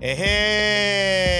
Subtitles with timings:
[0.00, 1.36] Eje.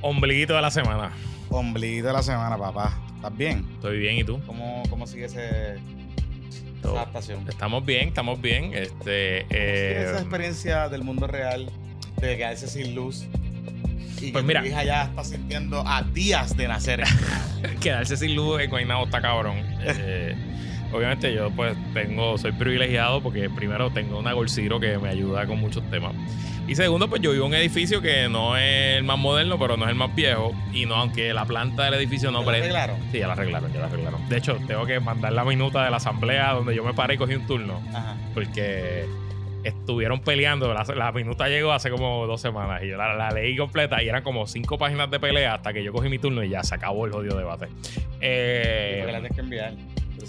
[0.00, 1.10] Ombliguito de la semana.
[1.50, 2.98] Ombliguito de la semana, papá.
[3.16, 3.66] ¿Estás bien?
[3.74, 4.40] Estoy bien, ¿y tú?
[4.46, 5.74] ¿Cómo, cómo sigue ese,
[6.80, 7.44] esa adaptación?
[7.48, 8.72] Estamos bien, estamos bien.
[8.74, 11.68] Este, ¿Cómo sigue esa eh, experiencia del mundo real
[12.20, 13.26] de quedarse sin luz?
[14.20, 14.60] Y Pues que mira.
[14.62, 17.02] tu hija ya está sintiendo a días de nacer.
[17.80, 19.56] quedarse sin luz en Guaynabo está cabrón.
[19.82, 20.34] Eh,
[20.92, 25.58] obviamente yo pues tengo, soy privilegiado porque primero tengo una Golciro que me ayuda con
[25.60, 26.12] muchos temas.
[26.66, 29.78] Y segundo, pues yo vivo en un edificio que no es el más moderno, pero
[29.78, 30.52] no es el más viejo.
[30.74, 32.66] Y no, aunque la planta del edificio no ¿Te lo prende.
[32.68, 32.96] arreglaron?
[33.10, 34.28] Sí, ya la arreglaron, ya la arreglaron.
[34.28, 37.16] De hecho, tengo que mandar la minuta de la asamblea donde yo me paré y
[37.16, 37.80] cogí un turno.
[37.94, 38.16] Ajá.
[38.34, 39.06] porque
[39.64, 40.72] estuvieron peleando.
[40.74, 44.08] La, la minuta llegó hace como dos semanas y yo la, la leí completa y
[44.10, 46.74] eran como cinco páginas de pelea hasta que yo cogí mi turno y ya se
[46.74, 47.68] acabó el jodido debate.
[48.20, 49.72] Eh, la tienes que enviar.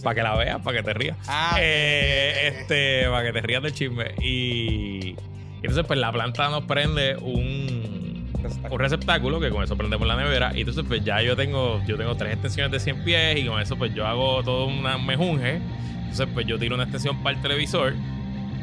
[0.03, 1.17] Para que la veas, para que te rías.
[1.27, 4.11] Ah, Eh, este, para que te rías del chisme.
[4.21, 5.15] Y, y
[5.63, 8.29] entonces, pues la planta nos prende un,
[8.69, 10.51] un receptáculo que con eso prendemos la nevera.
[10.55, 13.59] Y entonces, pues ya yo tengo, yo tengo tres extensiones de 100 pies y con
[13.61, 15.59] eso, pues yo hago todo una mejunje.
[16.01, 17.93] Entonces, pues yo tiro una extensión para el televisor.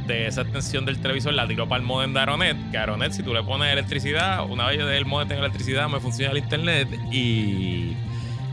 [0.06, 2.56] De esa extensión del televisor la tiro para el modem de Aeronet.
[2.70, 6.30] Que Aeronet, si tú le pones electricidad, una vez el modem tenga electricidad, me funciona
[6.30, 6.88] el internet.
[7.10, 7.96] Y,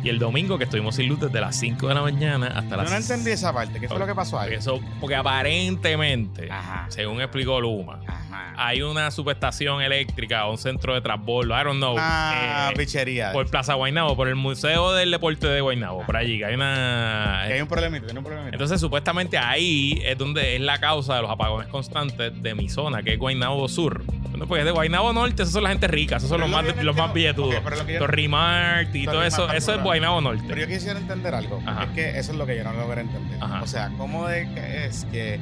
[0.03, 2.77] y el domingo, que estuvimos sin luz desde las 5 de la mañana hasta Yo
[2.77, 3.79] las no entendí esa parte.
[3.79, 4.49] ¿Qué fue lo que pasó ahí?
[4.49, 6.85] porque, eso, porque aparentemente, Ajá.
[6.89, 8.32] según explicó Luma, Ajá.
[8.57, 13.31] Hay una subestación eléctrica o un centro de transbordo, I don't know, Ah, eh, pichería.
[13.31, 17.43] por Plaza Guaynabo, por el Museo del Deporte de Guaynabo, por allí, que hay una...
[17.47, 18.55] Que hay un problemita, tiene un problemita.
[18.55, 23.01] Entonces, supuestamente ahí es donde es la causa de los apagones constantes de mi zona,
[23.03, 24.03] que es Guaynabo Sur.
[24.05, 26.65] Bueno, Porque de Guaynabo Norte, esos son la gente rica, esos son Pero los es
[26.67, 27.55] lo más, los más billetudos.
[27.55, 29.83] Ok, pero lo Torrimart y todo eso, eso es.
[29.83, 30.43] Guaynabo Norte.
[30.47, 31.61] Pero yo quisiera entender algo.
[31.65, 31.83] Ajá.
[31.83, 33.37] Es que eso es lo que yo no logro entender.
[33.41, 33.61] Ajá.
[33.61, 35.39] O sea, ¿cómo de que es que.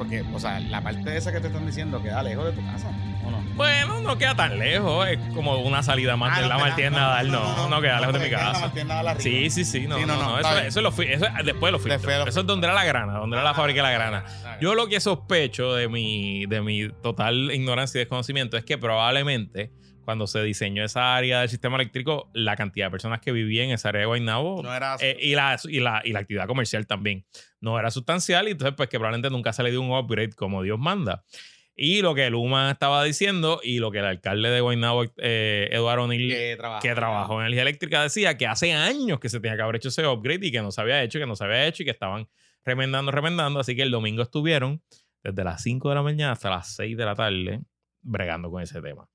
[0.00, 2.88] Porque, o sea, la parte esa que te están diciendo queda lejos de tu casa,
[3.22, 3.42] ¿o no?
[3.54, 7.30] Bueno, no queda tan lejos, es como una salida más Ah, de la Martínez Nadal,
[7.30, 8.64] no, no, queda lejos de mi la casa.
[8.64, 9.14] Arriba.
[9.18, 11.78] Sí, sí, sí, no, Sí, no, no, no, no, eso, lo fui, eso, después lo
[11.78, 11.90] fui.
[11.90, 14.24] Después lo Eso es donde era la grana, donde era la fábrica de la grana.
[14.42, 18.78] Ah, Yo lo que sospecho de mi, de mi total ignorancia y desconocimiento es que
[18.78, 19.70] probablemente
[20.04, 23.72] cuando se diseñó esa área del sistema eléctrico, la cantidad de personas que vivían en
[23.72, 26.86] esa área de Guaynabo No era eh, y, la, y, la, y la actividad comercial
[26.86, 27.24] también
[27.60, 30.62] no era sustancial y entonces pues que probablemente nunca se le dio un upgrade como
[30.62, 31.24] Dios manda.
[31.82, 36.04] Y lo que Luma estaba diciendo y lo que el alcalde de Guaynabo, eh, Eduardo
[36.04, 39.62] O'Neill, que que trabajó en energía eléctrica decía que hace años que se tenía que
[39.62, 41.82] haber hecho ese upgrade y que no se había hecho, que no se había hecho
[41.82, 42.28] y que estaban
[42.64, 43.60] remendando, remendando.
[43.60, 44.82] Así que el domingo estuvieron
[45.22, 47.60] desde las 5 de la mañana hasta las 6 de la tarde
[48.02, 49.08] bregando con ese tema.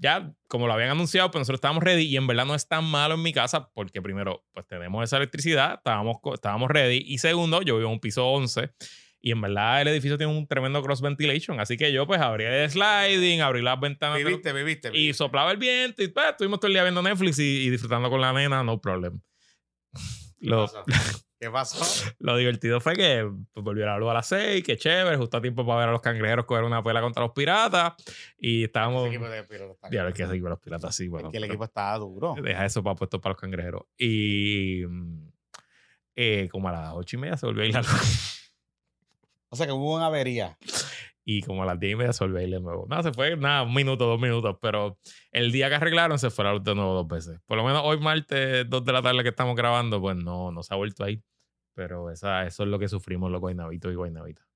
[0.00, 2.84] Ya, como lo habían anunciado, pues nosotros estábamos ready y en verdad no es tan
[2.84, 7.62] malo en mi casa porque primero, pues tenemos esa electricidad, estábamos, estábamos ready y segundo,
[7.62, 8.70] yo vivo en un piso 11
[9.20, 12.44] y en verdad el edificio tiene un tremendo cross ventilation, así que yo pues abrí
[12.44, 14.88] el sliding, abrí las ventanas los- Viviste, viviste.
[14.88, 15.14] y viviste.
[15.14, 18.20] soplaba el viento y pues, estuvimos todo el día viendo Netflix y, y disfrutando con
[18.20, 19.20] la nena, no problem.
[20.40, 20.68] ¿Qué Lo?
[21.40, 22.12] ¿Qué pasó?
[22.18, 25.40] lo divertido fue que pues, volvió la luz a las 6, que chévere, justo a
[25.40, 27.94] tiempo para ver a los cangrejeros coger una pela contra los piratas
[28.38, 29.06] y estábamos...
[29.06, 31.30] Ese equipo de está Ya, es que de los piratas sí, Es bueno.
[31.30, 32.34] que el equipo estaba duro.
[32.42, 33.82] Deja eso para puesto para los cangrejeros.
[33.96, 34.82] Y
[36.16, 38.52] eh, como a las ocho y media se volvió a ir la luz.
[39.50, 40.58] O sea que hubo una avería.
[41.30, 42.10] Y como a las 10 y media
[42.46, 42.86] ir de nuevo.
[42.88, 44.56] No, se fue nada, un minuto, dos minutos.
[44.62, 44.98] Pero
[45.30, 47.38] el día que arreglaron se fue la luz de nuevo dos veces.
[47.44, 50.62] Por lo menos hoy martes, dos de la tarde que estamos grabando, pues no, no
[50.62, 51.22] se ha vuelto ahí.
[51.74, 54.46] Pero esa, eso es lo que sufrimos los guaynabitos y guaynabitas.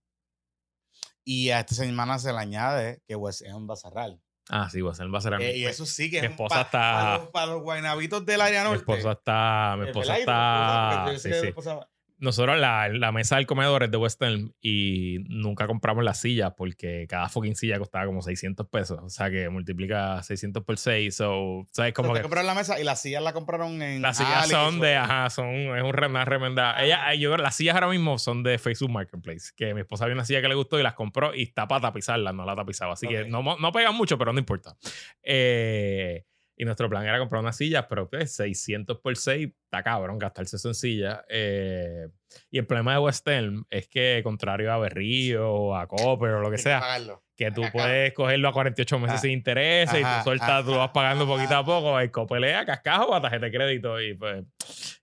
[1.25, 4.11] Y a esta semana se le añade que West End va a cerrar.
[4.49, 5.45] Ah, sí, a ser, va a mí.
[5.45, 7.63] Eh, y eso sí que mi es un esposa pa- está- para los, para los
[7.63, 8.81] guaynabitos del área mi norte.
[8.81, 11.29] esposa está, mi esposa está, sí, sí.
[11.43, 11.89] mi esposa-
[12.23, 16.53] Nosotros la, la mesa del comedor es de West Elm y nunca compramos las sillas
[16.57, 19.01] porque cada fucking silla costaba como 600 pesos.
[19.03, 21.17] O sea que multiplica 600 por 6.
[21.17, 21.93] So, ¿sabes?
[21.93, 24.79] Como Te que compraron la mesa y las sillas la compraron en las sillas son
[24.79, 26.81] de, ajá, son, es un, una remenda.
[26.81, 29.51] Ella, yo, las sillas ahora mismo son de Facebook Marketplace.
[29.57, 31.81] Que mi esposa vio una silla que le gustó y las compró y está para
[31.81, 32.93] tapizarla, no la tapizaba.
[32.93, 33.13] Así Ok.
[33.13, 34.77] que no, no pegan mucho, pero no importa.
[35.25, 36.25] Eh,
[36.57, 40.57] y nuestro plan era comprar unas sillas, pero pues 600 por 6, está cabrón gastarse
[40.57, 41.21] eso en sillas.
[41.29, 42.09] Eh,
[42.51, 46.41] y el problema de West Elm es que, contrario a Berrío o a Copper o
[46.41, 47.23] lo que sea, pagarlo.
[47.37, 47.73] que tú Acá.
[47.73, 49.21] puedes cogerlo a 48 meses Ah.
[49.21, 51.99] sin interés y tú sueltas, ajá, tú vas pagando ajá, poquito a poco.
[51.99, 54.01] El copelea, cascajo o a tarjeta de crédito.
[54.01, 54.45] Y pues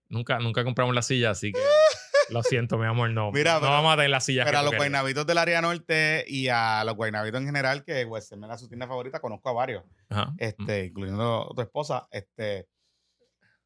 [0.08, 1.60] nunca, nunca compramos la silla, así que
[2.30, 3.32] lo siento, mi amor, no.
[3.32, 4.46] Mira, no pero- vamos a tener la silla.
[4.46, 8.32] Pero a los guaynabitos del área norte y a los guaynabitos en general, que West
[8.32, 9.84] End era su tienda favorita, conozco a varios,
[10.38, 12.68] este, incluyendo tu esposa, este,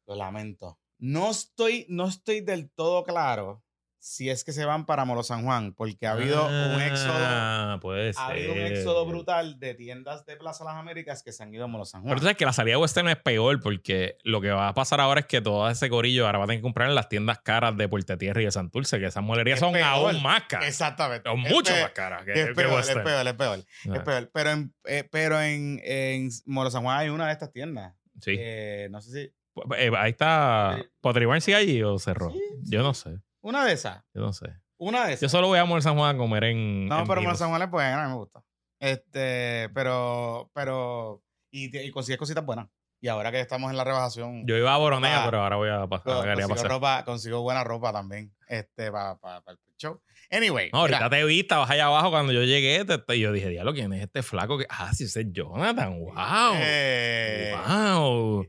[0.06, 0.78] lo lamento.
[0.98, 3.63] No estoy, no estoy del todo claro
[4.06, 7.14] si es que se van para Molo San Juan, porque ha habido un éxodo.
[7.16, 11.42] Ah, puede Ha habido un éxodo brutal de tiendas de Plaza Las Américas que se
[11.42, 12.10] han ido a Molo San Juan.
[12.10, 15.00] Pero tú sabes que la salida western es peor porque lo que va a pasar
[15.00, 17.38] ahora es que todo ese corillo ahora va a tener que comprar en las tiendas
[17.38, 20.68] caras de Puerto Tierra y de Santurce, que esas molerías son aún más caras.
[20.68, 21.26] Exactamente.
[21.26, 23.58] Son mucho más caras que, es peor, es peor, es peor,
[23.88, 23.94] Ah.
[23.94, 24.30] es peor.
[24.34, 27.94] Pero en, eh, pero en, en Molo San Juan hay una de estas tiendas.
[28.20, 28.36] Sí.
[28.38, 29.34] Eh, no sé si.
[29.78, 30.76] Eh, ahí está.
[30.78, 30.88] Sí.
[31.00, 32.32] ¿Potribarn sigue allí o cerró?
[32.32, 33.18] Sí, Yo no sé.
[33.44, 34.02] Una de esas.
[34.14, 34.46] Yo no sé.
[34.78, 35.30] Una de Yo esas.
[35.30, 36.88] solo voy a Mall San Juan a comer en.
[36.88, 37.38] No, en pero Vivos.
[37.38, 38.42] San Juan es buena, a mí me gusta.
[38.80, 41.22] Este, pero, pero.
[41.50, 42.68] Y, y consigues cositas buenas.
[43.00, 44.46] Y ahora que estamos en la rebajación.
[44.46, 45.24] Yo iba a Boronea, Ah.
[45.26, 46.70] pero ahora voy a, pa- co- a, a consigo, pasar.
[46.70, 48.34] ropa, consigo buena ropa también.
[48.48, 50.00] Este, para el show.
[50.30, 50.70] Anyway.
[50.72, 53.30] No, ahorita mira, te vi, estabas allá abajo cuando yo llegué te- te- y yo
[53.30, 54.56] dije, diablo, ¿quién es este flaco?
[54.56, 55.98] que Ah, sí, ese es Jonathan.
[56.00, 56.54] ¡Wow!
[56.56, 58.46] eh, ¡Wow!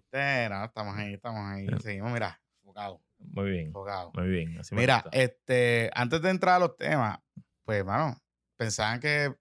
[0.50, 1.65] no, estamos ahí, estamos ahí.
[1.68, 1.77] Eh.
[1.81, 3.01] Seguimos, mira, enfocado,
[3.31, 4.12] Muy bien, enfocado.
[4.13, 4.57] muy bien.
[4.60, 7.19] así Mira, este, antes de entrar a los temas,
[7.63, 8.22] pues, mano,
[8.57, 9.33] pensaban que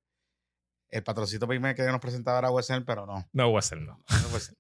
[0.89, 3.15] el patrocito primero que nos presentaba era Wessel, pero no.
[3.33, 3.51] no, no.
[3.51, 4.57] no Wessel.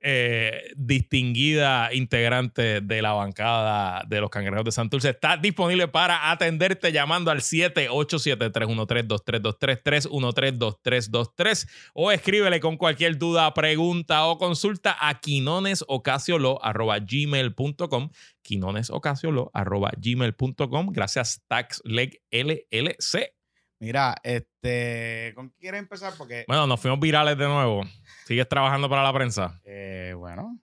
[0.09, 6.93] eh, distinguida integrante de la bancada de los Cangrejeros de Santurce, está disponible para atenderte
[6.93, 18.09] llamando al 787-313-2323, 313-2323 o escríbele con cualquier duda, pregunta o consulta a quinonesocasiolo.gmail.com
[18.43, 23.36] quinonesocasiolo.gmail.com Gracias TaxLeg LLC.
[23.79, 26.13] Mira, este, ¿con qué quieres empezar?
[26.17, 27.83] Porque, Bueno, nos fuimos virales de nuevo.
[28.25, 29.59] ¿Sigues trabajando para la prensa?
[29.65, 30.59] eh, bueno.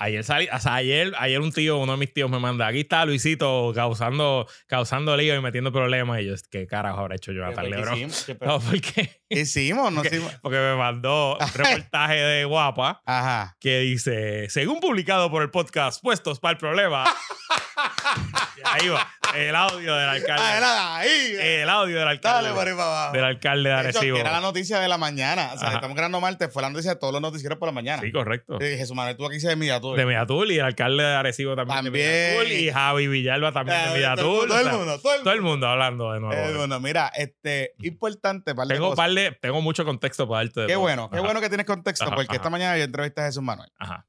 [0.00, 2.80] Ayer, salí, o sea, ayer, ayer un tío, uno de mis tíos me manda, aquí
[2.80, 6.20] está Luisito causando, causando lío y metiendo problemas.
[6.20, 7.94] Y yo, ¿qué carajo habrá hecho yo a ¿Qué- tal qué Lebron?
[7.94, 8.24] hicimos?
[8.26, 9.90] ¿Qué- No, porque, ¿Qué hicimos?
[9.94, 10.30] No hicimos.
[10.42, 13.56] porque me mandó un reportaje de Guapa Ajá.
[13.58, 17.04] que dice, según publicado por el podcast Puestos para el Problema.
[18.64, 20.56] Ahí va, el audio del Ah, alcalde.
[20.56, 21.36] era ahí.
[21.38, 22.48] El audio del alcalde.
[22.48, 23.12] Dale por abajo.
[23.12, 24.16] Del alcalde de Arecibo.
[24.18, 25.50] era la noticia de la mañana.
[25.54, 25.76] O sea, Ajá.
[25.76, 28.02] estamos grabando martes, fue la noticia de todos los noticieros por la mañana.
[28.02, 28.58] Sí, correcto.
[28.60, 29.96] Eh, Jesús Manuel tuvo aquí se de Midatur.
[29.96, 31.84] De Mediatul y el alcalde de Arecibo también.
[31.84, 32.06] También.
[32.48, 34.48] De y Javi Villalba también de Eh, Mediatul.
[34.48, 35.66] Todo el mundo, todo el Todo el mundo.
[35.68, 36.42] hablando de nuevo.
[36.42, 38.96] Eh, bueno, mira, este, importante, par de tengo, cosas.
[39.04, 40.60] par de- tengo mucho contexto para darte.
[40.62, 43.24] de Qué bueno, qué bueno que tienes contexto, Ajá, porque esta mañana yo entrevisté a
[43.26, 43.70] Jesús Manuel.
[43.78, 44.05] Ajá.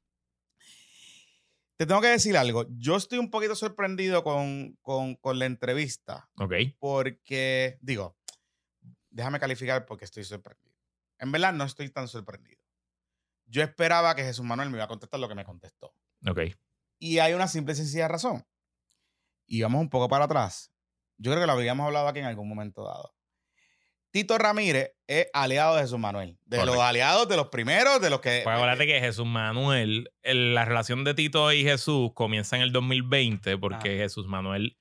[1.78, 2.66] Te tengo que decir algo.
[2.70, 6.52] Yo estoy un poquito sorprendido con, con, con la entrevista, Ok.
[6.80, 8.16] porque, digo,
[9.10, 10.76] déjame calificar porque estoy sorprendido.
[11.18, 12.60] En verdad, no estoy tan sorprendido.
[13.46, 15.94] Yo esperaba que Jesús Manuel me iba a contestar lo que me contestó.
[16.28, 16.40] Ok.
[16.98, 18.44] Y hay una simple y sencilla razón.
[19.46, 20.72] Y vamos un poco para atrás.
[21.16, 23.14] Yo creo que lo habríamos hablado aquí en algún momento dado.
[24.10, 26.38] Tito Ramírez es aliado de Jesús Manuel.
[26.46, 28.40] De los aliados, de los primeros, de los que.
[28.44, 32.72] Pues acuérdate que Jesús Manuel, el- la relación de Tito y Jesús comienza en el
[32.72, 33.98] 2020 porque Ah.
[34.02, 34.78] Jesús Manuel,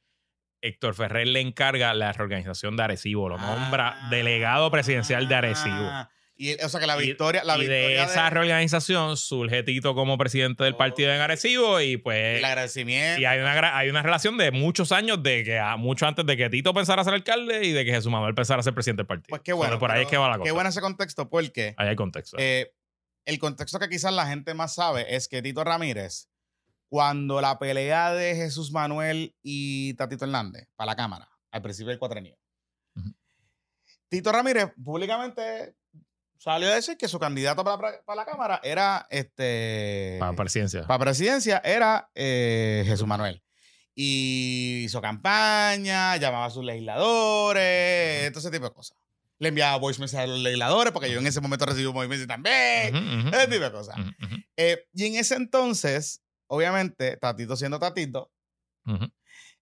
[0.62, 5.75] Héctor Ferrer le encarga la reorganización de Arecibo, lo nombra delegado presidencial de Arecibo.
[5.89, 7.44] Ah, Y, o sea que la Y- victoria.
[7.44, 10.77] la y victoria de esa reorganización surge Tito como presidente del Oh.
[10.77, 13.20] partido en Arecibo y pues el agradecimiento.
[13.20, 16.38] y hay una, hay una relación de muchos años de que a- mucho antes de
[16.38, 19.29] que Tito pensara ser alcalde y de que Jesús Manuel pensara ser presidente del partido.
[19.29, 19.72] Pues qué bueno.
[19.72, 20.53] Solo por ahí es que va la Qué cosa.
[20.53, 22.38] bueno ese contexto porque Ahí hay contexto.
[22.39, 22.72] eh,
[23.25, 26.29] el contexto que quizás la gente más sabe es que Tito Ramírez,
[26.88, 32.00] cuando la pelea de Jesús Manuel y Tatito Hernández para la Cámara, al principio del
[32.00, 32.38] cuatrenio.
[34.10, 35.75] Tito Ramírez públicamente
[36.39, 40.17] salió a decir que su candidato para, para- para la Cámara era este.
[40.20, 40.84] para presidencia.
[40.88, 43.44] para presidencia era eh, Jesús Manuel.
[43.96, 48.98] Y hizo campaña, llamaba a sus legisladores, todo ese tipo de cosas.
[49.39, 52.08] Le enviaba voice messages a los legisladores, porque yo en ese momento recibí un voice
[52.10, 52.96] message también.
[52.96, 53.96] Ujú, ujú, Ese tipo de cosas.
[54.56, 58.32] Eh, y en ese entonces, obviamente, Tatito siendo Tatito,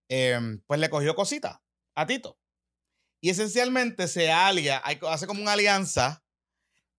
[0.10, 1.62] eh, pues le cogió cosita
[1.96, 2.38] a Tito.
[3.22, 4.78] Y esencialmente se alia,
[5.10, 6.24] hace como una alianza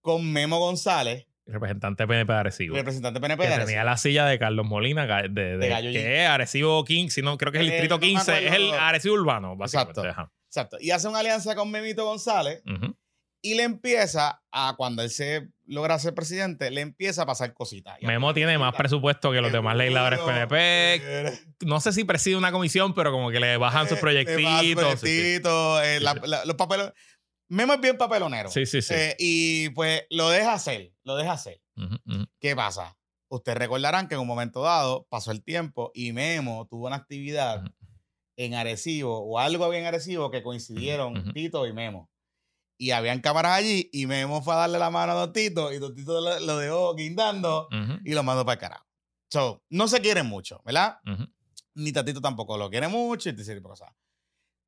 [0.07, 2.75] con Memo González, Representante PNP de Arecibo.
[2.77, 3.85] representante PNP que de tenía Arecibo.
[3.85, 7.37] la silla de Carlos Molina, de, de- De Gallo que es Arecibo 15, si no,
[7.39, 8.73] creo que es el Eh, distrito no me 15, es el.
[8.73, 10.01] Arecibo urbano, básicamente.
[10.01, 10.21] Exacto.
[10.23, 10.33] ajá.
[10.49, 10.77] Exacto.
[10.81, 12.97] Y hace una alianza con Memito González Ujú.
[13.43, 17.97] y le empieza a, cuando él se logra ser presidente, le empieza a pasar cositas.
[18.03, 21.33] Memo tiene más presupuesto que los demás legisladores PNP.
[21.67, 25.01] No sé si preside una comisión, pero como que le bajan sus eh, proyectitos.
[25.01, 26.93] sí, eh, la- la- los papeles.
[27.49, 28.51] Memo es bien papelonero.
[28.51, 28.95] Sí, sí, sí.
[28.95, 31.63] Eh, y pues lo deja hacer, lo deja hacer.
[31.77, 32.27] Ujú.
[32.41, 32.99] ¿Qué pasa?
[33.29, 37.65] Ustedes recordarán que en un momento dado pasó el tiempo y Memo tuvo una actividad
[38.37, 41.33] en Arecibo o algo había en Arecibo que coincidieron.
[41.33, 42.11] Tito y Memo.
[42.79, 45.79] Y habían cámaras allí y Memo fue a darle la mano a Don Tito y
[45.79, 47.69] Don Tito lo, lo dejó guindando
[48.05, 48.87] y lo mandó para el carajo.
[49.31, 50.99] So, no se quieren mucho, ¿verdad?
[51.75, 53.93] Ni Tatito tampoco lo quiere mucho y tipo de cosas.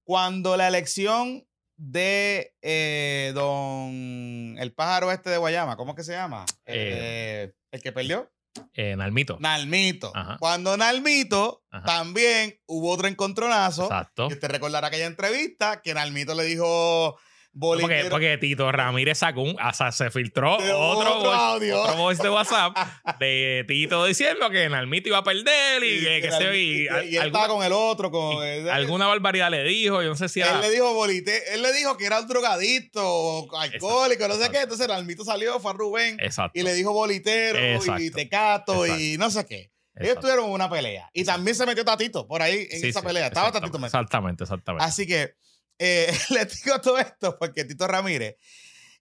[0.04, 1.47] Cuando la elección
[1.78, 6.44] de eh, don el pájaro este de Guayama, ¿cómo es que se llama?
[6.66, 8.30] Eh, el que perdió.
[8.74, 9.38] Eh, Nalmito.
[9.40, 10.10] Nalmito.
[10.14, 10.36] Ajá.
[10.38, 11.84] Cuando Nalmito Ajá.
[11.84, 13.84] también hubo otro encontronazo.
[13.84, 14.26] Exacto.
[14.28, 17.18] Y usted recordará aquella entrevista que Nalmito le dijo.
[17.60, 20.78] Porque, porque Tito Ramírez sacó un, o sea, se filtró otro,
[21.18, 21.82] otro audio.
[21.82, 22.76] otro voice de WhatsApp
[23.18, 27.04] de Tito diciendo que Nalmito iba a perder y, que, que se y, y, al-
[27.08, 30.16] y él alguna, estaba con el otro, con y alguna barbaridad le dijo, yo no
[30.16, 34.28] sé si Él era le dijo bolite, él le dijo que era un drogadicto, alcohólico,
[34.28, 34.62] no sé qué.
[34.62, 36.58] Entonces Nalmito salió, fue a Rubén exacto.
[36.58, 38.02] y le dijo bolitero y Exacto.
[38.14, 39.70] tecato y no sé qué.
[39.96, 40.20] Ellos exacto.
[40.28, 41.10] tuvieron una pelea.
[41.12, 43.26] Y también se metió Tatito por ahí en Sí, esa sí, pelea.
[43.26, 43.86] Estaba Tatito metido.
[43.86, 44.84] Exactamente, exactamente.
[44.84, 45.34] Así que
[45.78, 48.36] eh, le digo todo esto porque Tito Ramírez,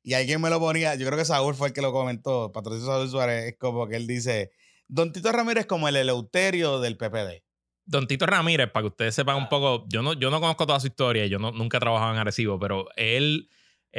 [0.04, 2.88] y alguien me lo ponía, yo creo que Saúl fue el que lo comentó, Patrocinio
[2.88, 4.52] Saúl Suárez, es como que él dice,
[4.88, 7.44] Don Tito Ramírez es como el Eleuterio del PPD.
[7.86, 10.80] Don Tito Ramírez, para que ustedes sepan un poco, yo no, yo no conozco toda
[10.80, 13.50] su historia, yo no, nunca he trabajado en Arecibo, pero él,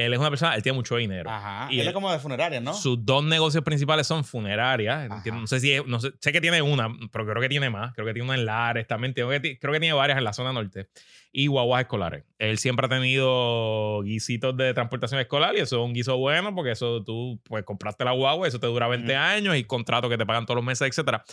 [0.06, 1.28] él es una persona, él tiene mucho dinero.
[1.28, 1.66] Ajá.
[1.72, 2.72] Y él es como de funeraria, ¿no?
[2.72, 5.10] Sus dos negocios principales son funerarias.
[5.10, 5.22] Ajá.
[5.32, 7.92] No sé si es- no sé, sé que tiene una, pero creo que tiene más.
[7.94, 9.12] Creo que tiene una en Lares también.
[9.12, 10.88] Tengo que creo que tiene varias en la zona norte.
[11.32, 12.24] Y guaguas escolares.
[12.38, 16.70] Él siempre ha tenido guisitos de transportación escolar y eso es un guiso bueno porque
[16.72, 19.20] eso tú pues compraste la guagua, eso te dura 20 Ujú.
[19.20, 21.24] años y contratos que te pagan todos los meses, etcétera.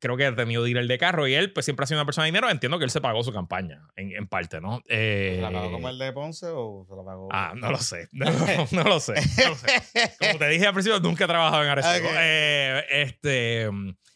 [0.00, 2.24] Creo que ha tenido dealer de carro y él pues siempre ha sido una persona
[2.24, 2.48] de dinero.
[2.50, 4.82] Entiendo que él se pagó su campaña en, en parte, ¿no?
[4.86, 7.28] ¿Se la pagó Eh, como el de Ponce o se la pagó?
[7.30, 8.08] Ah, no lo sé.
[8.12, 8.26] No,
[8.70, 9.14] no lo sé.
[9.14, 9.72] No lo sé.
[10.18, 12.08] Como te dije al principio, nunca he trabajado en Arecibo.
[12.18, 13.68] Eh, este,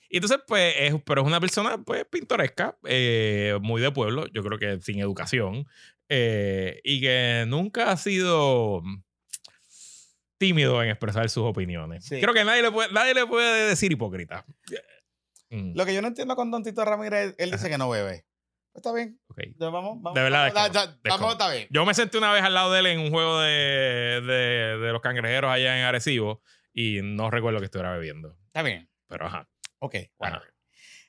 [0.09, 4.43] y entonces, pues, es, pero es una persona, pues, pintoresca, eh, muy de pueblo, yo
[4.43, 5.67] creo que sin educación,
[6.09, 8.83] y que nunca ha sido
[10.39, 12.05] tímido en expresar sus opiniones.
[12.05, 12.21] Sí.
[12.21, 14.47] Creo que nadie le puede, nadie le puede decir hipócrita.
[15.50, 18.26] Mm, Lo que yo no entiendo con Don Tito Ramírez, él dice que no bebe.
[18.73, 19.19] Pues está bien.
[19.28, 19.38] ok.
[19.59, 20.14] Ya vamos, vamos.
[20.14, 21.33] De verdad, vamos, ya- desconozco, ya- vamos, desconozco.
[21.33, 21.69] está bien.
[21.71, 24.93] Yo me senté una vez al lado de él en un juego de, de, de
[24.93, 28.37] los cangrejeros allá en Arecibo y no recuerdo que estuviera bebiendo.
[28.47, 28.90] Está bien.
[29.09, 29.49] Pero ajá.
[29.81, 30.37] Ok, bueno.
[30.37, 30.45] Ajá.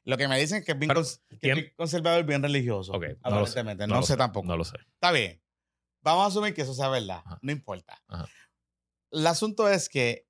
[0.05, 1.55] Lo que me dicen es que es bien, Pero, cons- que es ¿quién?
[1.55, 2.93] bien conservador, bien religioso.
[2.93, 3.03] Ok.
[3.23, 3.59] No lo sé.
[3.59, 3.87] aparentemente.
[3.87, 4.47] No, lo sé, tampoco.
[4.47, 4.77] No lo sé.
[4.93, 5.41] Está bien.
[6.01, 7.21] Vamos a asumir que eso sea verdad.
[7.25, 7.37] Ajá.
[7.41, 8.01] No importa.
[8.07, 8.25] Ajá.
[9.11, 10.25] El asunto es que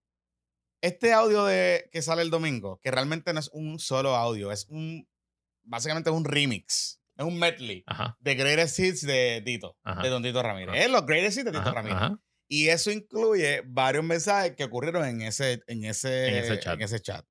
[0.82, 4.66] este audio de, que sale el domingo, que realmente no es un solo audio, es
[4.70, 5.08] un.
[5.64, 7.00] Básicamente es un remix.
[7.18, 8.16] Es un medley Ajá.
[8.22, 10.02] de Greatest Hits de Tito, Ajá.
[10.02, 10.70] de Don Tito Ramírez.
[10.74, 10.84] Ajá.
[10.86, 11.98] Es los Greatest Hits de Tito Ramírez.
[12.48, 16.74] Y eso incluye varios mensajes que ocurrieron en ese, en ese, En ese chat.
[16.76, 17.26] en ese chat.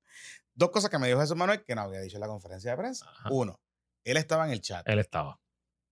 [0.53, 2.77] Dos cosas que me dijo Jesús Manuel que no había dicho en la conferencia de
[2.77, 3.11] prensa.
[3.31, 3.59] Uno,
[4.03, 4.87] él estaba en el chat.
[4.87, 5.39] Él estaba.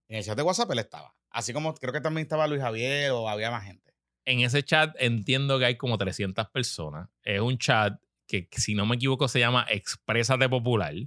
[0.08, 1.14] En el chat de WhatsApp él estaba.
[1.32, 3.94] Así como creo que también estaba Luis Javier o había más gente.
[4.27, 7.07] En ese chat entiendo que hay como 300 personas.
[7.24, 10.93] Es un chat que, si no me equivoco, se llama Exprésate Popular.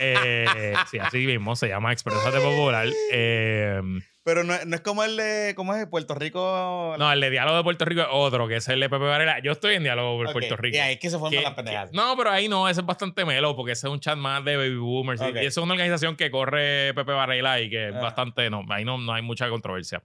[0.00, 2.88] Eh, sí, así mismo, se llama Exprésate Popular.
[3.12, 3.80] Eh,
[4.24, 5.86] Pero no, no es como el de, ¿cómo es?
[5.86, 6.94] Puerto Rico.
[6.98, 9.38] no, el de Diálogo de Puerto Rico es otro, que es el de Pepe Varela.
[9.42, 10.76] Yo estoy en Diálogo por Puerto Rico.
[10.76, 11.92] Y ahí es que se forman las pendejadas.
[11.92, 14.56] no, pero ahí no, ese es bastante melo, porque ese es un chat más de
[14.56, 15.20] baby boomers.
[15.20, 15.36] y- Ok.
[15.36, 18.00] Y eso es una organización que corre Pepe Varela y que es Ah.
[18.00, 20.02] bastante, no, ahí no, no hay mucha controversia.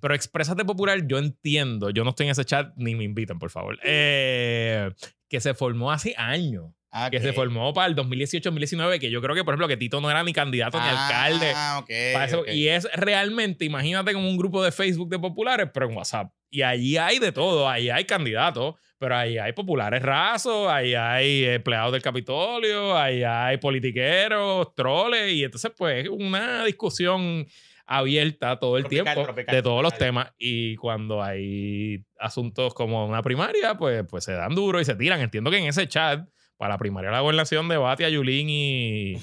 [0.00, 3.50] Pero Exprésate Popular, yo entiendo, yo no estoy en ese chat, ni me invitan, por
[3.50, 3.78] favor.
[3.84, 4.90] eh,
[5.28, 6.72] que se formó hace años.
[6.92, 10.00] Ah, Que se formó para el 2018-2019, que yo creo que, por ejemplo, que Tito
[10.00, 11.52] no era ni candidato ni alcalde.
[11.54, 11.90] Ah, ok.
[12.12, 12.40] para eso.
[12.40, 12.48] ok.
[12.52, 16.32] Y es realmente, imagínate como un grupo de Facebook de populares, pero en WhatsApp.
[16.50, 21.44] Y allí hay de todo, ahí hay candidatos, pero ahí hay populares rasos, ahí hay
[21.44, 27.46] empleados del Capitolio, ahí hay politiqueros, troles, y entonces pues una discusión
[27.86, 30.08] abierta todo el Tropical, tiempo tropical, de todos los tropical.
[30.24, 34.94] temas y cuando hay asuntos como una primaria pues, pues se dan duro y se
[34.94, 36.20] tiran entiendo que en ese chat
[36.60, 39.16] para la primaria de la gobernación de Bati, a Yulín y,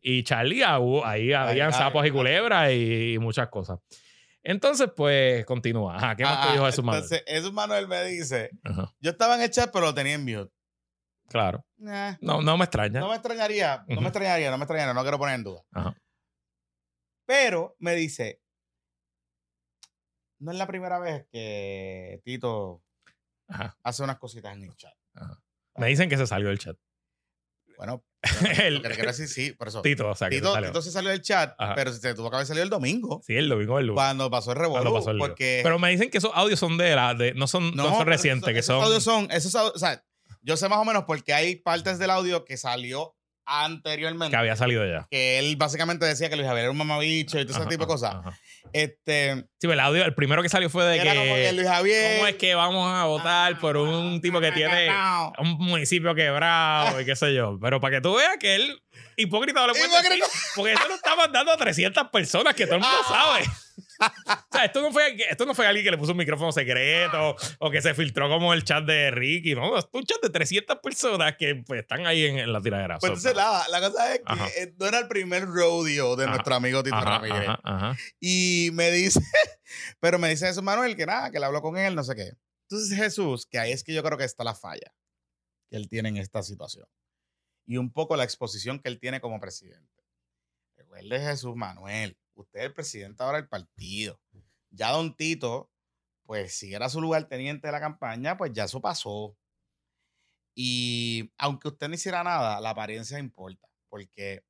[0.00, 3.80] y Charlie, ah, ahí habían sapos y culebras y, muchas cosas.
[4.40, 5.96] Entonces, pues, continúa.
[5.96, 7.02] Ajá, ¿qué más te Ah, dijo Jesús Manuel?
[7.02, 10.24] Entonces, Jesús Manuel me dice, Ajá, yo estaba en el chat, pero lo tenía en
[10.24, 10.52] mute.
[11.28, 11.66] claro.
[12.20, 13.00] No, no me extraña.
[13.00, 14.02] no me extrañaría, no Ujú.
[14.02, 15.62] me extrañaría, no me extrañaría, no quiero poner en duda.
[15.72, 15.96] Ajá.
[17.26, 18.40] Pero me dice,
[20.38, 22.84] no es la primera vez que Tito
[23.82, 24.94] hace unas cositas en el chat.
[25.14, 25.42] ajá.
[25.78, 26.76] Me dicen que se salió del chat.
[27.76, 28.02] Bueno,
[28.58, 29.82] El- lo que quiero decir, sí, por eso.
[29.82, 30.68] Tito, o sea, que Tito, se salió.
[30.70, 31.74] Tito se salió del chat, Ajá.
[31.74, 33.20] pero se tuvo que haber salido el domingo.
[33.26, 33.96] Sí, el domingo el lunes.
[33.98, 34.82] Cuando pasó el revuelo.
[34.82, 35.26] Cuando pasó el lío.
[35.26, 37.12] porque Pero me dicen que esos audios son de la.
[37.12, 38.82] De, no son, no, son pero recientes, esos- que esos son.
[38.84, 40.02] audios son, esos audios, o sea,
[40.40, 43.14] yo sé más o menos porque hay partes del audio que salió
[43.44, 44.30] anteriormente.
[44.30, 45.06] que había salido ya.
[45.10, 47.88] que él básicamente decía que Luis Javier era un mamabicho y todo ese tipo de
[47.88, 48.14] cosas.
[48.14, 48.38] ajá.
[48.72, 51.52] Este, Sí, pero el audio, el primero que salió fue de era como que que.
[51.52, 52.16] Luis Javier.
[52.18, 55.32] ¿Cómo es que vamos a votar por un tipo que tiene No.
[55.38, 57.58] un municipio quebrado y qué sé yo?
[57.60, 58.78] Pero para que tú veas que él,
[59.16, 60.22] hipócrita no le puede decir,
[60.54, 63.44] porque eso lo está mandando a 300 personas que todo el mundo sabe.
[64.00, 67.36] o sea, esto no, fue, esto no fue alguien que le puso un micrófono secreto
[67.58, 70.78] o que se filtró como el chat de Ricky, no, es un chat de 300
[70.78, 72.98] personas que pues, están ahí en, en la tiradera.
[72.98, 74.48] Pues entonces nada, la cosa es que Ajá.
[74.56, 76.34] eh, no era el primer rodeo de Ajá.
[76.34, 77.48] nuestro amigo Tito ajá, Ramírez.
[78.20, 79.20] Y me dice,
[80.00, 82.32] pero me dice Jesús Manuel que nada, que le habló con él, no sé qué.
[82.68, 84.92] Entonces Jesús, que ahí es que yo creo que está la falla
[85.68, 86.86] que él tiene en esta situación.
[87.66, 90.04] Y un poco la exposición que él tiene como presidente.
[90.76, 94.20] Recuerde Jesús Manuel, usted es el presidente ahora del partido.
[94.70, 95.70] Ya Don Tito,
[96.24, 99.36] pues si era su lugar teniente de la campaña, pues ya eso pasó.
[100.54, 103.68] Y aunque usted no hiciera nada, la apariencia importa.
[103.88, 104.44] Porque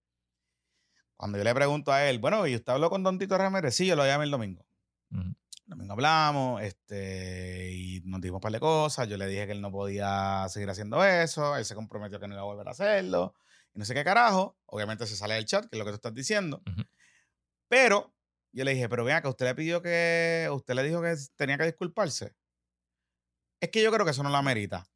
[1.17, 3.75] cuando yo le pregunto a él, bueno, ¿y usted habló con Don Tito Ramírez?
[3.75, 4.65] Sí, yo lo llamé el domingo.
[5.11, 5.35] El
[5.67, 9.09] domingo hablamos, este, y nos dimos un par de cosas.
[9.09, 11.57] Yo le dije que él no podía seguir haciendo eso.
[11.57, 13.35] Él se comprometió que no iba a volver a hacerlo.
[13.75, 14.57] Y no sé qué carajo.
[14.67, 16.63] Obviamente se sale del chat, que es lo que tú estás diciendo.
[17.69, 18.15] Pero
[18.53, 21.59] yo le dije, pero vea que usted le pidió que, usted le dijo que tenía
[21.59, 22.35] que disculparse.
[23.61, 24.87] Es que yo creo que eso no la merita.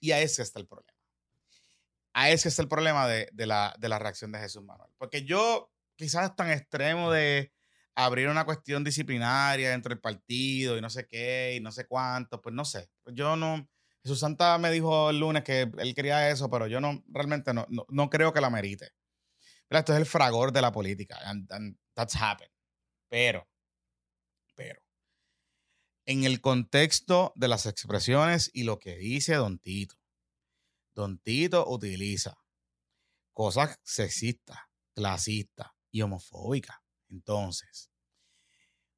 [0.00, 0.98] Y a ese está el problema.
[2.12, 4.90] A ese está el problema de, de la, de la reacción de Jesús Manuel.
[4.98, 7.52] Porque yo quizás tan extremo de
[7.94, 12.40] abrir una cuestión disciplinaria dentro del partido y no sé qué y no sé cuánto,
[12.40, 12.90] pues no sé.
[13.12, 13.68] Yo no,
[14.02, 17.66] Jesús Santa me dijo el lunes que él quería eso, pero yo no, realmente no,
[17.68, 18.90] no, no creo que la merite.
[19.68, 21.18] Pero esto es el fragor de la política.
[21.24, 22.50] And, and that's happened.
[23.08, 23.46] Pero,
[24.54, 24.80] pero,
[26.06, 29.96] en el contexto de las expresiones y lo que dice Don Tito,
[30.94, 32.36] Don Tito utiliza
[33.32, 34.58] cosas sexistas,
[34.94, 36.76] clasistas y homofóbicas.
[37.08, 37.90] Entonces,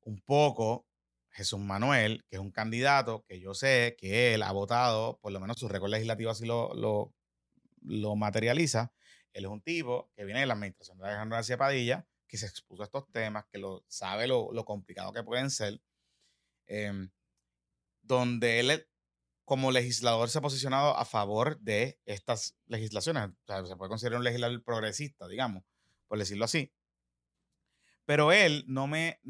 [0.03, 0.87] un poco
[1.31, 5.41] Jesús Manuel, que es un candidato que yo sé que él ha votado, por lo
[5.41, 7.15] menos su récord legislativo así lo, lo,
[7.83, 8.93] lo materializa.
[9.33, 12.47] Él es un tipo que viene de la administración de Alejandro García Padilla, que se
[12.47, 15.81] expuso a estos temas, que lo sabe lo, lo complicado que pueden ser,
[16.67, 17.11] em,
[18.03, 18.89] donde él
[19.45, 23.31] como legislador se ha posicionado a favor de estas legislaciones.
[23.31, 25.63] O sea, se puede considerar un legislador progresista, digamos,
[26.09, 26.73] por decirlo así.
[28.05, 29.21] Pero él no me,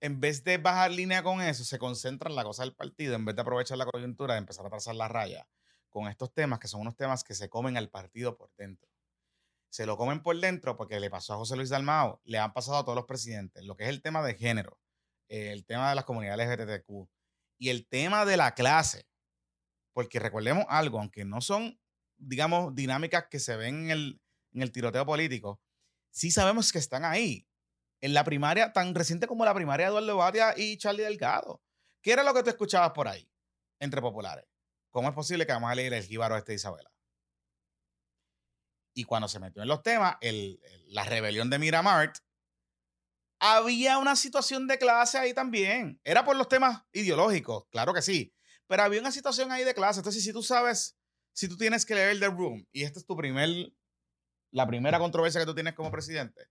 [0.00, 3.24] en vez de bajar línea con eso, se concentra en la cosa del partido, en
[3.24, 5.48] vez de aprovechar la coyuntura de empezar a trazar la raya
[5.88, 8.88] con estos temas, que son unos temas que se comen al partido por dentro.
[9.70, 12.78] Se lo comen por dentro porque le pasó a José Luis Dalmao, le han pasado
[12.78, 14.78] a todos los presidentes, lo que es el tema de género,
[15.28, 17.08] eh, el tema de las comunidades LGBTQ
[17.58, 19.06] y el tema de la clase.
[19.92, 21.78] Porque recordemos algo, aunque no son
[22.18, 24.20] digamos, dinámicas que se ven en el,
[24.52, 25.60] en el tiroteo político,
[26.10, 27.46] sí sabemos que están ahí.
[28.00, 31.62] En la primaria, tan reciente como la primaria de Eduardo Batia y Charlie Delgado.
[32.00, 33.28] ¿Qué era lo que tú escuchabas por ahí
[33.80, 34.44] entre populares?
[34.90, 36.90] ¿Cómo es posible que vamos a leer el jíbaro este de Isabela?
[38.98, 42.16] Y cuando se metió en los temas, el, la rebelión de Miramart,
[43.38, 46.00] había una situación de clase ahí también.
[46.02, 48.34] Era por los temas ideológicos, claro que sí.
[48.66, 50.00] Pero había una situación ahí de clase.
[50.00, 50.98] Entonces, si tú sabes,
[51.32, 53.72] si tú tienes que leer The Room y esta es tu primer,
[54.50, 56.48] la primera controversia que tú tienes como presidente,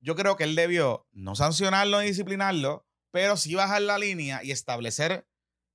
[0.00, 4.50] yo creo que él debió no sancionarlo ni disciplinarlo, pero sí bajar la línea y
[4.50, 5.26] establecer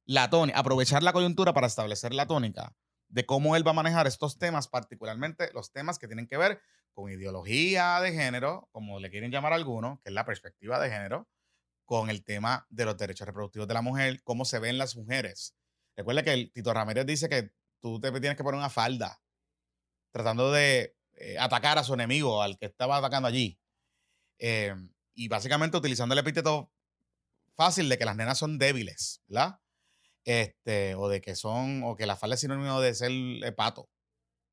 [0.06, 2.76] la tónica, aprovechar la coyuntura para establecer la tónica
[3.10, 6.62] de cómo él va a manejar estos temas, particularmente los temas que tienen que ver
[6.94, 11.28] con ideología de género, como le quieren llamar algunos, que es la perspectiva de género,
[11.86, 15.56] con el tema de los derechos reproductivos de la mujer, cómo se ven las mujeres.
[15.96, 19.22] Recuerda que el Tito Ramírez dice que tú te tienes que poner una falda,
[20.12, 23.60] tratando de eh, atacar a su enemigo, al que estaba atacando allí.
[24.38, 24.76] Eh,
[25.16, 26.72] y básicamente utilizando el epíteto
[27.56, 29.60] fácil de que las nenas son débiles, ¿verdad?
[30.30, 33.90] Este, o de que son, o que la falda es sinónimo de ser eh, pato.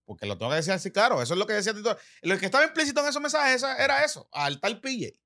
[0.06, 1.94] Porque lo tengo que decir así, claro, eso es lo que decía Tito.
[2.22, 5.20] Lo que estaba implícito en esos mensajes era eso, al tal PJ.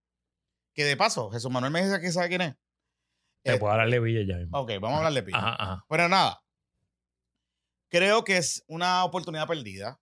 [0.75, 2.57] Que de paso, Jesús Manuel me dice que sabe quién es.
[3.45, 4.59] Te puedo hablarle Pille ya mismo.
[4.59, 5.39] Ok, vamos a hablarle Pille.
[5.89, 6.43] Bueno, nada.
[7.89, 10.01] Creo que es una oportunidad perdida.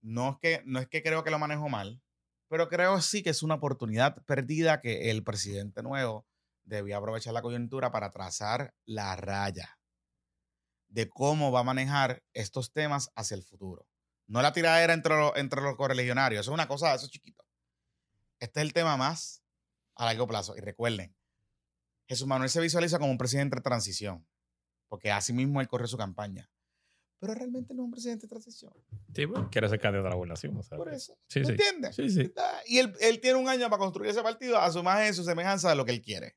[0.00, 2.00] No es que, no es que creo que lo manejo mal,
[2.48, 6.24] pero creo sí que es una oportunidad perdida que el presidente nuevo
[6.66, 9.78] debía aprovechar la coyuntura para trazar la raya
[10.88, 13.88] de cómo va a manejar estos temas hacia el futuro.
[14.26, 17.44] No la tiradera entre, los, entre los correligionarios, eso es una cosa, eso es chiquito.
[18.38, 19.42] Este es el tema más
[19.94, 20.54] a largo plazo.
[20.56, 21.16] Y recuerden,
[22.06, 24.26] Jesús Manuel se visualiza como un presidente de transición,
[24.88, 26.50] porque así mismo él corre su campaña
[27.18, 28.72] pero realmente no es un presidente de transición.
[29.14, 30.60] Sí, pues, quiere ser candidato a la gobernación.
[30.76, 31.18] Por eso.
[31.28, 31.52] Sí, sí.
[31.52, 31.96] entiendes?
[31.96, 32.32] Sí, sí.
[32.66, 35.70] Y él, él, tiene un año para construir ese partido a su imagen, su semejanza
[35.70, 36.36] de lo que él quiere.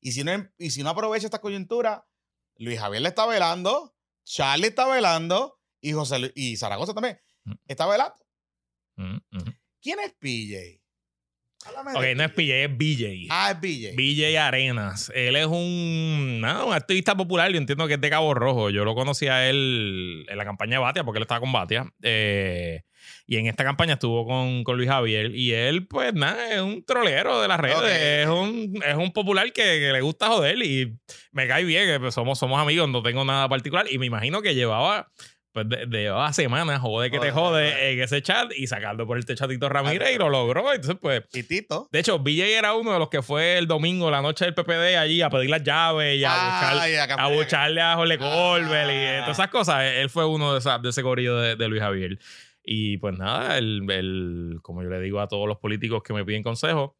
[0.00, 2.06] Y si no, y si no aprovecha esta coyuntura,
[2.56, 7.52] Luis Javier le está velando, Charlie está velando y José y Zaragoza también mm.
[7.68, 8.16] está velando.
[8.96, 9.18] Mm,
[9.80, 10.80] ¿Quién es PJ?
[11.94, 13.26] Ok, no es PJ, es BJ.
[13.28, 13.94] Ah, es BJ.
[13.94, 15.12] BJ Arenas.
[15.14, 18.70] Él es un, un activista popular, yo entiendo que es de Cabo Rojo.
[18.70, 21.92] Yo lo conocí a él en la campaña de Batia, porque él estaba con Batia.
[22.02, 22.82] Eh,
[23.26, 25.34] y en esta campaña estuvo con, con, Luis Javier.
[25.34, 28.24] Y él, pues nada, es un trolero de las redes.
[28.24, 30.62] Es, un, es un popular que, le gusta joder.
[30.62, 30.98] Y
[31.32, 33.86] me cae bien, que pues, somos, somos amigos, no tengo nada particular.
[33.90, 35.10] Y me imagino que llevaba
[35.52, 39.24] pues de, de semanas, jode que te jode en ese chat y sacando por el
[39.24, 40.72] techo a Tito Ramírez y lo logró.
[40.72, 41.22] Entonces, pues.
[41.32, 41.88] Y Tito.
[41.90, 44.96] De hecho, BJ era uno de los que fue el domingo, la noche del PPD,
[44.96, 49.38] allí a pedir las llaves y a, buscar, a, bucharle a Jorge Colbert y todas
[49.38, 49.82] esas cosas.
[49.82, 52.18] Él fue uno de, de ese gorillo de, de, Luis Javier.
[52.62, 56.24] Y pues nada, el, el, como yo le digo a todos los políticos que me
[56.24, 56.92] piden consejos,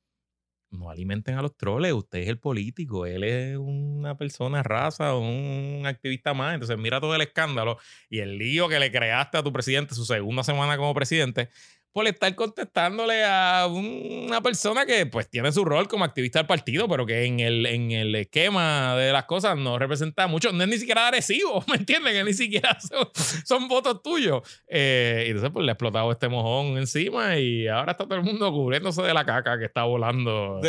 [0.70, 5.82] no alimenten a los troles, usted es el político, él es una persona raza, un
[5.84, 9.52] activista más, entonces mira todo el escándalo y el lío que le creaste a tu
[9.52, 11.50] presidente su segunda semana como presidente,
[11.92, 16.88] por estar contestándole a una persona que pues tiene su rol como activista del partido,
[16.88, 20.68] pero que en el, en el esquema de las cosas no representa mucho, no es
[20.68, 22.12] ni siquiera agresivo, ¿me entienden?
[22.12, 22.78] Que ni siquiera
[23.44, 24.42] son, votos tuyos.
[24.68, 28.24] Eh, y entonces pues le ha explotado este mojón encima y ahora está todo el
[28.24, 30.60] mundo cubriéndose de la caca que está volando.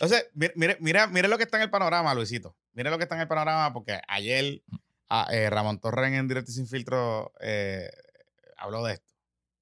[0.00, 0.22] o sea,
[0.54, 2.56] mire, mira, mire lo que está en el panorama, Luisito.
[2.72, 4.62] Mire lo que está en el panorama porque ayer
[5.10, 7.32] ah, eh, Ramón Torres en Directo y Sin Filtro...
[7.40, 7.90] Eh,
[8.58, 9.06] habló de esto,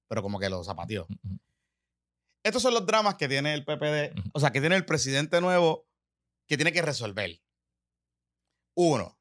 [0.07, 1.07] pero como que lo zapateó.
[2.43, 5.87] Estos son los dramas que tiene el PPD, o sea, que tiene el presidente nuevo
[6.47, 7.41] que tiene que resolver.
[8.75, 9.17] Uno,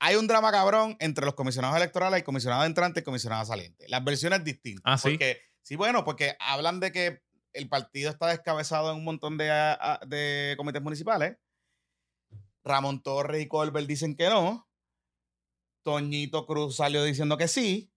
[0.00, 3.88] hay un drama cabrón entre los comisionados electorales, el comisionado entrante y el comisionado saliente.
[3.88, 4.82] Las versiones distintas.
[4.84, 5.10] Ah, sí.
[5.10, 9.76] Porque, sí, bueno, porque hablan de que el partido está descabezado en un montón de,
[10.06, 11.36] de comités municipales.
[12.64, 14.68] Ramón Torres y Colbert dicen que no.
[15.82, 17.92] Toñito Cruz salió diciendo que sí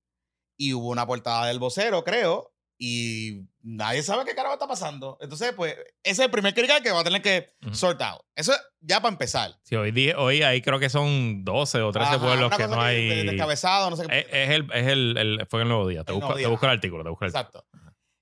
[0.61, 5.17] y hubo una portada del vocero, creo, y nadie sabe qué carajo está pasando.
[5.19, 8.21] Entonces, pues, ese es el primer crítica que va a tener que sortar.
[8.35, 9.55] Eso ya para empezar.
[9.63, 13.25] Sí, hoy, hoy ahí creo que son 12 o 13 pueblos que no hay.
[13.25, 14.19] Descabezado, no sé qué.
[14.19, 16.03] Es, el, es el, fue el nuevo día.
[16.03, 17.65] Te, busco, el artículo, te busco el Exacto.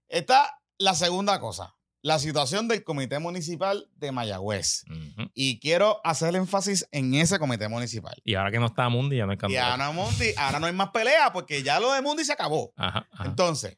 [0.07, 4.83] Está la segunda cosa la situación del Comité Municipal de Mayagüez.
[5.33, 8.15] Y quiero hacer énfasis en ese Comité Municipal.
[8.23, 9.67] Y ahora que no está Mundi, ya no hay candidato.
[9.67, 12.73] Y ahora, Mundi, ahora no hay más pelea porque ya lo de Mundi se acabó.
[13.25, 13.77] Entonces,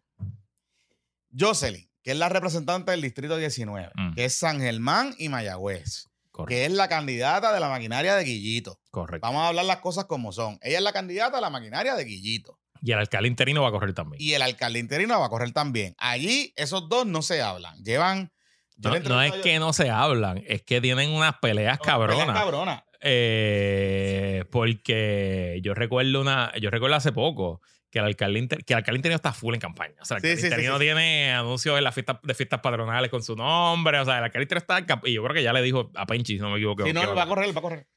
[1.37, 6.07] Jocelyn, que es la representante del Distrito 19, que es San Germán y Mayagüez.
[6.31, 6.47] Correcto.
[6.55, 8.79] que es la candidata de la maquinaria de Guillito.
[8.89, 9.27] Correcto.
[9.27, 10.57] Vamos a hablar las cosas como son.
[10.61, 12.57] Ella es la candidata de la maquinaria de Guillito.
[12.81, 14.21] Y el alcalde interino va a correr también.
[14.21, 15.93] Y el alcalde interino va a correr también.
[15.99, 17.77] Allí esos dos no se hablan.
[17.83, 18.31] Llevan...
[18.77, 22.35] No, es que no se hablan, es que tienen unas peleas cabronas.
[22.35, 22.81] cabronas.
[23.01, 28.77] Eh, porque yo recuerdo una, yo recuerdo hace poco que el alcalde inter- que el
[28.77, 29.95] alcalde interino está full en campaña.
[30.01, 30.79] O sea, el Sí, alcalde sí, interino sí.
[30.85, 33.99] tiene anuncios de las fiestas de fiestas patronales con su nombre.
[33.99, 36.05] O sea, el alcalde interino está en y yo creo que ya le dijo a
[36.05, 36.83] Penchi, si no me equivoco.
[36.85, 37.87] Sí, no, va a correr, va a correr.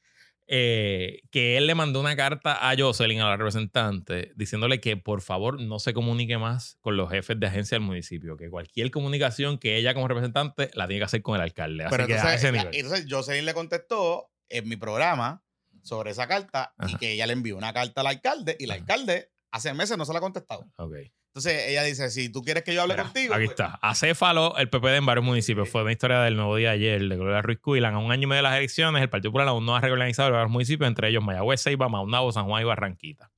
[0.47, 5.21] Eh, que él le mandó una carta a Jocelyn, a la representante, diciéndole que por
[5.21, 9.57] favor no se comunique más con los jefes de agencia del municipio, que cualquier comunicación
[9.57, 11.85] que ella como representante la tiene que hacer con el alcalde.
[11.85, 12.75] Así Pero que a entonces, ese nivel.
[12.75, 15.43] entonces Jocelyn le contestó en mi programa
[15.81, 18.79] sobre esa carta y que ella le envió una carta al alcalde y el Ajá.
[18.81, 20.65] alcalde hace meses no se la ha contestado.
[20.77, 20.93] Ok.
[21.35, 23.33] Entonces ella dice, si tú quieres que yo hable Mira, contigo...
[23.33, 23.77] Aquí pues, está.
[23.81, 25.67] Acéfalo, el PPD en varios municipios.
[25.67, 27.93] Fue una historia del nuevo día ayer de Gloria Ruiz Cuilan.
[27.93, 30.31] A un año y medio de las elecciones, el Partido Popular aún no ha reorganizado
[30.31, 33.33] varios municipios, entre ellos Mayagüez, Ceiba, Maunabo, San Juan y Barranquita.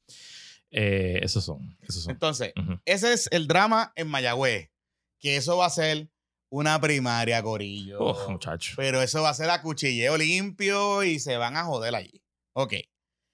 [0.69, 1.75] Eh, esos son.
[1.81, 2.11] Esos son.
[2.11, 2.53] Entonces,
[2.85, 4.69] ese es el drama en Mayagüez,
[5.17, 6.07] que eso va a ser
[6.51, 8.11] una primaria, Corillo.
[8.11, 8.75] Uf, muchacho.
[8.77, 12.23] Pero eso va a ser a cuchilleo limpio y se van a joder allí.
[12.53, 12.75] Ok.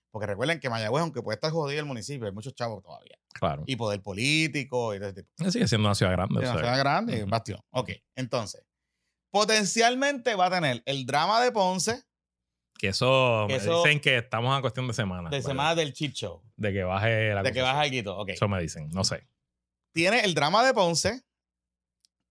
[0.10, 3.18] Porque recuerden que Mayagüez, aunque puede estar jodido el municipio, hay muchos chavos todavía.
[3.34, 3.64] Claro.
[3.66, 5.52] Y poder político y todo ese tipo.
[5.52, 6.38] Sigue siendo una ciudad grande.
[6.38, 6.52] o sea.
[6.52, 7.30] Demasiado grande, Ujú.
[7.30, 7.60] bastión.
[7.72, 8.64] Ok, entonces,
[9.32, 12.04] potencialmente va a tener el drama de Ponce
[12.80, 15.32] Que eso, Que me dicen que estamos a cuestión de semanas.
[15.32, 15.50] de ¿verdad?
[15.50, 16.42] semana del cheat show.
[16.58, 17.74] De que baje la De que cosa.
[17.74, 18.18] baja algo.
[18.18, 18.30] Ok.
[18.30, 18.90] Eso me dicen.
[18.90, 19.28] No sé.
[19.94, 21.22] Tiene el drama de Ponce,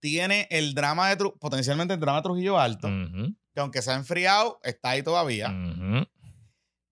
[0.01, 4.59] tiene el drama de potencialmente el drama de Trujillo Alto, que aunque se ha enfriado,
[4.63, 5.47] está ahí todavía.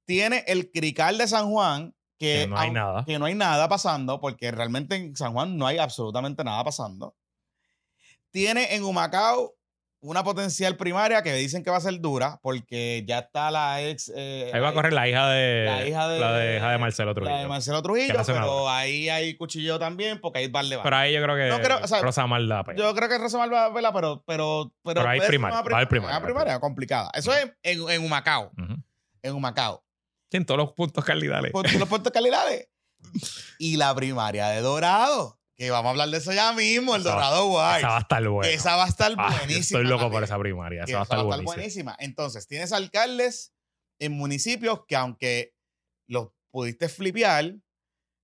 [0.07, 3.03] Tiene el Crical de San Juan, que, Que no hay aun- nada.
[3.03, 7.15] que no hay nada pasando, porque realmente en San Juan no hay absolutamente nada pasando.
[8.29, 9.55] Tiene en Humacao
[10.03, 14.11] una potencial primaria que dicen que va a ser dura, porque ya está la ex.
[14.15, 15.65] eh, Ahí va a correr la hija de.
[15.65, 17.37] la hija de- la de, hija de Marcelo la Trujillo.
[17.37, 21.35] de Marcelo Trujillo, pero ahí hay cuchillo también, porque ahí va Pero ahí yo creo
[21.35, 22.79] que No creo, o sea, Rosa Mar da pena.
[22.79, 25.69] Yo creo que Rosa Mar va a verla, pero, pero, pero, Pero hay primaria, una
[25.69, 27.11] va a haber primaria, una va a haber primaria complicada.
[27.15, 28.51] Eso es en, en Humacao.
[28.57, 28.75] Ujú.
[29.23, 29.83] En Humacao.
[30.31, 31.51] En todos los puntos cardinales.
[31.51, 32.67] Por- los puertos calidades.
[33.59, 35.37] Y la primaria de Dorado.
[35.55, 37.77] Que vamos a hablar de eso ya mismo, el Esa va- Dorado Wise.
[37.79, 38.51] Esa va a estar buena.
[38.51, 39.59] Esa va a estar Ah, buenísima.
[39.59, 40.85] estoy loco por esa primaria.
[40.85, 41.53] Que Esa va a estar buenísima.
[41.55, 41.95] buenísima.
[41.99, 43.53] Entonces, tienes alcaldes
[43.99, 45.53] en municipios que, aunque
[46.07, 47.53] los pudiste flipear,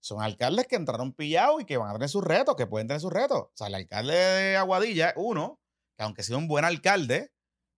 [0.02, 3.02] son alcaldes que entraron pillados y que van a tener sus retos, que pueden tener
[3.02, 3.38] sus retos.
[3.40, 5.60] O sea, el alcalde de Aguadilla, uno,
[5.96, 7.32] que aunque sea un buen alcalde,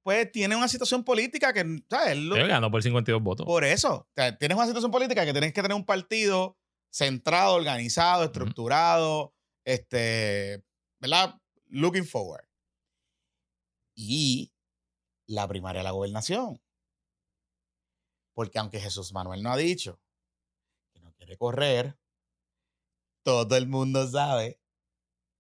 [0.10, 2.18] pues tiene una situación política que, ¿sabes?
[2.18, 3.46] Lo- ganando por 52 votos.
[3.46, 6.58] por eso, o sea, tienes una situación política que tienes que tener un partido
[6.92, 10.66] centrado, organizado, estructurado, este,
[11.00, 11.40] ¿verdad?
[11.68, 12.44] Looking forward.
[13.96, 14.52] Y
[15.28, 16.60] la primaria de la gobernación.
[18.34, 20.02] Porque aunque Jesús Manuel no ha dicho
[20.92, 22.00] que no quiere correr,
[23.24, 24.60] todo el mundo sabe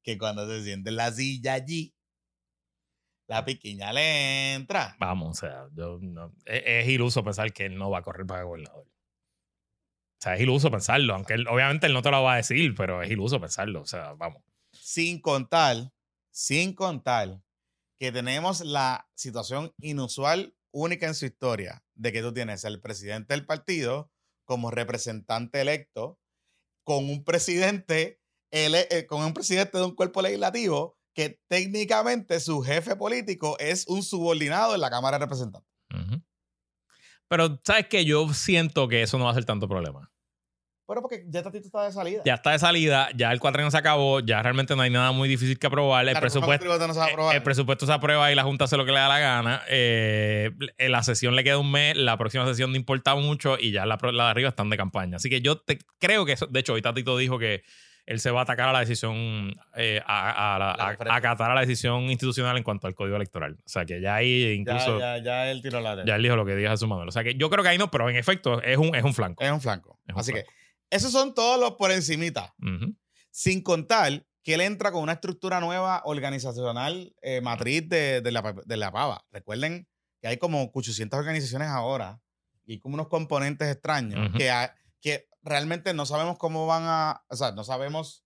[0.04, 1.96] que cuando se siente en la silla allí,
[3.30, 4.96] la piquiña le entra.
[5.00, 8.26] Vamos, o sea, yo no- es, es iluso pensar que él no va a correr
[8.26, 8.86] para gobernador.
[8.88, 12.74] O sea, es iluso pensarlo, aunque él- obviamente él no te lo va a decir,
[12.76, 13.82] pero es iluso pensarlo.
[13.82, 14.44] O sea, vamos.
[14.74, 15.94] Sin contar,
[16.32, 17.42] sin contar
[18.00, 23.34] que tenemos la situación inusual, única en su historia, de que tú tienes al presidente
[23.34, 24.12] del partido
[24.46, 26.20] como representante electo
[26.84, 28.20] con un presidente,
[28.52, 33.86] ele- eh, con un presidente de un cuerpo legislativo que técnicamente su jefe político es
[33.90, 35.70] un subordinado en la Cámara de Representantes.
[37.28, 38.06] Pero, ¿sabes qué?
[38.06, 40.10] Yo siento que eso no va a ser tanto problema.
[40.88, 42.22] Pero porque ya Tatito está de salida.
[42.26, 45.28] Ya está de salida, ya el cuatrienio se acabó, ya realmente no hay nada muy
[45.28, 46.08] difícil que aprobar.
[46.08, 47.36] El presupuesto, no se Eh, aprobar.
[47.36, 49.62] El presupuesto se aprueba y la Junta hace lo que le da la gana.
[49.68, 53.86] Eh, la sesión le queda un mes, la próxima sesión no importa mucho y ya
[53.86, 55.18] la, de arriba están de campaña.
[55.18, 57.64] Así que yo te, creo que eso, de hecho, hoy Tatito dijo que
[58.10, 61.16] él se va a atacar a la decisión, eh, a, a la- La a- a
[61.18, 63.58] acatar a la decisión institucional en cuanto al código electoral.
[63.66, 66.36] O sea que ya ahí ya, incluso ya, ya, ya él tiró la él dijo
[66.36, 67.08] lo que dijo Jesús Manuel.
[67.08, 69.14] O sea que yo creo que ahí no, pero en efecto es un, es un
[69.14, 69.44] flanco.
[69.44, 70.00] Es un flanco.
[70.08, 70.50] Es un Así flanco.
[70.50, 72.56] que esos son todos los por encimita.
[73.32, 78.56] Sin contar que él entra con una estructura nueva organizacional eh, matriz de, de la,
[78.66, 79.24] de la pava.
[79.32, 79.88] Recuerden
[80.22, 82.20] que hay como 800 organizaciones ahora
[82.66, 84.38] y hay como unos componentes extraños Ujú.
[84.40, 84.52] que,
[85.02, 88.24] que realmente no sabemos cómo van a, o sea, no sabemos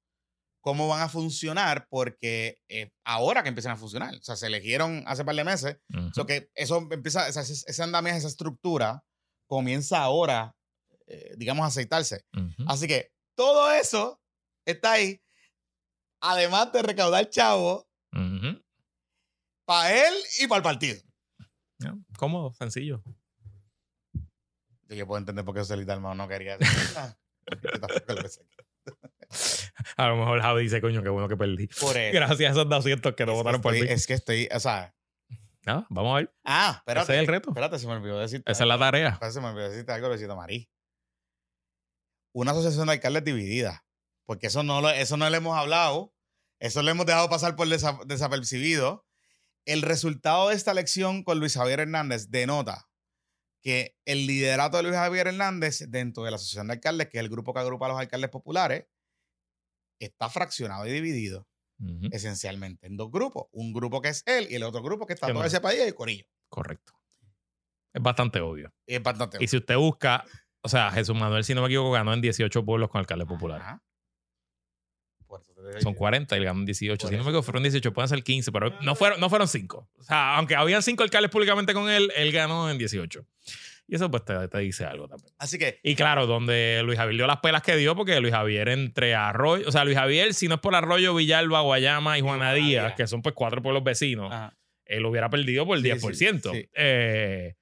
[0.61, 4.15] cómo van a funcionar porque eh, ahora que empiezan a funcionar.
[4.15, 5.77] O sea, se eligieron hace par de meses.
[5.93, 6.09] Ujú.
[6.15, 9.03] So que eso empieza, esa- ese, ese andamiaje, esa estructura
[9.47, 10.55] comienza ahora,
[11.07, 12.25] eh, digamos, a aceitarse.
[12.67, 14.21] Así que todo eso
[14.65, 15.21] está ahí.
[16.21, 18.63] Además de recaudar chavo Ujú.
[19.65, 21.01] para él y para el partido.
[21.79, 23.03] Ya, cómodo, sencillo.
[24.89, 26.67] Yo puedo entender por qué Luis Dalmau no quería hacer.
[29.97, 31.67] A lo mejor Javi dice, coño, qué bueno que perdí.
[31.67, 32.13] Por eso.
[32.13, 34.95] Gracias a esos 200 que no votaron por estoy- Es que estoy, o sea,
[35.65, 36.35] Nada, vamos a ver.
[36.43, 37.03] ah, espérate.
[37.05, 37.49] Ese es el reto.
[37.49, 38.51] Espérate, se me olvidó decirte.
[38.51, 39.09] Esa es la tarea.
[39.09, 40.69] Espérate, Se me olvidó decirte algo, Luisito Marí.
[42.33, 43.85] Una asociación de alcaldes dividida.
[44.25, 46.13] Porque eso no lo, eso no le hemos hablado.
[46.59, 49.05] Eso lo hemos dejado pasar por desa- desapercibido.
[49.65, 52.89] El resultado de esta elección con Luis Javier Hernández denota
[53.63, 57.23] que el liderato de Luis Javier Hernández dentro de la asociación de alcaldes, que es
[57.23, 58.85] el grupo que agrupa a los alcaldes populares,
[59.99, 61.47] está fraccionado y dividido
[62.11, 63.47] esencialmente en dos grupos.
[63.51, 65.83] Un grupo que es él y el otro grupo que está todo ese país y
[65.83, 66.25] el corillo.
[66.49, 66.93] Correcto.
[67.93, 68.73] Es bastante obvio.
[68.85, 70.23] Y es bastante Y si usted busca,
[70.61, 73.61] o sea, Jesús Manuel, si no me equivoco, ganó en 18 pueblos con alcalde popular.
[73.61, 73.83] Ajá.
[75.22, 75.22] Por eso te digo
[75.81, 75.97] Son yo.
[75.97, 76.97] 40 y él ganó en 18.
[76.99, 79.47] Por Si no me equivoco, fueron 18, pueden ser 15, pero no fueron, no fueron
[79.47, 79.89] 5.
[79.97, 83.25] O sea, aunque habían 5 alcaldes públicamente con él, él ganó en 18.
[83.87, 85.33] Y eso pues te, te dice algo también.
[85.37, 88.69] Así que Y claro, donde Luis Javier dio las pelas que dio, porque Luis Javier
[88.69, 92.53] entre Arroyo, o sea, Luis Javier, si no es por Arroyo, Villalba, Guayama y Juana
[92.53, 94.55] Díaz, que son pues cuatro pueblos vecinos, ajá.
[94.85, 96.51] él hubiera perdido por Sí, 10%.
[96.53, 96.69] sí, sí.
[96.75, 97.55] Eh,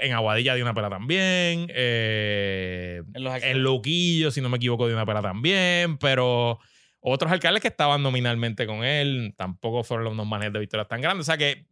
[0.00, 1.66] en Aguadilla dio una pela también.
[1.74, 5.98] eh, en los en Loquillo, si no me equivoco, dio una pela también.
[5.98, 6.58] Pero
[7.00, 11.26] otros alcaldes que estaban nominalmente con él tampoco fueron unos manejes de victorias tan grandes.
[11.26, 11.66] O sea que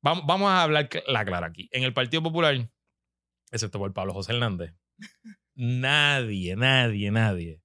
[0.00, 1.68] vamos, vamos a hablar la clara aquí.
[1.72, 2.68] En el Partido Popular,
[3.50, 4.74] excepto por Pablo José Hernández,
[5.54, 7.60] nadie, nadie, nadie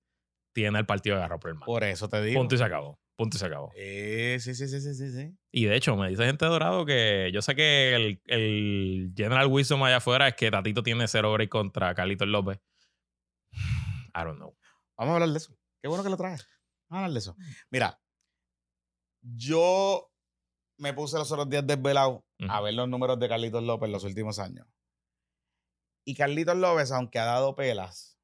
[0.53, 1.57] tiene al partido agarrado por el.
[1.57, 2.39] Por eso te digo.
[2.39, 2.97] Punto y se acabó.
[3.15, 3.71] Punto y se acabó.
[3.75, 5.37] Eh, sí, sí, sí, sí, sí, sí.
[5.51, 9.47] Y de hecho, me dice gente de dorado que yo sé que el, el General
[9.47, 12.59] Wisdom allá afuera es que Tatito tiene cero break contra Carlitos López.
[13.53, 14.57] I don't know.
[14.97, 15.57] Vamos a hablar de eso.
[15.81, 16.45] Qué bueno que lo traes.
[16.89, 17.35] Vamos a hablar de eso.
[17.69, 18.01] Mira,
[19.21, 20.11] yo
[20.77, 24.03] me puse los otros días desvelado a ver los números de Carlitos López en los
[24.03, 24.67] últimos años.
[26.05, 28.19] Y Carlitos López, aunque ha dado pelas,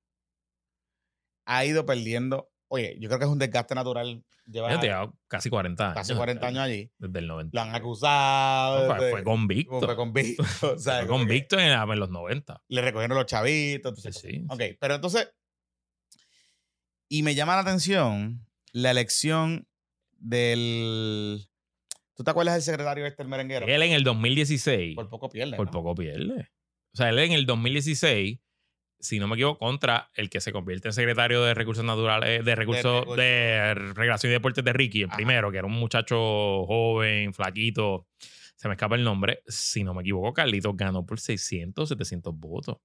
[1.46, 2.51] ha ido perdiendo.
[2.74, 4.24] Oye, yo creo que es un desgaste natural.
[4.46, 5.94] Lleva Yo tenía casi 40 años.
[5.96, 6.90] casi 40 años allí.
[6.98, 7.52] Desde el 90.
[7.54, 8.88] Lo han acusado.
[8.96, 9.82] fue, de- fue convicto.
[9.82, 10.44] Fue convicto.
[10.74, 12.64] o sea, Fue convicto en, en los 90.
[12.70, 14.00] Le recogieron los chavitos.
[14.00, 14.46] Sí, entonces, sí.
[14.50, 15.30] Ok, pero entonces.
[17.10, 19.68] Y me llama la atención la elección
[20.18, 21.46] del.
[22.16, 23.66] ¿Tú te acuerdas del secretario este, el merenguero?
[23.68, 25.58] Él en el 2016, Por poco pierde.
[25.58, 25.72] por ¿no?
[25.74, 26.50] poco pierde.
[26.94, 28.40] O sea, él en el 2016,
[29.02, 32.56] si no me equivoco, contra el que se convierte en secretario de Recursos Naturales, de
[32.56, 33.18] Recursos recursos.
[33.18, 35.18] de Recreación y Deportes de Ricky, el Ajá.
[35.18, 36.16] primero, que era un muchacho
[36.66, 38.08] joven, flaquito.
[38.56, 39.42] Se me escapa el nombre.
[39.48, 42.78] Si no me equivoco, Carlitos ganó por 600, 700 votos.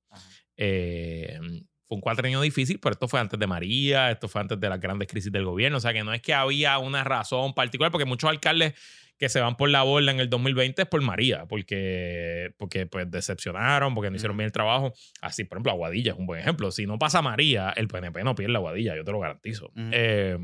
[0.56, 1.38] Eh,
[1.86, 4.80] fue un cuatrienio difícil, pero esto fue antes de María, esto fue antes de las
[4.80, 5.76] grandes crisis del gobierno.
[5.76, 8.74] O sea que no es que había una razón particular, porque muchos alcaldes
[9.18, 13.10] que se van por la borda en el 2020 es por María, porque, porque pues
[13.10, 14.92] decepcionaron, porque no hicieron bien el trabajo.
[15.20, 16.70] Así, por ejemplo, Aguadilla es un buen ejemplo.
[16.70, 19.66] Si no pasa María, el PNP no pierde Aguadilla, yo te lo garantizo.
[19.68, 19.90] Ujú.
[19.92, 20.38] Eh,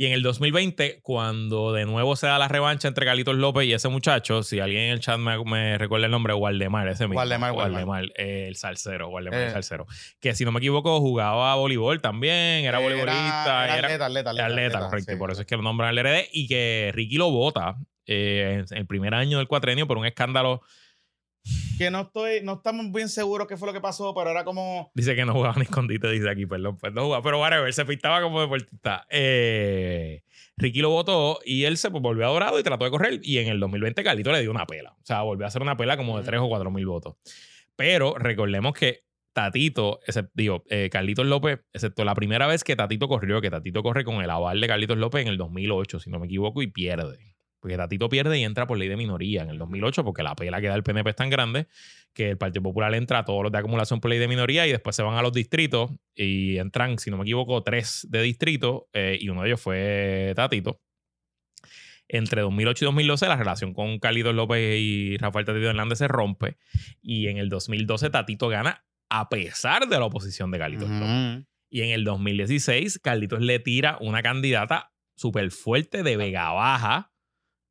[0.00, 3.72] y en el 2020, cuando de nuevo se da la revancha entre Carlitos López y
[3.72, 7.18] ese muchacho, si alguien en el chat me, me recuerda el nombre, Waldemar, ese mismo.
[7.18, 7.84] Waldemar, Waldemar.
[7.88, 9.50] Waldemar, eh, el salsero, Waldemar, el Eh.
[9.50, 9.86] salsero.
[10.20, 13.64] Que si no me equivoco, jugaba voleibol también, era voleibolista.
[13.64, 14.46] Era, era- atleta, atleta, atleta.
[14.46, 15.10] atleta, correcto.
[15.10, 15.16] sí.
[15.16, 16.28] y por eso es que lo nombran al RD.
[16.32, 17.74] Y que Ricky lo vota
[18.06, 20.62] eh, en el primer año del cuatrenio por un escándalo.
[21.78, 24.90] Que no estoy, no estamos bien seguros qué fue lo que pasó, pero era como.
[24.94, 27.22] Dice que no jugaba ni escondite, dice aquí, perdón, pues no jugaba.
[27.22, 29.06] Pero whatever, se pintaba como deportista.
[29.10, 30.22] Eh,
[30.56, 33.20] Ricky lo votó y él se pues, volvió a Dorado y trató de correr.
[33.22, 34.90] Y en el 2020 Carlito le dio una pela.
[34.92, 36.26] O sea, volvió a hacer una pela como de Ujú.
[36.30, 37.14] 3 o 4 mil votos.
[37.76, 43.06] Pero recordemos que Tatito, except- digo, eh, Carlitos López, excepto la primera vez que Tatito
[43.06, 46.18] corrió, que Tatito corre con el aval de Carlitos López en el 2008, si no
[46.18, 47.27] me equivoco, y pierde.
[47.60, 50.60] Porque Tatito pierde y entra por ley de minoría en el 2008, porque la pela
[50.60, 51.66] que da el PNP es tan grande
[52.12, 54.70] que el Partido Popular entra a todos los de acumulación por ley de minoría y
[54.70, 58.88] después se van a los distritos y entran, si no me equivoco, tres de distrito
[58.92, 60.80] eh, y uno de ellos fue Tatito.
[62.10, 66.56] Entre 2008 y 2012 la relación con Carlitos López y Rafael Tatito Hernández se rompe
[67.02, 71.44] y en el 2012 Tatito gana a pesar de la oposición de Carlitos López.
[71.70, 77.12] Y en el 2016, Carlitos le tira una candidata súper fuerte de Vega Baja.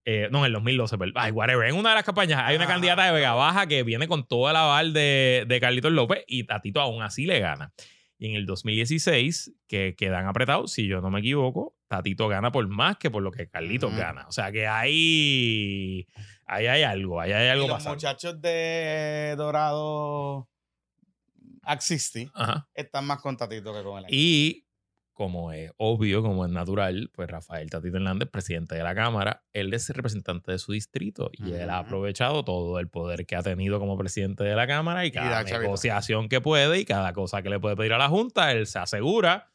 [0.10, 1.14] Eh, no, en el 2012, perdón.
[1.18, 1.68] Ay, whatever.
[1.68, 4.50] En una de las campañas hay una candidata de Vega Baja que viene con todo
[4.50, 7.74] el aval de, de Carlitos López y Tatito aún así le gana.
[8.18, 12.66] Y en el 2016, que quedan apretados, si yo no me equivoco, Tatito gana por
[12.70, 14.26] más que por lo que Carlitos gana.
[14.30, 16.08] O sea que ahí,
[16.46, 17.96] ahí hay algo, ahí hay algo Y los pasando.
[17.96, 20.48] muchachos de Dorado
[21.64, 22.32] Axisti
[22.76, 24.67] están más contatitos que con el Y
[25.18, 29.74] como es obvio, como es natural, pues Rafael Tatito Hernández, presidente de la Cámara, él
[29.74, 33.42] es el representante de su distrito y él ha aprovechado todo el poder que ha
[33.42, 37.50] tenido como presidente de la Cámara y cada negociación que puede y cada cosa que
[37.50, 39.52] le puede pedir a la Junta, él se asegura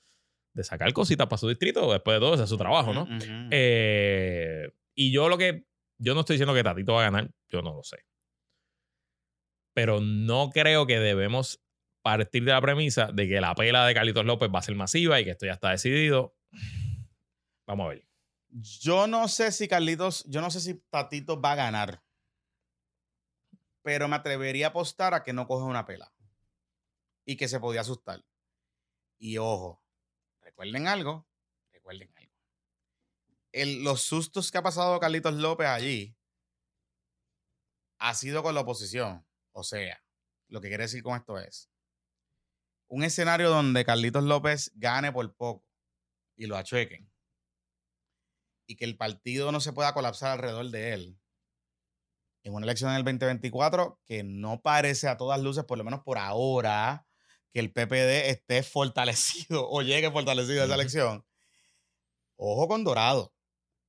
[0.52, 3.06] de sacar cositas para su distrito, después de todo, ese es su trabajo, ¿no?
[3.52, 5.64] Eh, y yo lo que.
[5.98, 7.98] Yo no estoy diciendo que Tatito va a ganar, yo no lo sé.
[9.74, 11.62] Pero no creo que debemos
[12.02, 15.20] partir de la premisa de que la pela de Carlitos López va a ser masiva
[15.20, 16.36] y que esto ya está decidido.
[17.66, 18.06] Vamos a ver.
[18.50, 22.02] Yo no sé si Carlitos, yo no sé si Tatito va a ganar.
[23.82, 26.12] Pero me atrevería a apostar a que no coge una pela.
[27.24, 28.24] Y que se podía asustar.
[29.18, 29.82] Y ojo,
[30.40, 31.26] recuerden algo,
[31.72, 32.32] recuerden algo.
[33.82, 36.16] Los sustos que ha pasado Carlitos López allí
[37.98, 39.26] ha sido con la oposición.
[39.52, 40.02] O sea,
[40.48, 41.71] lo que quiere decir con esto es
[42.92, 45.64] un escenario donde Carlitos López gane por poco
[46.36, 47.10] y lo achuequen
[48.66, 51.18] y que el partido no se pueda colapsar alrededor de él
[52.42, 56.02] en una elección en el 2024 que no parece a todas luces, por lo menos
[56.02, 57.06] por ahora,
[57.50, 61.24] que el PPD esté fortalecido o llegue fortalecido a esa elección.
[62.36, 63.32] Ojo con Dorado,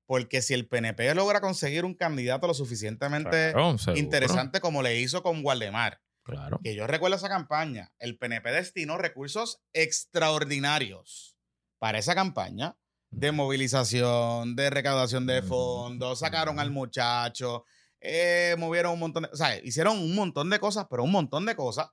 [0.06, 5.24] porque si el PNP logra conseguir un candidato lo suficientemente Claro, interesante como le hizo
[5.24, 6.60] con Waldemar, Claro.
[6.64, 11.38] que yo recuerdo esa campaña, el PNP destinó recursos extraordinarios
[11.80, 12.78] para esa campaña
[13.10, 17.66] de movilización, de recaudación de fondos, sacaron al muchacho,
[18.00, 21.46] eh, movieron un montón de, o sea, hicieron un montón de cosas, pero un montón
[21.46, 21.90] de cosas,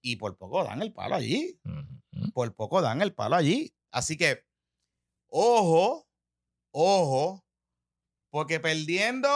[0.00, 1.60] y por poco dan el palo allí,
[2.32, 3.74] por poco dan el palo allí.
[3.90, 4.44] Así que,
[5.28, 6.08] ojo,
[6.70, 7.44] ojo,
[8.30, 9.28] porque perdiendo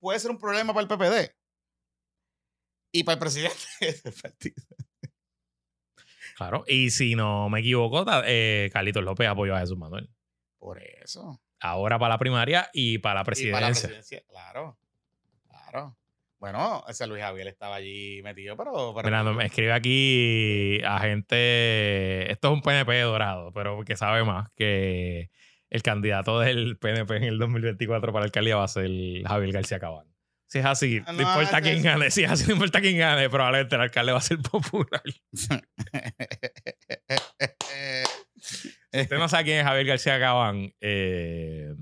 [0.00, 1.39] puede ser un problema para el PPD
[2.92, 3.56] y para el presidente
[4.04, 4.62] del partido.
[6.36, 6.64] Claro.
[6.66, 10.08] Y si no me equivoco, eh, Carlitos López apoyó a Jesús Manuel.
[10.58, 11.40] Por eso.
[11.60, 13.52] Ahora para la primaria y para la Y presidencia.
[13.52, 14.78] para la presidencia, claro.
[15.48, 15.96] Claro.
[16.38, 18.94] Bueno, ese Luis Javier estaba allí metido, pero.
[18.94, 22.32] pero Mira, no, me escribe aquí a gente.
[22.32, 25.30] Esto es un PNP dorado, pero que sabe más que
[25.68, 28.90] el candidato del PNP en el 2024 para alcaldía va a ser
[29.26, 30.09] Javier García Cabán.
[30.50, 32.10] Si es así, Ah, no, no, importa quién gane.
[32.10, 35.00] Si es así, no importa quién gane, probablemente el alcalde va a ser popular.
[38.92, 41.72] Usted no sabe quién es Javier García Cabán, eh,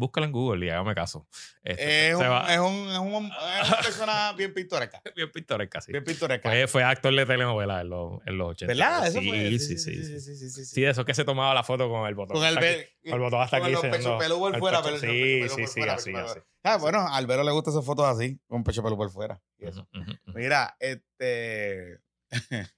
[0.00, 1.28] búscalo en Google y hágame caso.
[1.62, 3.26] Este, es, un, es, un, es, un-
[3.62, 5.00] es una persona bien pintoresca.
[5.14, 5.92] bien pintoresca, sí.
[5.92, 6.48] Bien pintoresca.
[6.48, 8.72] Fue, fue actor de telenovela en los, en los 80.
[8.74, 9.06] ¿Verdad?
[9.06, 9.38] Eso sí, fue.
[9.50, 10.04] sí, sí, sí.
[10.20, 12.36] sí, sí, sí, Sí, de esos que se tomaba la foto con el botón.
[12.36, 12.78] Con el, hasta aquí.
[13.04, 13.74] be- Con el botón hasta con aquí.
[13.74, 14.82] los enseñando pechos por fuera.
[14.82, 14.98] pecho.
[14.98, 16.40] Sí, sí, sí, así, así.
[16.64, 19.40] Ah, bueno, a Albero le gustan esas fotos así, con pecho pelo por fuera.
[19.58, 19.88] y eso.
[20.34, 21.98] Mira, este.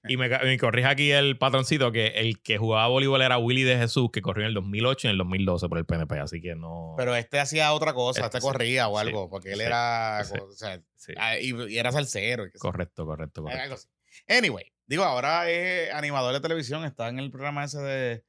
[0.07, 3.77] Y me, me corrige aquí el patroncito que el que jugaba voleibol era Willy de
[3.77, 6.55] Jesús, que corrió en el 2008 y en el 2012 por el PNP, así que
[6.55, 6.95] no.
[6.97, 9.65] Pero este hacía otra cosa, Este este, sí, corría o sí, algo, porque él sí,
[9.65, 10.23] era.
[10.25, 12.45] sí, o sea, Sí, ah, y, y era salsero.
[12.59, 13.61] correcto, correcto, correcto.
[13.63, 13.87] Algo así.
[14.29, 18.23] Anyway, digo, ahora es animador de televisión, está en el programa ese de.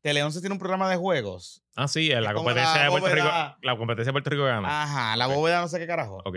[0.00, 1.64] Teleonce tiene un programa de juegos.
[1.74, 3.28] Ah, sí, en la competencia la de Puerto Rico.
[3.62, 4.82] La competencia de Puerto Rico gana.
[4.84, 5.34] Ajá, la Ok.
[5.34, 6.22] bóveda no sé qué carajo.
[6.24, 6.36] Ok.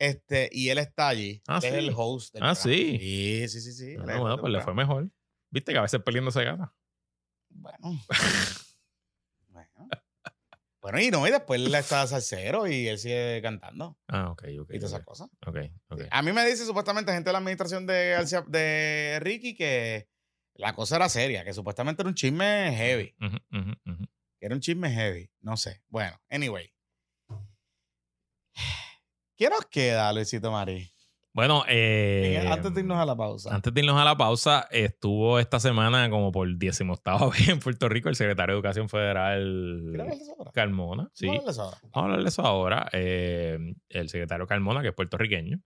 [0.00, 1.42] Este, y él está allí.
[1.46, 1.88] Ah, Él es sí.
[1.88, 2.74] el host del Ah, programa.
[2.76, 2.98] sí.
[2.98, 3.92] Sí, sí, sí, sí.
[3.92, 5.10] es Ah, el bueno, pues le fue mejor.
[5.50, 6.74] Viste que a veces perdiendo se gana.
[7.50, 8.00] Bueno.
[9.48, 9.88] bueno.
[10.80, 14.70] Bueno, y no, y después él está salsero y él sigue cantando Ah, ok, ok.
[14.72, 15.28] y todas esas cosas.
[15.46, 15.56] ok,
[15.90, 16.00] ok.
[16.10, 18.16] A mí me dice supuestamente gente de la administración de,
[18.48, 20.08] de Ricky que
[20.54, 23.14] la cosa era seria, que supuestamente era un chisme heavy.
[24.40, 25.30] Era un chisme heavy.
[25.42, 25.82] No sé.
[25.88, 26.72] Bueno, anyway.
[29.40, 30.92] ¿Qué nos queda, Luisito Mari?
[31.32, 33.54] Bueno, eh, Antes de irnos a la pausa.
[33.54, 36.92] Antes de irnos a la pausa, estuvo esta semana como por 18
[37.30, 40.50] vez en Puerto Rico el secretario de Educación Federal ¿Quieres hablar de eso ahora?
[40.52, 41.10] Carmona.
[41.14, 42.90] Sí, Vamos a hablar de eso ahora.
[42.92, 45.58] Eh, el secretario Carmona, que es puertorriqueño.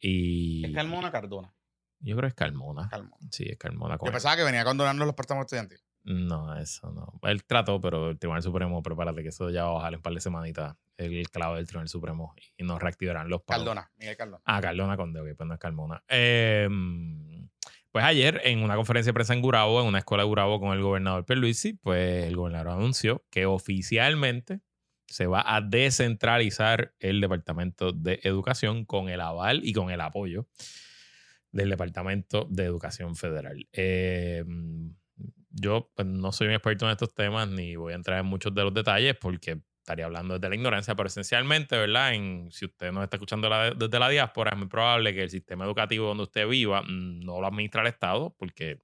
[0.00, 1.54] Y ¿Es Carmona Cardona?
[2.00, 2.88] yo creo que es Carmona.
[2.88, 3.28] Carmona.
[3.30, 3.96] Sí, es Carmona.
[4.04, 5.84] Yo pensaba que venía condonando los préstamos estudiantiles.
[6.04, 7.18] No, eso no.
[7.22, 10.02] Él trató, pero el Tribunal Supremo, prepárate que eso ya va a bajar en un
[10.02, 13.64] par de semanitas el clavo del Tribunal Supremo y nos reactivarán los pagos.
[13.64, 14.42] Cardona, Miguel Cardona.
[14.44, 16.04] Ah, Cardona Conde, ok, pues no es Carmona.
[16.08, 16.68] Eh,
[17.90, 20.72] pues ayer, en una conferencia de prensa en Gurabo, en una escuela de Gurabo con
[20.72, 24.60] el gobernador Pierluisi, pues el gobernador anunció que oficialmente
[25.06, 30.48] se va a descentralizar el Departamento de Educación con el aval y con el apoyo
[31.52, 33.68] del Departamento de Educación Federal.
[33.72, 34.44] Eh,
[35.54, 38.54] yo pues, no soy un experto en estos temas ni voy a entrar en muchos
[38.54, 42.14] de los detalles porque estaría hablando desde la ignorancia, pero esencialmente, ¿verdad?
[42.14, 45.30] En, si usted nos está escuchando la- desde la diáspora, es muy probable que el
[45.30, 48.80] sistema educativo donde usted viva mm, no lo administra el Estado, porque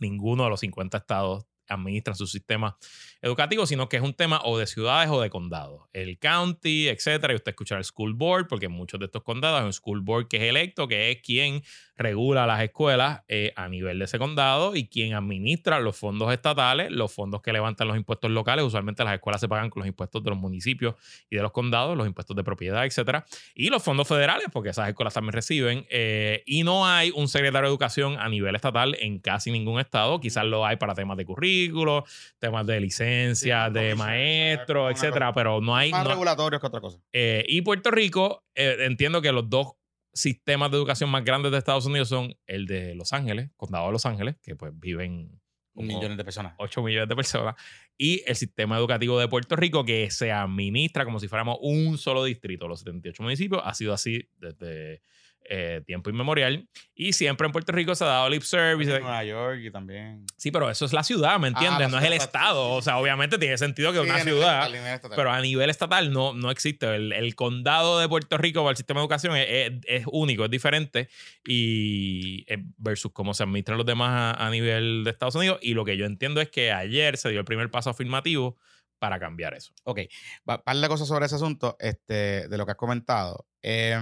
[0.00, 2.76] ninguno de los 50 estados administran su sistema
[3.22, 5.88] educativo, sino que es un tema o de ciudades o de condados.
[5.94, 9.66] El county, etcétera, y usted escucha el school board, porque muchos de estos condados hay
[9.66, 11.62] un school board que es electo, que es quien
[11.96, 16.90] regula las escuelas eh, a nivel de ese condado y quien administra los fondos estatales,
[16.90, 18.64] los fondos que levantan los impuestos locales.
[18.64, 20.96] Usualmente las escuelas se pagan con los impuestos de los municipios
[21.30, 23.24] y de los condados, los impuestos de propiedad, etcétera,
[23.54, 25.86] y los fondos federales, porque esas escuelas también reciben.
[25.88, 30.18] Eh, y no hay un secretario de educación a nivel estatal en casi ningún estado.
[30.20, 32.04] Quizás lo hay para temas de currículo,
[32.40, 35.90] temas de licencia, de maestro, etcétera, pero no hay.
[35.92, 36.98] Más no- regulatorios que otra cosa.
[37.12, 39.74] eh, y Puerto Rico, eh, entiendo que los dos
[40.14, 43.92] sistemas de educación más grandes de Estados Unidos son el de Los Ángeles, condado de
[43.92, 45.40] Los Ángeles, que pues viven
[45.74, 46.54] Millones de personas.
[46.58, 47.56] 8 millones de personas,
[47.98, 52.24] y el sistema educativo de Puerto Rico, que se administra como si fuéramos un solo
[52.24, 55.02] distrito, los 78 municipios, ha sido así desde
[55.48, 58.94] eh, tiempo inmemorial, y siempre en Puerto Rico se ha dado lip service.
[58.94, 60.24] En Nueva York y también.
[60.36, 61.80] Sí, pero eso es la ciudad, ¿me entiendes?
[61.80, 64.70] la no es el estado, o sea, obviamente tiene sentido que Sí, una ciudad...
[64.70, 65.00] nivel.
[65.14, 66.94] Pero a nivel estatal no, no existe.
[66.94, 70.44] El, el condado de Puerto Rico para el sistema de educación es, es- es único,
[70.44, 71.08] es diferente.
[71.46, 75.58] Y eh, versus cómo se administran los demás a, a nivel de Estados Unidos.
[75.62, 78.56] Y lo que yo entiendo es que ayer se dio el primer paso afirmativo
[78.98, 79.72] para cambiar eso.
[79.84, 80.00] Ok,
[80.46, 83.46] un par de cosas sobre ese asunto, este, de lo que has comentado.
[83.62, 83.98] Eh,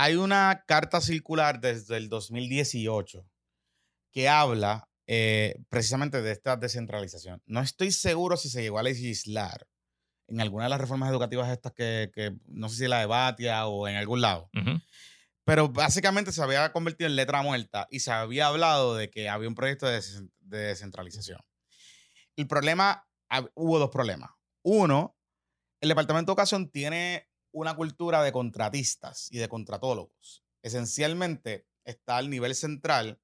[0.00, 3.28] hay una carta circular desde el 2018
[4.12, 7.42] que habla eh, precisamente de esta descentralización.
[7.46, 9.66] No estoy seguro si se llegó a legislar
[10.28, 13.66] en alguna de las reformas educativas estas que, que no sé si la de Batia
[13.66, 14.80] o en algún lado, Ujú.
[15.42, 19.48] pero básicamente se había convertido en letra muerta y se había hablado de que había
[19.48, 20.00] un proyecto de,
[20.38, 21.40] de descentralización.
[22.36, 23.04] El problema,
[23.54, 24.30] hubo dos problemas.
[24.62, 25.18] Uno,
[25.80, 30.44] el Departamento de Educación tiene una cultura de contratistas y de contratólogos.
[30.62, 33.20] Esencialmente está al nivel central,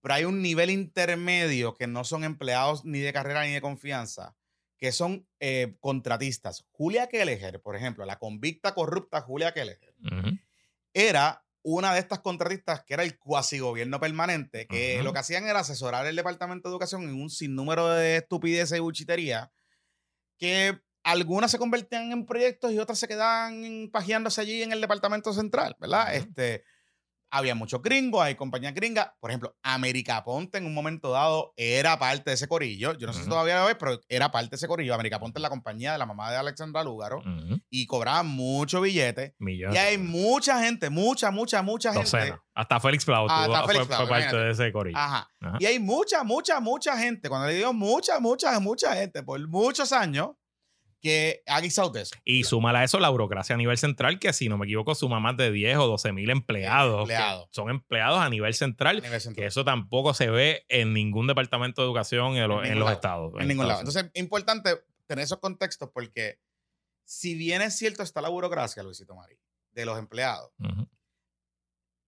[0.00, 4.36] pero hay un nivel intermedio que no son empleados ni de carrera ni de confianza,
[4.78, 6.64] que son eh, contratistas.
[6.70, 9.94] Julia Kelleher, por ejemplo, la convicta corrupta Julia Kelleher,
[10.94, 15.04] era una de estas contratistas que era el cuasi gobierno permanente, que Ujú.
[15.04, 18.80] lo que hacían era asesorar el Departamento de Educación en un sinnúmero de estupideces y
[18.80, 19.52] buchitería,
[20.38, 25.32] que algunas se convertían en proyectos y otras se quedaban pajeándose allí en el Departamento
[25.32, 26.14] Central, ¿verdad?
[26.14, 26.64] Este,
[27.30, 29.10] había muchos gringos, hay compañías gringas.
[29.20, 32.92] Por ejemplo, América Ponte en un momento dado era parte de ese corillo.
[32.96, 34.94] Yo no sé si todavía lo es, pero era parte de ese corillo.
[34.94, 37.58] América Ponte es la compañía de la mamá de Alexandra Lúgaro Ujú.
[37.70, 39.34] y cobraban mucho billete.
[39.38, 39.76] Millones.
[39.76, 42.34] Y hay mucha gente, mucha, mucha, mucha gente.
[42.54, 44.98] Hasta Félix Flau hasta fue, Félix fue parte de ese corillo.
[44.98, 45.30] Ajá.
[45.40, 45.56] Ajá.
[45.60, 49.92] Y hay mucha, mucha, mucha gente, cuando le digo mucha, mucha, mucha gente, por muchos
[49.92, 50.30] años,
[51.00, 52.14] que ha guisado de eso.
[52.24, 55.20] Y súmala a eso la burocracia a nivel central, que si no me equivoco suma
[55.20, 57.08] más de 10 o 12 mil empleados.
[57.52, 59.42] Son empleados a nivel central, a nivel central.
[59.42, 62.78] que eso tampoco se ve en ningún departamento de educación en, lo- En en ningún
[62.80, 62.94] los lado.
[62.96, 63.32] estados.
[63.40, 63.80] en ningún lado.
[63.80, 64.70] Entonces, es importante
[65.06, 66.38] tener esos contextos porque
[67.04, 69.38] si bien es cierto está la burocracia, Luisito Marí,
[69.72, 70.50] de los empleados,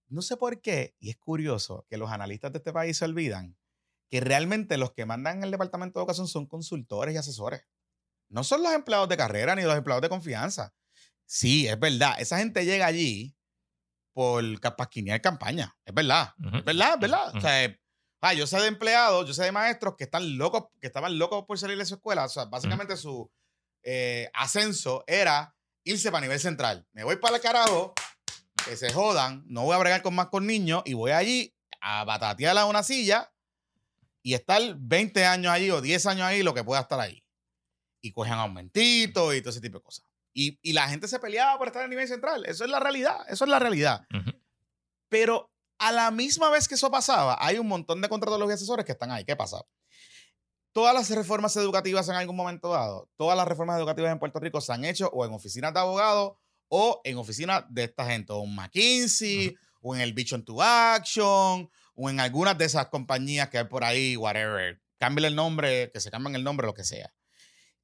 [0.08, 3.56] no sé por qué, y es curioso que los analistas de este país se olvidan
[4.10, 7.62] que realmente los que mandan el Departamento de Educación son consultores y asesores.
[8.30, 10.72] No son los empleados de carrera ni los empleados de confianza.
[11.26, 12.14] Sí, es verdad.
[12.18, 13.36] Esa gente llega allí
[14.12, 15.76] por capasquinear campaña.
[15.84, 16.32] Es verdad.
[16.54, 17.28] Es verdad, es verdad.
[17.28, 17.40] O Ujú.
[17.40, 17.76] sea,
[18.22, 21.44] ah, yo sé de empleados, yo sé de maestros que están locos, que estaban locos
[21.46, 22.24] por salir de su escuela.
[22.24, 23.30] O sea, básicamente su
[23.82, 25.54] eh, ascenso era
[25.84, 26.86] irse para nivel central.
[26.92, 27.94] Me voy para el carajo,
[28.64, 32.04] que se jodan, no voy a bregar con más con niños y voy allí a
[32.04, 33.32] batatear a una silla
[34.22, 37.24] y estar 20 años allí o 10 años ahí, lo que pueda estar ahí.
[38.00, 40.06] Y cogen aumentitos y todo ese tipo de cosas.
[40.32, 42.46] Y, y la gente se peleaba por estar a nivel central.
[42.46, 43.18] Eso es la realidad.
[43.28, 44.06] Eso es la realidad.
[44.14, 44.38] Ujú.
[45.08, 48.84] Pero a la misma vez que eso pasaba, hay un montón de contratólogos y asesores
[48.84, 49.24] que están ahí.
[49.24, 49.62] ¿Qué pasa?
[50.72, 54.60] Todas las reformas educativas en algún momento dado, todas las reformas educativas en Puerto Rico
[54.60, 56.34] se han hecho o en oficinas de abogados
[56.70, 61.68] o en oficinas de esta gente, o en McKinsey, o en el Vision to Action,
[61.94, 64.80] o en algunas de esas compañías que hay por ahí, whatever.
[64.98, 67.12] Cámbiale el nombre, que se cambien el nombre, lo que sea.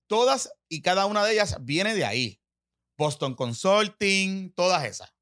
[0.06, 2.40] Todas y cada una de ellas viene de ahí.
[2.96, 5.14] Boston Consulting, todas esas.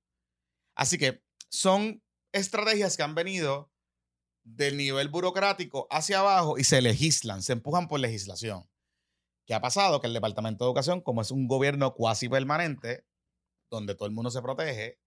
[0.77, 3.73] Así que son estrategias que han venido
[4.45, 8.69] del nivel burocrático hacia abajo y se legislan, se empujan por legislación.
[9.47, 10.01] ¿Qué ha pasado?
[10.01, 13.07] Que el Departamento de Educación, como es un gobierno cuasi permanente,
[13.71, 15.01] donde todo el mundo se protege,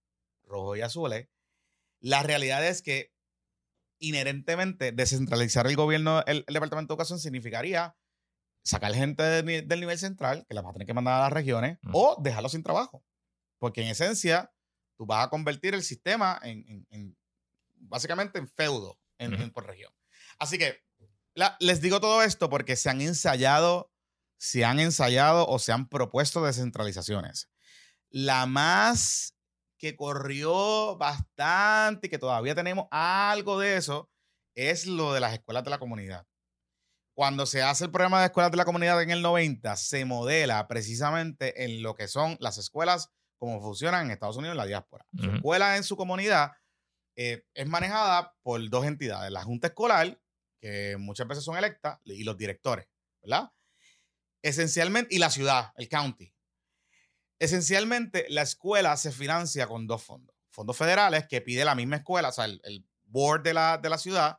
[0.44, 1.28] rojo y azules,
[2.00, 3.12] la realidad es que
[3.98, 7.96] inherentemente descentralizar el gobierno, el, el Departamento de Educación significaría
[8.62, 11.32] sacar gente de del nivel central, que la vas a tener que mandar a las
[11.32, 11.90] regiones, Mm.
[11.94, 13.04] o dejarlo sin trabajo.
[13.58, 14.52] Porque en esencia,
[14.96, 17.18] tú vas a convertir el sistema en, en- en-
[17.76, 19.92] básicamente en feudo en, por región.
[20.38, 20.84] Así que
[21.60, 23.92] les digo todo esto porque se han ensayado,
[24.36, 27.48] se han ensayado o se han propuesto descentralizaciones.
[28.10, 29.34] La más
[29.78, 34.10] que corrió bastante y que todavía tenemos algo de eso
[34.54, 36.26] es lo de las escuelas de la comunidad.
[37.18, 40.68] Cuando se hace el programa de escuelas de la comunidad en el 90, se modela
[40.68, 45.04] precisamente en lo que son las escuelas como funcionan en Estados Unidos en la diáspora.
[45.18, 46.52] Su escuela en su comunidad
[47.16, 50.16] eh, es manejada por dos entidades, la Junta Escolar,
[50.60, 52.86] que muchas veces son electas, y los directores,
[53.20, 53.50] ¿verdad?
[54.40, 56.32] Esencialmente, y la ciudad, el county.
[57.40, 60.36] Esencialmente, la escuela se financia con dos fondos.
[60.50, 63.98] Fondos federales que pide la misma escuela, o sea, el, board de la, de la
[63.98, 64.38] ciudad,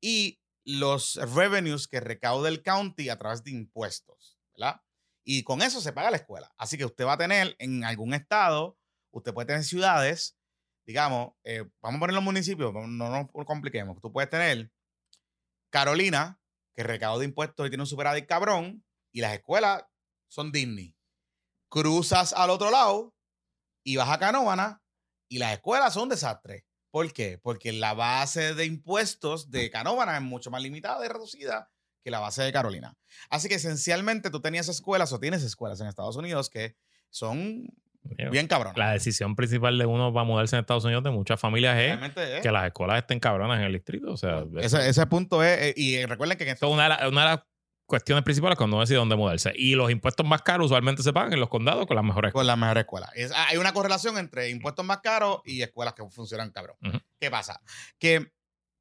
[0.00, 4.80] y los revenues que recauda el county a través de impuestos, ¿verdad?
[5.24, 6.52] Y con eso se paga la escuela.
[6.56, 8.78] Así que usted va a tener en algún estado,
[9.10, 10.36] usted puede tener ciudades,
[10.86, 14.00] digamos, eh, vamos a poner los municipios, no nos compliquemos.
[14.00, 14.70] Tú puedes tener
[15.70, 16.40] Carolina,
[16.74, 19.84] que recauda impuestos y tiene un superávit cabrón, y las escuelas
[20.28, 20.96] son Disney.
[21.68, 23.14] Cruzas al otro lado
[23.84, 24.82] y vas a Canóvana
[25.28, 26.64] y las escuelas son desastres.
[26.94, 27.40] ¿Por qué?
[27.42, 31.68] Porque la base de impuestos de Canóvana es mucho más limitada y reducida
[32.04, 32.96] que la base de Carolina.
[33.30, 36.76] Así que esencialmente tú tenías escuelas o tienes escuelas en Estados Unidos que
[37.10, 37.66] son
[38.30, 38.78] bien cabronas.
[38.78, 42.52] La decisión principal de uno para mudarse en Estados Unidos de muchas familias es, que
[42.52, 44.12] las escuelas estén cabronas en el distrito.
[44.12, 46.44] O sea, ese, ese punto es, eh, y recuerden que...
[46.44, 46.68] En esto...
[46.68, 47.40] una, de una de las
[47.86, 49.52] cuestiones principales cuando uno decide dónde mudarse.
[49.54, 52.42] Y los impuestos más caros usualmente se pagan en los condados con las mejores escuelas.
[52.42, 53.10] Con las mejores escuelas.
[53.36, 56.76] hay una correlación entre impuestos más caros y escuelas que funcionan cabrón.
[57.20, 57.60] ¿Qué pasa?
[57.98, 58.32] Que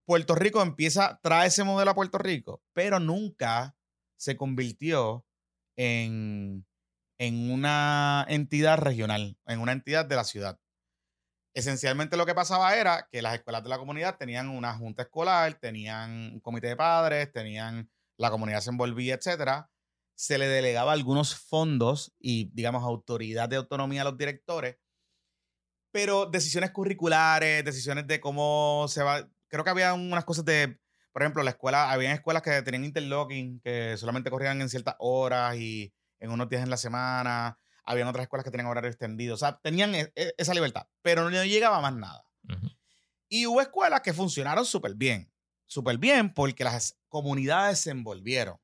[0.06, 3.76] Puerto Rico empieza, trae ese modelo a Puerto Rico, pero nunca
[4.18, 5.26] se convirtió
[5.78, 6.66] en,
[7.18, 10.60] en una entidad regional, en una entidad de la ciudad.
[11.56, 15.54] Esencialmente lo que pasaba era que las escuelas de la comunidad tenían una junta escolar,
[15.56, 19.70] tenían un comité de padres, tenían la comunidad se envolvía, etcétera.
[20.16, 24.78] Se le delegaba algunos fondos y, digamos, autoridad de autonomía a los directores,
[25.91, 30.80] pero decisiones curriculares, decisiones de cómo se va, creo que había unas cosas de,
[31.11, 35.55] por ejemplo, la escuela, había escuelas que tenían interlocking, que solamente corrían en ciertas horas
[35.55, 37.59] y en unos días en la semana.
[37.86, 39.36] Habían otras escuelas que tenían horario extendido.
[39.36, 42.26] O sea, tenían e, e, esa libertad, pero no llegaba más nada.
[43.30, 45.32] Y hubo escuelas que funcionaron súper bien.
[45.68, 48.57] Súper bien porque las comunidades se envolvieron.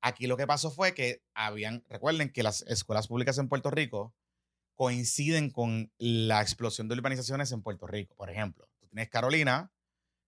[0.00, 4.12] Aquí lo que pasó fue que habían, recuerden que las escuelas públicas en Puerto Rico
[4.74, 8.16] coinciden con la explosión de urbanizaciones en Puerto Rico.
[8.16, 9.70] Por ejemplo, tú tienes Carolina,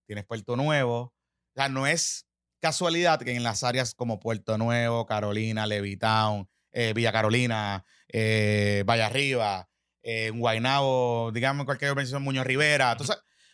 [0.06, 1.00] tienes Puerto Nuevo.
[1.00, 1.12] O
[1.56, 2.28] sea, no es
[2.60, 9.02] casualidad que en las áreas como Puerto Nuevo, Carolina, Levitown, eh, Villa Carolina, eh, Valle
[9.02, 9.68] Arriba,
[10.02, 12.96] eh, Guaynabo, digamos cualquier urbanización, Muñoz Rivera.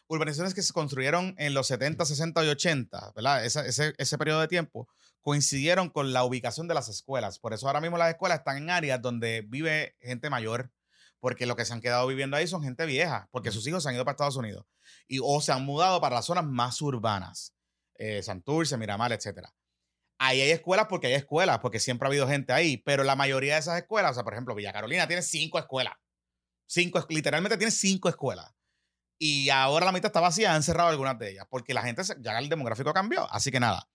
[0.09, 3.45] Urbanizaciones que se construyeron en los 70, 60 y 80, ¿verdad?
[3.45, 4.89] Ese, ese periodo de tiempo
[5.21, 7.39] coincidieron con la ubicación de las escuelas.
[7.39, 10.71] Por eso ahora mismo las escuelas están en áreas donde vive gente mayor,
[11.19, 13.89] porque lo que se han quedado viviendo ahí son gente vieja, porque sus hijos se
[13.89, 14.67] han ido para Estados Unidos
[15.09, 17.55] y, o se han mudado para las zonas más urbanas,
[17.97, 19.49] eh, Santurce, Miramar, etc.
[20.19, 23.55] Ahí hay escuelas porque hay escuelas, porque siempre ha habido gente ahí, pero la mayoría
[23.55, 25.95] de esas escuelas, o sea, por ejemplo, Villa Carolina tiene cinco escuelas,
[26.67, 28.54] cinco, literalmente tiene cinco escuelas.
[29.27, 32.39] Y ahora la mitad está vacía, han cerrado algunas de ellas, porque la gente, ya
[32.39, 33.27] el demográfico cambió.
[33.33, 33.89] Así que nada,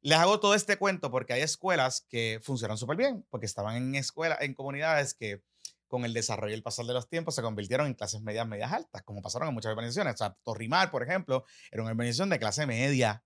[0.00, 3.94] les hago todo este cuento porque hay escuelas que funcionan súper bien, porque estaban en
[3.94, 5.44] escuelas, en comunidades que
[5.86, 8.72] con el desarrollo y el pasar de los tiempos se convirtieron en clases medias, medias
[8.72, 10.14] altas, como pasaron en muchas urbanizaciones.
[10.14, 13.22] O sea, Torrimar, por ejemplo, era una urbanización de clase media.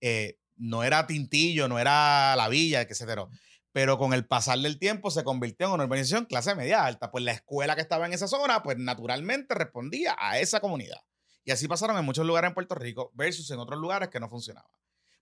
[0.00, 3.28] Eh, no era Tintillo, no era La Villa, etcétera.
[3.72, 7.10] Pero con el pasar del tiempo se convirtió en una urbanización clase media alta.
[7.10, 11.00] Pues la escuela que estaba en esa zona, pues naturalmente respondía a esa comunidad.
[11.44, 14.28] Y así pasaron en muchos lugares en Puerto Rico versus en otros lugares que no
[14.28, 14.68] funcionaba.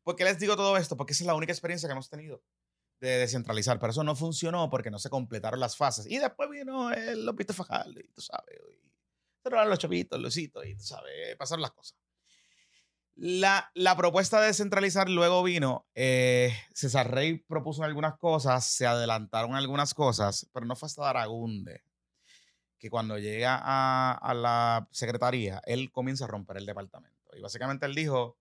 [0.03, 0.97] ¿Por qué les digo todo esto?
[0.97, 2.43] Porque esa es la única experiencia que hemos tenido
[3.01, 6.07] de descentralizar, pero eso no funcionó porque no se completaron las fases.
[6.07, 8.93] Y después vino el Lopito Fajal, y tú sabes, y
[9.43, 11.99] cerraron los chapitos, Luisito, y tú sabes, pasaron las cosas.
[13.19, 19.55] La, la propuesta de descentralizar luego vino, eh, César Rey propuso algunas cosas, se adelantaron
[19.55, 21.83] algunas cosas, pero no fue hasta Daragunde
[22.79, 27.17] que cuando llega a, a la secretaría, él comienza a romper el departamento.
[27.35, 28.37] Y básicamente él dijo,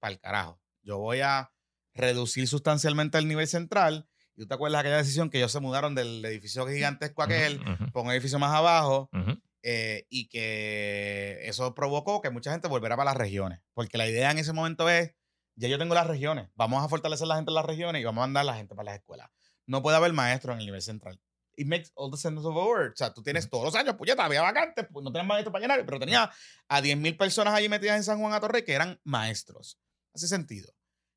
[0.00, 1.52] para el carajo, yo voy a
[1.94, 4.08] reducir sustancialmente el nivel central.
[4.34, 7.60] Y tú te acuerdas de aquella decisión que ellos se mudaron del edificio gigantesco aquel
[7.92, 9.08] por un edificio más abajo
[9.68, 13.58] eh, y que eso provocó que mucha gente volviera para las regiones.
[13.74, 15.12] Porque la idea en ese momento es,
[15.56, 18.22] ya yo tengo las regiones, vamos a fortalecer la gente en las regiones y vamos
[18.22, 19.28] a mandar a la gente para las escuelas.
[19.66, 21.20] No puede haber maestro en el nivel central.
[21.56, 22.92] It makes all the sense of the word.
[22.92, 25.52] O sea, tú tienes todos los años, pues ya había vacantes, pues no tenías maestros
[25.52, 26.30] para llenar, pero tenía
[26.68, 29.80] a 10.000 personas allí metidas en San Juan a Torre que eran maestros.
[30.14, 30.72] Hace sentido.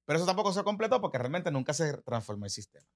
[0.05, 2.87] Pero eso tampoco se completó porque realmente nunca se transformó el sistema.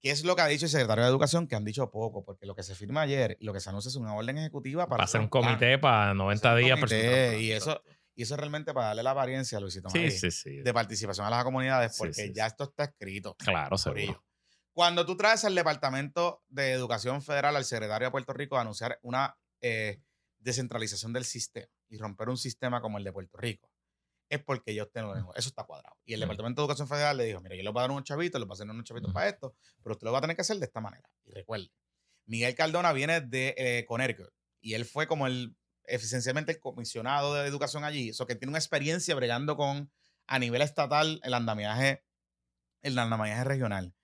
[0.00, 1.48] ¿Qué es lo que ha dicho el secretario de Educación?
[1.48, 3.88] Que han dicho poco, porque lo que se firma ayer y lo que se anuncia
[3.88, 6.78] es una orden ejecutiva para, para hacer un comité para 90 días.
[6.78, 7.82] Comité, y eso,
[8.14, 10.56] y eso realmente para darle la apariencia a Luisito sí, sí, sí.
[10.58, 13.34] de participación a las comunidades, porque ya esto está escrito.
[13.36, 14.24] Claro, seguro.
[14.72, 19.00] Cuando tú traes al Departamento de Educación Federal, al secretario de Puerto Rico, a anunciar
[19.02, 20.00] una eh,
[20.38, 23.70] descentralización del sistema y romper un sistema como el de Puerto Rico,
[24.28, 25.96] es porque ellos tienen Eso está cuadrado.
[26.04, 28.04] Y el Departamento de Educación Federal le dijo, mira, yo le voy a dar unos
[28.04, 30.36] chavitos, le voy a hacer unos chavitos para esto, pero usted lo va a tener
[30.36, 31.08] que hacer de esta manera.
[31.24, 31.70] Y recuerde,
[32.26, 37.46] Miguel Cardona viene de eh, Connecticut y él fue como el, esencialmente el comisionado de
[37.46, 39.90] educación allí, eso que tiene una experiencia bregando con,
[40.26, 42.04] a nivel estatal, el andamiaje,
[42.82, 43.94] el andamiaje regional.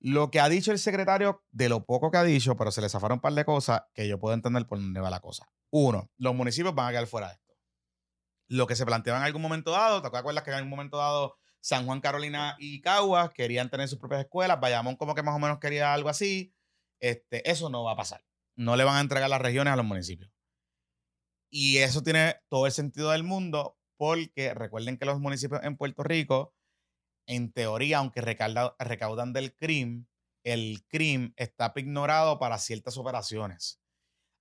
[0.00, 2.88] Lo que ha dicho el secretario, de lo poco que ha dicho, pero se le
[2.88, 5.50] zafaron un par de cosas que yo puedo entender por dónde va la cosa.
[5.70, 7.47] Uno, los municipios van a quedar fuera de esto.
[8.48, 11.36] Lo que se planteaba en algún momento dado, ¿te acuerdas que en algún momento dado
[11.60, 14.60] San Juan, Carolina y Caguas querían tener sus propias escuelas?
[14.60, 16.54] Bayamón como que más o menos quería algo así.
[17.00, 18.24] Este, eso no va a pasar.
[18.56, 20.30] No le van a entregar las regiones a los municipios.
[21.50, 26.02] Y eso tiene todo el sentido del mundo porque recuerden que los municipios en Puerto
[26.02, 26.54] Rico
[27.26, 30.08] en teoría, aunque recaudan del crimen,
[30.44, 33.80] el crimen está ignorado para ciertas operaciones.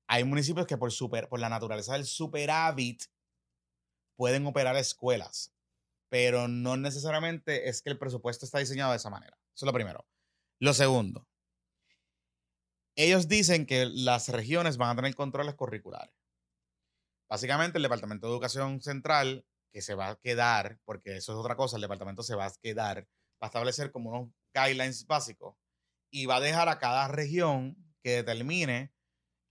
[0.07, 3.03] Hay municipios que por, super, por la naturaleza del superávit
[4.17, 5.53] pueden operar escuelas,
[6.09, 9.37] pero no necesariamente es que el presupuesto está diseñado de esa manera.
[9.55, 10.05] Eso es lo primero.
[10.59, 11.25] Lo segundo,
[12.95, 16.13] ellos dicen que las regiones van a tener controles curriculares.
[17.29, 21.55] Básicamente, el Departamento de Educación Central que se va a quedar, porque eso es otra
[21.55, 23.07] cosa, el departamento se va a quedar,
[23.41, 25.55] va a establecer como unos guidelines básicos
[26.09, 28.91] y va a dejar a cada región que determine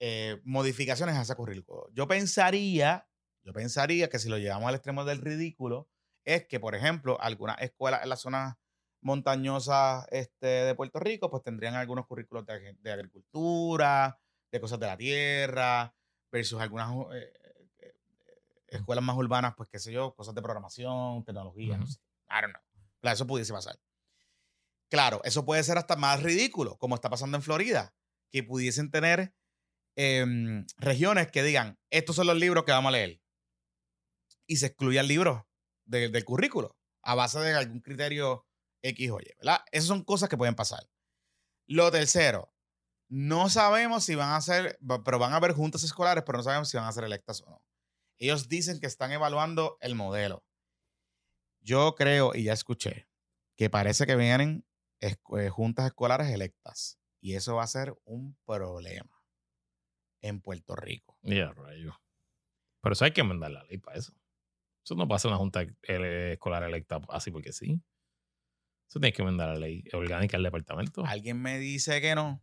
[0.00, 1.88] eh, modificaciones a ese currículo.
[1.92, 3.08] Yo pensaría,
[3.46, 5.88] yo pensaría que si lo llevamos al extremo del ridículo,
[6.24, 8.56] es que, por ejemplo, algunas escuelas en las zonas
[9.00, 14.18] montañosas este, de Puerto Rico, pues tendrían algunos currículos de, agricultura,
[14.50, 15.94] de cosas de la tierra,
[16.32, 17.32] versus algunas eh,
[18.66, 22.00] escuelas más urbanas, pues qué sé yo, cosas de programación, tecnología, no sé.
[22.28, 22.62] I don't know.
[23.00, 23.78] Claro, eso pudiese pasar.
[24.88, 27.94] Claro, eso puede ser hasta más ridículo, como está pasando en Florida,
[28.32, 29.32] que pudiesen tener
[29.94, 33.20] em, regiones que digan, estos son los libros que vamos a leer.
[34.46, 35.48] Y se excluya el libro
[35.84, 38.46] del currículo a base de algún criterio
[38.82, 39.60] X o Y, ¿verdad?
[39.70, 40.88] Esas son cosas que pueden pasar.
[41.66, 42.52] Lo tercero,
[43.08, 46.68] no sabemos si van a ser, pero van a haber juntas escolares, pero no sabemos
[46.68, 47.62] si van a ser electas o no.
[48.18, 50.44] Ellos dicen que están evaluando el modelo.
[51.60, 53.08] Yo creo, y ya escuché,
[53.56, 54.66] que parece que vienen
[55.00, 55.16] eh,
[55.50, 56.98] juntas escolares electas.
[57.20, 59.22] Y eso va a ser un problema
[60.20, 61.18] en Puerto Rico.
[61.22, 62.00] Ya, rayo.
[62.80, 64.12] Pero eso hay que mandar la ley para eso.
[64.86, 67.82] Eso no pasa una junta escolar electa así porque sí.
[68.88, 71.04] Eso tiene que mandar la ley orgánica al departamento.
[71.04, 72.40] Alguien me dice que no,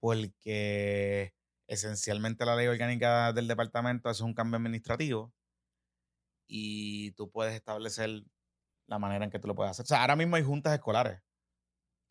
[0.00, 1.32] porque
[1.68, 5.32] esencialmente la ley orgánica del departamento es un cambio administrativo
[6.48, 8.24] y tú puedes establecer
[8.88, 9.84] la manera en que tú lo puedes hacer.
[9.84, 11.22] O sea, ahora mismo hay juntas escolares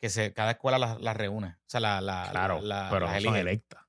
[0.00, 1.48] que se, cada escuela las, reúne.
[1.48, 2.60] O sea, la, la, claro,
[2.90, 3.85] pero son electas.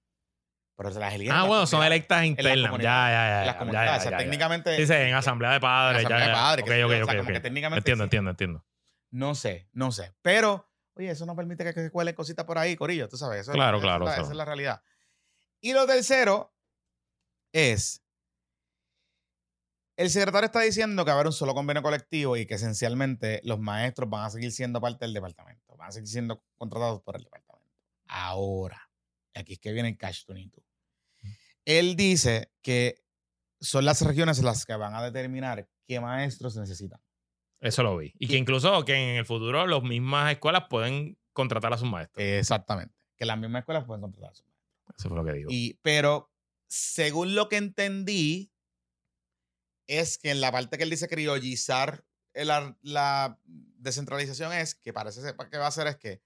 [0.77, 1.33] Pero se las eligen.
[1.33, 2.71] Ah, bueno, son electas internas.
[2.73, 3.45] Ya, ya, ya.
[3.47, 4.05] Las comunidades.
[4.05, 4.85] o sea, técnicamente.
[4.85, 6.05] Sí, en asamblea de padres.
[6.05, 6.63] asamblea de padres.
[6.63, 7.79] Okay, okay, sea, técnicamente.
[7.79, 8.65] Entiendo, entiendo, entiendo.
[9.09, 10.13] No sé, no sé.
[10.21, 13.41] Pero, oye, eso no permite que se cuelen cositas por ahí, Corillo, tú sabes.
[13.41, 14.07] Eso claro, claro.
[14.07, 14.83] esa es la realidad.
[15.61, 16.53] Y lo tercero
[17.51, 18.03] es,
[19.95, 23.41] el secretario está diciendo que va a haber un solo convenio colectivo y que esencialmente
[23.43, 27.15] los maestros van a seguir siendo parte del departamento, van a seguir siendo contratados por
[27.15, 27.73] el departamento.
[28.07, 28.91] Ahora,
[29.33, 30.66] aquí es que viene el cash tunito.
[31.67, 33.03] Él dice que
[33.59, 37.01] son las regiones las que van a determinar qué maestros se necesitan.
[37.59, 38.13] Eso lo vi.
[38.17, 42.23] Y que incluso que en el futuro las mismas escuelas pueden contratar a sus maestros.
[42.23, 42.95] Exactamente.
[43.17, 44.95] Que las mismas escuelas pueden contratar a sus maestros.
[44.97, 45.49] Eso fue lo que digo.
[45.51, 46.31] Y, pero
[46.67, 48.53] según lo que entendí,
[49.87, 55.21] es que en la parte que él dice criollizar la, la descentralización es que parece
[55.51, 56.21] que va a hacer es que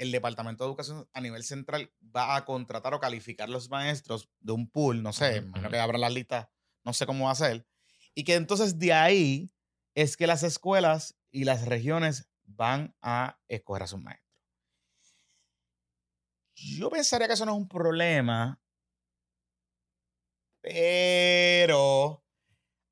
[0.00, 4.52] el Departamento de Educación a nivel central va a contratar o calificar los maestros de
[4.52, 6.48] un pool, no sé, que abra las listas,
[6.84, 7.66] no sé cómo va a ser,
[8.14, 9.52] y que entonces de ahí
[9.94, 14.30] es que las escuelas y las regiones van a escoger a sus maestros.
[16.54, 18.58] Yo pensaría que eso no es un problema,
[20.62, 22.24] pero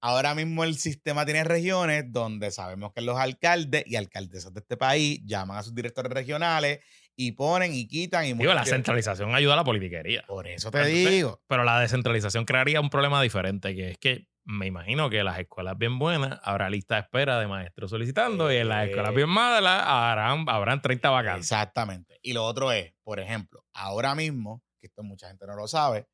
[0.01, 4.77] ahora mismo el sistema tiene regiones donde sabemos que los alcaldes y alcaldesas de este
[4.77, 6.81] país llaman a sus directores regionales
[7.17, 10.23] y ponen y quitan y Digo, la centralización ayuda a la politiquería.
[10.29, 11.43] Por eso te digo.
[11.49, 15.39] Pero la descentralización crearía un problema diferente, que es que me imagino que en las
[15.39, 19.29] escuelas bien buenas habrá lista de espera de maestros solicitando y en las escuelas bien
[19.29, 21.45] malas habrán, habrán 30 vacantes.
[21.45, 22.19] Exactamente.
[22.23, 26.07] Y lo otro es, por ejemplo, ahora mismo, que esto mucha gente no lo sabe,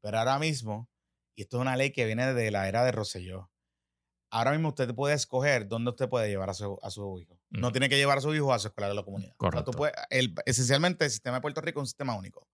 [0.00, 0.88] pero ahora mismo,
[1.36, 3.50] y esto es una ley que viene de la era de Rosselló,
[4.30, 7.38] ahora mismo usted puede escoger dónde usted puede llevar a su, a su hijo.
[7.50, 9.34] No tiene que llevar a su hijo a su escuela de la comunidad.
[9.36, 9.72] Correcto.
[10.46, 12.48] esencialmente, el sistema de Puerto Rico es un sistema único.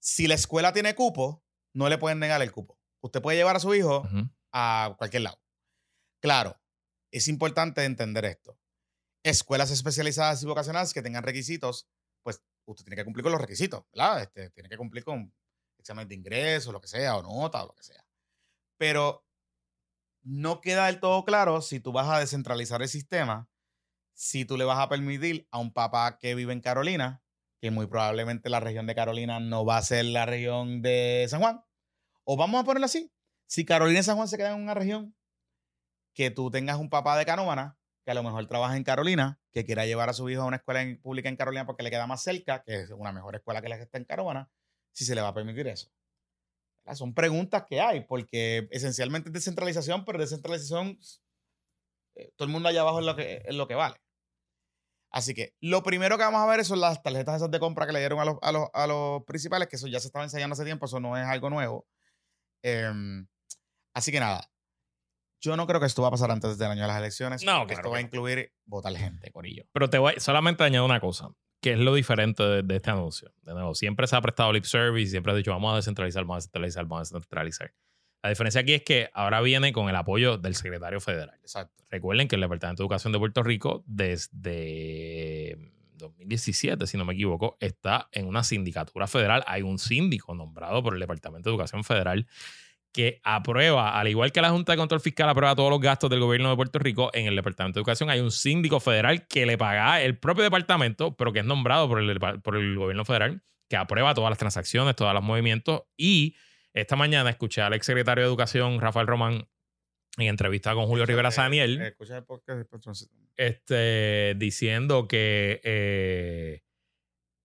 [0.00, 2.78] Si la escuela tiene cupo, no le pueden negar el cupo.
[3.00, 4.08] Usted puede llevar a su hijo
[4.52, 5.40] a cualquier lado.
[6.20, 6.60] Claro,
[7.10, 8.56] es importante entender esto.
[9.24, 11.88] Escuelas especializadas y vocacionales que tengan requisitos,
[12.22, 14.22] pues usted tiene que cumplir con los requisitos, ¿verdad?
[14.22, 15.32] Este, tiene que cumplir con
[15.82, 18.04] examen de ingreso, lo que sea, o nota, o lo que sea.
[18.78, 19.26] Pero
[20.22, 23.48] no queda del todo claro si tú vas a descentralizar el sistema,
[24.14, 27.22] si tú le vas a permitir a un papá que vive en Carolina,
[27.60, 31.40] que muy probablemente la región de Carolina no va a ser la región de San
[31.40, 31.64] Juan,
[32.24, 33.12] o vamos a ponerlo así,
[33.46, 35.14] si Carolina y San Juan se quedan en una región,
[36.14, 39.64] que tú tengas un papá de Canóvana, que a lo mejor trabaja en Carolina, que
[39.64, 42.22] quiera llevar a su hijo a una escuela pública en Carolina porque le queda más
[42.22, 44.50] cerca, que es una mejor escuela que la que está en Canóvana,
[44.92, 45.90] si se le va a permitir eso.
[46.94, 50.98] Son preguntas que hay, porque esencialmente es descentralización, pero descentralización,
[52.16, 53.96] eh, todo el mundo allá abajo es lo que, es lo que vale.
[55.10, 57.92] Así que lo primero que vamos a ver son las tarjetas esas de compra que
[57.92, 60.54] le dieron a los, a los, a los principales, que eso ya se estaba enseñando
[60.54, 61.86] hace tiempo, eso no es algo nuevo.
[62.62, 63.26] Em,
[63.94, 64.50] así que nada,
[65.40, 67.44] yo no creo que esto va a pasar antes del año de las elecciones.
[67.44, 69.64] No, esto va a incluir votar gente, Corillo.
[69.72, 71.28] Pero te voy solamente añado una cosa
[71.62, 73.32] que es lo diferente de, este anuncio.
[73.42, 76.34] De nuevo, siempre se ha prestado lip service, siempre ha dicho vamos a descentralizar, vamos
[76.34, 77.72] a descentralizar, vamos a descentralizar.
[78.20, 81.38] La diferencia aquí es que ahora viene con el apoyo del secretario federal.
[81.40, 81.84] Exacto.
[81.88, 85.56] Recuerden que el Departamento de Educación de Puerto Rico, desde
[85.94, 89.44] 2017, si no me equivoco, está en una sindicatura federal.
[89.46, 92.26] Hay un síndico nombrado por el Departamento de Educación Federal
[92.92, 96.20] que aprueba, al igual que la Junta de Control Fiscal aprueba todos los gastos del
[96.20, 99.56] gobierno de Puerto Rico, en el Departamento de Educación hay un síndico federal que le
[99.56, 103.76] paga el propio departamento, pero que es nombrado por el, por el gobierno federal, que
[103.76, 105.84] aprueba todas las transacciones, todos los movimientos.
[105.96, 106.36] Y
[106.74, 109.48] esta mañana escuché al exsecretario de Educación, Rafael Román,
[110.18, 111.94] en entrevista con Julio Rivera Saniel, eh,
[113.36, 116.62] este, diciendo que eh,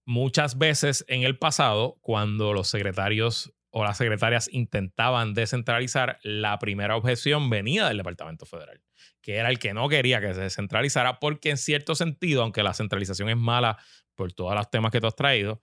[0.05, 6.95] muchas veces en el pasado, cuando los secretarios o las secretarias intentaban descentralizar, la primera
[6.95, 8.81] objeción venía del Departamento Federal,
[9.21, 12.73] que era el que no quería que se descentralizara, porque en cierto sentido, aunque la
[12.73, 13.77] centralización es mala
[14.15, 15.61] por todos los temas que tú has traído,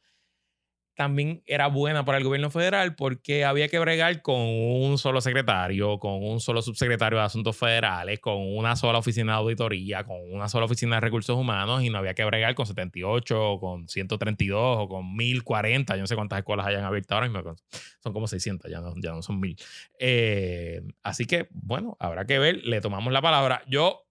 [0.94, 5.98] también era buena para el gobierno federal porque había que bregar con un solo secretario,
[5.98, 10.48] con un solo subsecretario de Asuntos Federales, con una sola oficina de auditoría, con una
[10.48, 14.76] sola oficina de recursos humanos y no había que bregar con 78 o con 132
[14.80, 15.96] o con 1040.
[15.96, 17.56] Yo no sé cuántas escuelas hayan abierto ahora mismo.
[18.00, 19.56] Son como 600, ya no, ya no son 1000.
[19.98, 22.64] Eh, así que, bueno, habrá que ver.
[22.64, 23.62] Le tomamos la palabra.
[23.66, 24.03] Yo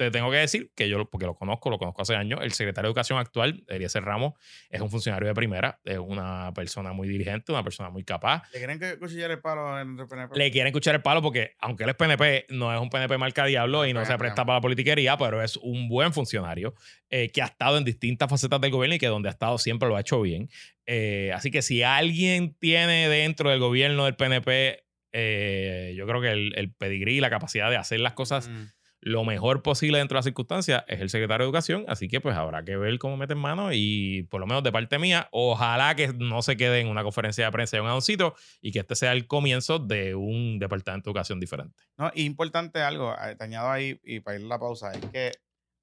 [0.00, 2.88] te tengo que decir que yo, porque lo conozco, lo conozco hace años, el secretario
[2.88, 4.32] de Educación actual, Eliezer Ramos,
[4.70, 8.44] es un funcionario de primera, es una persona muy dirigente, una persona muy capaz.
[8.54, 10.38] ¿Le quieren cuchillar el palo en el PNP?
[10.38, 13.44] Le quieren escuchar el palo porque, aunque él es PNP, no es un PNP marca
[13.44, 16.74] diablo y no se presta para la politiquería, pero es un buen funcionario
[17.10, 19.86] eh, que ha estado en distintas facetas del gobierno y que donde ha estado siempre
[19.86, 20.48] lo ha hecho bien.
[20.86, 24.82] Eh, así que si alguien tiene dentro del gobierno del PNP,
[25.12, 28.79] eh, yo creo que el, el pedigrí y la capacidad de hacer las cosas mm
[29.02, 32.36] lo mejor posible dentro de las circunstancias es el secretario de Educación, así que pues
[32.36, 35.94] habrá que ver cómo mete en mano y por lo menos de parte mía, ojalá
[35.94, 38.94] que no se quede en una conferencia de prensa y un adoncito y que este
[38.94, 41.82] sea el comienzo de un departamento de educación diferente.
[41.96, 45.32] No, y importante algo, te añado ahí y para ir a la pausa, es que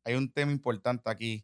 [0.06, 1.44] hay un tema importante aquí.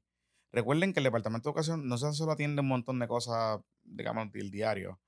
[0.51, 4.51] Recuerden que el departamento de educación no solo atiende un montón de cosas, digamos, del
[4.51, 4.99] diario.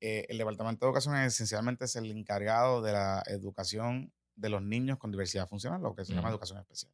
[0.00, 4.10] Eh, el departamento de educación esencialmente es el encargado de la educación
[4.40, 6.92] de los niños con diversidad funcional, lo que se llama educación especial,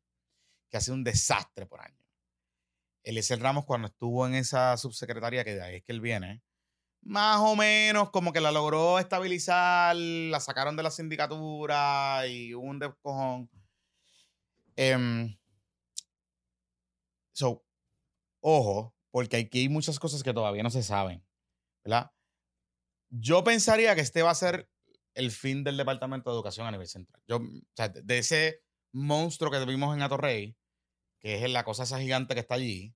[0.68, 2.01] que ha sido un desastre por años.
[3.03, 6.42] Eliezer Ramos, cuando estuvo en esa subsecretaría, que de ahí es que él viene,
[7.03, 12.80] más o menos como que la logró estabilizar, la sacaron de la sindicatura y un
[12.80, 13.49] descojón.
[14.74, 15.38] Eh,
[17.32, 17.64] so,
[18.40, 21.24] ojo, porque aquí hay muchas cosas que todavía no se saben,
[21.84, 22.11] ¿verdad?
[23.09, 24.68] Yo pensaría que este va a ser
[25.16, 27.20] el fin del Departamento de Educación a nivel central.
[27.26, 27.42] Yo, o
[27.74, 28.62] sea, de ese
[28.92, 30.56] monstruo que vimos en Atorrey,
[31.18, 32.94] que es la cosa esa gigante que está allí,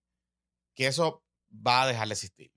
[0.74, 2.52] que eso va a dejar de existir.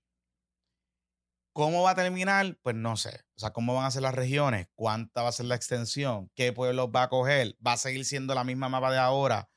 [1.54, 2.58] ¿Cómo va a terminar?
[2.62, 3.20] Pues no sé.
[3.36, 4.68] O sea, ¿cómo van a ser las regiones?
[4.74, 6.30] ¿Cuánta va a ser la extensión?
[6.34, 7.56] ¿Qué pueblos va a coger?
[7.64, 9.48] ¿Va a seguir siendo la misma mapa de ahora?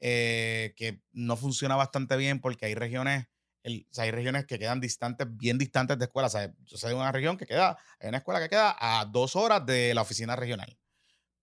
[0.00, 3.26] Eh, que no funciona bastante bien porque hay regiones
[3.64, 6.36] hay regiones que quedan distantes, bien distantes de escuelas.
[6.64, 9.64] yo soy de una región que queda, hay una escuela que queda a dos horas
[9.66, 10.78] de la oficina regional.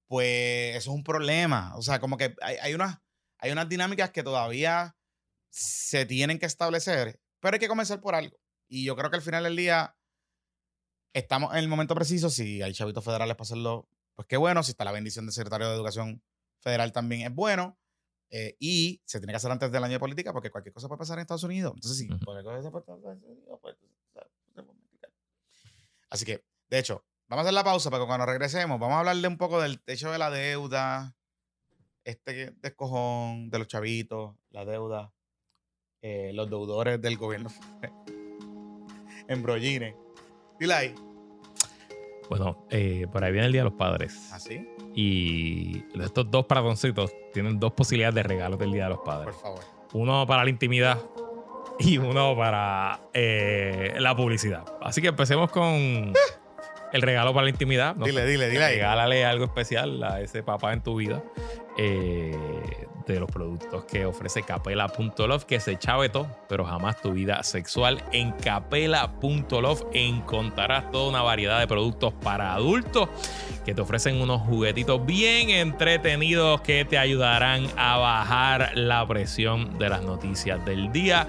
[0.07, 1.75] pues eso es un problema.
[1.75, 2.99] O sea, como que hay, hay, unas,
[3.39, 4.95] hay unas dinámicas que todavía
[5.49, 8.37] se tienen que establecer, pero hay que comenzar por algo.
[8.67, 9.95] Y yo creo que al final del día
[11.13, 12.29] estamos en el momento preciso.
[12.29, 14.63] Si hay chavitos federales para hacerlo, pues qué bueno.
[14.63, 16.21] Si está la bendición del secretario de Educación
[16.59, 17.79] Federal también es bueno.
[18.29, 20.99] Eh, y se tiene que hacer antes del año de política porque cualquier cosa puede
[20.99, 21.73] pasar en Estados Unidos.
[21.75, 22.07] Entonces, sí,
[26.09, 28.99] Así que, de hecho, vamos a hacer la pausa para que cuando regresemos, vamos a
[28.99, 31.15] hablarle un poco del techo de la deuda,
[32.03, 35.13] este descojón de los chavitos, la deuda,
[36.01, 37.49] eh, los deudores del gobierno
[39.27, 39.95] embrollines.
[40.59, 40.95] Dile ahí.
[42.29, 44.29] Bueno, eh, por ahí viene el Día de los Padres.
[44.31, 44.67] ¿Ah, sí?
[44.95, 49.35] Y estos dos paradoncitos tienen dos posibilidades de regalos del Día de los Padres.
[49.35, 49.59] Por favor.
[49.93, 50.99] Uno para la intimidad
[51.79, 54.63] y uno para eh, la publicidad.
[54.81, 56.13] Así que empecemos con
[56.93, 57.95] el regalo para la intimidad.
[57.95, 58.69] dile, dile, dile.
[58.69, 61.23] Regálale algo especial a ese papá en tu vida.
[61.77, 62.35] Eh,
[63.13, 68.03] de los productos que ofrece capela.love, que se chave todo, pero jamás tu vida sexual.
[68.11, 73.09] En capela.love encontrarás toda una variedad de productos para adultos
[73.65, 79.89] que te ofrecen unos juguetitos bien entretenidos que te ayudarán a bajar la presión de
[79.89, 81.27] las noticias del día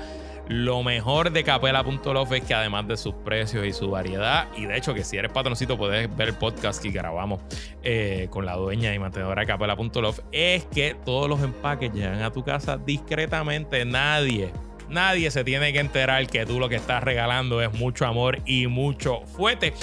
[0.49, 4.77] lo mejor de Capela.love es que además de sus precios y su variedad, y de
[4.77, 7.41] hecho que si eres patroncito puedes ver el podcast que grabamos
[7.83, 12.33] eh, con la dueña y mantenedora de Capela.love, es que todos los empaques llegan a
[12.33, 13.85] tu casa discretamente.
[13.85, 14.53] Nadie,
[14.89, 18.69] nadie se tiene que enterar que tú lo que estás regalando es mucho amor y
[18.69, 19.75] mucho fuete.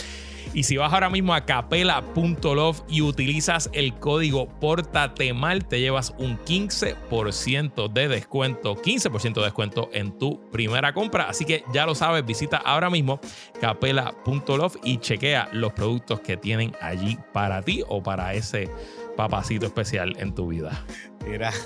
[0.54, 6.38] Y si vas ahora mismo a capela.love y utilizas el código PORTATEMAL, te llevas un
[6.40, 11.30] 15% de descuento, 15% de descuento en tu primera compra.
[11.30, 13.20] Así que ya lo sabes, visita ahora mismo
[13.60, 18.70] capela.love y chequea los productos que tienen allí para ti o para ese
[19.16, 20.84] papacito especial en tu vida.
[21.26, 21.52] Mira.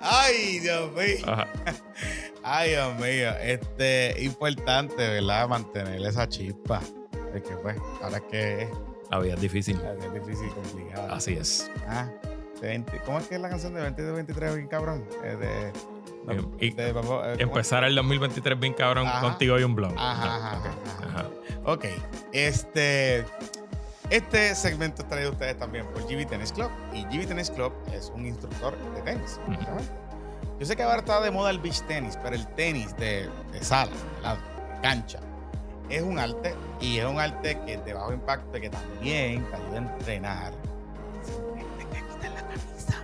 [0.00, 1.26] Ay, Dios mío.
[2.44, 3.30] Ay, Dios mío.
[3.40, 5.48] Este, importante, ¿verdad?
[5.48, 6.80] Mantener esa chispa.
[7.32, 8.68] De que, pues, ahora que.
[9.10, 9.80] La vida es difícil.
[9.82, 11.14] La vida es difícil y complicada.
[11.14, 11.70] Así es.
[11.88, 12.08] Ah,
[13.04, 15.04] ¿cómo es que es la canción de 22-23 bien cabrón?
[15.22, 15.72] de.
[16.26, 19.92] Eh, empezar el 2023 bien cabrón contigo y un blog.
[19.96, 21.30] Ajá, ajá, ajá,
[21.64, 21.86] Ok.
[22.32, 23.24] Este.
[24.10, 26.70] Este segmento es traído a ustedes también por GB Tennis Club.
[26.92, 29.40] Y GB Tennis Club es un instructor de tenis.
[30.58, 33.28] Yo sé que ahora está de moda el beach tenis, pero el tenis de,
[33.60, 33.90] sala,
[34.22, 34.38] la
[34.82, 35.18] cancha,
[35.90, 39.56] es un arte y es un arte que es de bajo impacto que también te
[39.56, 40.52] ayuda a entrenar.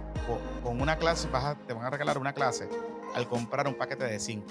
[0.64, 1.28] con una clase
[1.66, 2.70] te van a regalar una clase
[3.16, 4.46] al comprar un paquete de 5.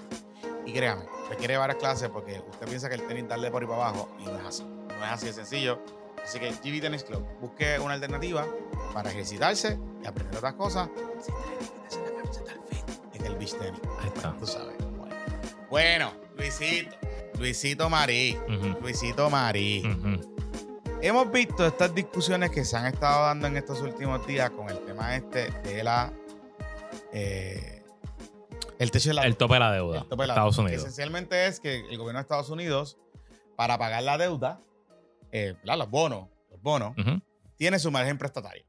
[0.64, 3.88] Y créame, requiere varias clases porque usted piensa que el tenis darle por ahí para
[3.88, 4.64] abajo y no es así.
[4.64, 5.78] No es así de sencillo.
[6.24, 8.44] Así que GB Tennis Club, busque una alternativa
[8.92, 10.88] para ejercitarse y aprender otras cosas
[13.26, 13.80] el beach tenis.
[14.00, 14.34] Ahí está.
[14.38, 14.74] Tú sabes.
[15.70, 16.96] Bueno, Luisito.
[17.38, 18.36] Luisito Marí.
[18.80, 19.82] Luisito Marí.
[21.02, 24.78] Hemos visto estas discusiones que se han estado dando en estos últimos días con el
[24.80, 26.12] tema este de la
[27.12, 27.82] eh,
[28.78, 30.00] el techo de la El tope de la deuda.
[30.00, 30.82] El tope de la Estados Unidos.
[30.82, 32.98] Esencialmente es que el gobierno de Estados Unidos,
[33.56, 34.60] para pagar la deuda,
[35.32, 36.94] eh, los bonos, los bonos,
[37.56, 38.64] tiene su margen prestatario.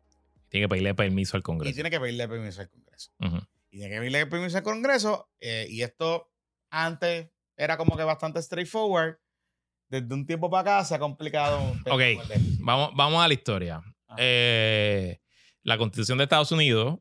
[0.49, 1.73] Tiene que pedirle permiso al y Congreso.
[1.73, 3.11] tiene que pedirle permiso al Congreso.
[3.19, 3.37] Ujú.
[3.77, 5.29] Y tiene que pedirle permiso al Congreso.
[5.39, 6.31] eh, y esto
[6.71, 9.17] antes era como que bastante straightforward.
[9.87, 12.01] Desde un tiempo para acá se ha complicado un poco Ok.
[12.59, 13.81] Vamos, vamos a la historia.
[14.17, 15.19] Eh,
[15.61, 16.97] la Constitución de Estados Unidos,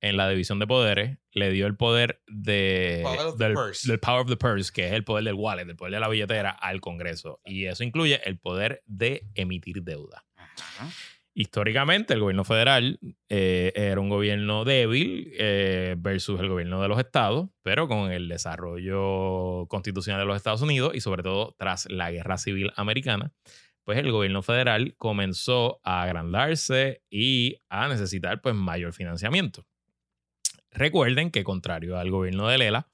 [0.00, 3.88] en la división de poderes, le dio el poder de, Power of the del, purse.
[3.88, 6.08] del power of the purse, que es el poder del wallet, el poder de la
[6.08, 7.40] billetera, al Congreso.
[7.44, 10.24] Y eso incluye el poder de emitir deuda.
[10.36, 10.88] Ajá.
[11.36, 16.96] Históricamente, el gobierno federal eh, era un gobierno débil eh, versus el gobierno de los
[17.00, 22.12] estados, pero con el desarrollo constitucional de los Estados Unidos y sobre todo tras la
[22.12, 23.32] guerra civil americana,
[23.82, 29.66] pues el gobierno federal comenzó a agrandarse y a necesitar pues mayor financiamiento.
[30.70, 32.88] Recuerden que contrario al gobierno de Lela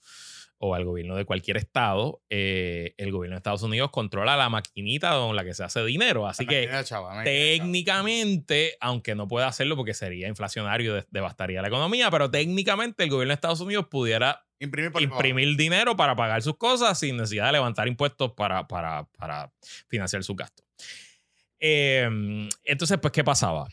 [0.63, 5.13] o al gobierno de cualquier estado, eh, el gobierno de Estados Unidos controla la maquinita
[5.13, 6.27] con la que se hace dinero.
[6.27, 7.25] Así que chava, chava.
[7.25, 13.11] técnicamente, aunque no pueda hacerlo porque sería inflacionario, de- devastaría la economía, pero técnicamente el
[13.11, 14.45] gobierno de Estados Unidos pudiera
[15.15, 19.51] Imprimir dinero para pagar sus cosas sin necesidad de levantar impuestos para, para, para
[19.89, 20.67] financiar sus gastos.
[21.59, 23.67] Eh, entonces, pues, ¿qué pasaba?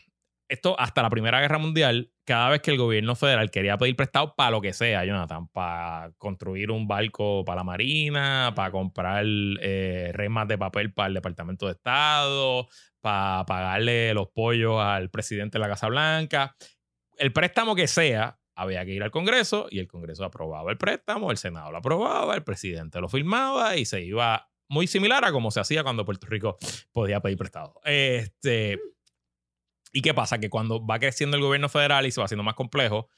[0.48, 4.34] Esto hasta la Primera Guerra Mundial, cada vez que el gobierno federal quería pedir prestado
[4.36, 10.10] para lo que sea, Jonathan, para construir un barco para la Marina, para comprar eh,
[10.12, 12.68] remas de papel para el Departamento de Estado,
[13.00, 16.54] para pagarle los pollos al presidente de la Casa Blanca,
[17.16, 21.30] el préstamo que sea, había que ir al Congreso y el Congreso aprobaba el préstamo,
[21.30, 25.50] el Senado lo aprobaba, el presidente lo firmaba y se iba muy similar a como
[25.50, 26.58] se hacía cuando Puerto Rico
[26.92, 27.80] podía pedir prestado.
[27.84, 28.78] Este,
[29.92, 30.38] ¿Y qué pasa?
[30.38, 33.08] Que cuando va creciendo el gobierno federal y se va haciendo más complejo,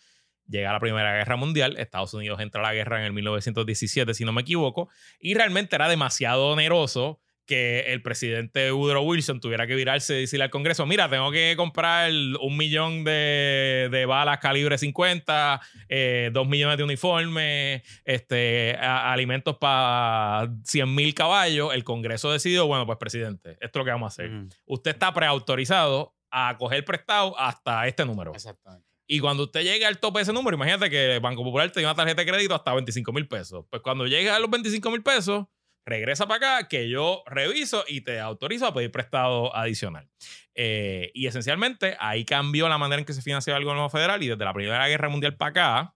[0.49, 4.25] llega la Primera Guerra Mundial, Estados Unidos entra a la guerra en el 1917, si
[4.25, 9.75] no me equivoco, y realmente era demasiado oneroso que el presidente Woodrow Wilson tuviera que
[9.75, 14.79] virarse y decirle al Congreso, mira, tengo que comprar un millón de, de balas calibre
[14.79, 21.75] 50, eh, dos millones de uniformes, este, a- alimentos para 100 mil caballos.
[21.75, 24.31] El Congreso decidió, bueno, pues presidente, esto es lo que vamos a hacer.
[24.31, 28.33] Mm, Usted está preautorizado a coger prestado hasta este número.
[28.35, 28.87] Exactamente.
[29.07, 31.81] Y cuando usted llegue al tope de ese número, imagínate que el Banco Popular te
[31.81, 33.65] dio una tarjeta de crédito hasta 25 mil pesos.
[33.69, 35.47] Pues cuando llegue a los 25 mil pesos,
[35.85, 40.09] regresa para acá que yo reviso y te autorizo a pedir prestado adicional.
[40.55, 44.29] Eh, y esencialmente ahí cambió la manera en que se financiaba el gobierno federal y
[44.29, 45.95] desde la Primera Guerra Mundial para acá,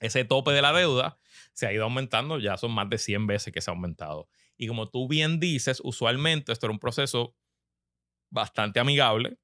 [0.00, 1.18] ese tope de la deuda
[1.52, 4.28] se ha ido aumentando, ya son más de 100 veces que se ha aumentado.
[4.56, 7.34] Y como tú bien dices, usualmente esto era un proceso
[8.30, 9.38] bastante amigable,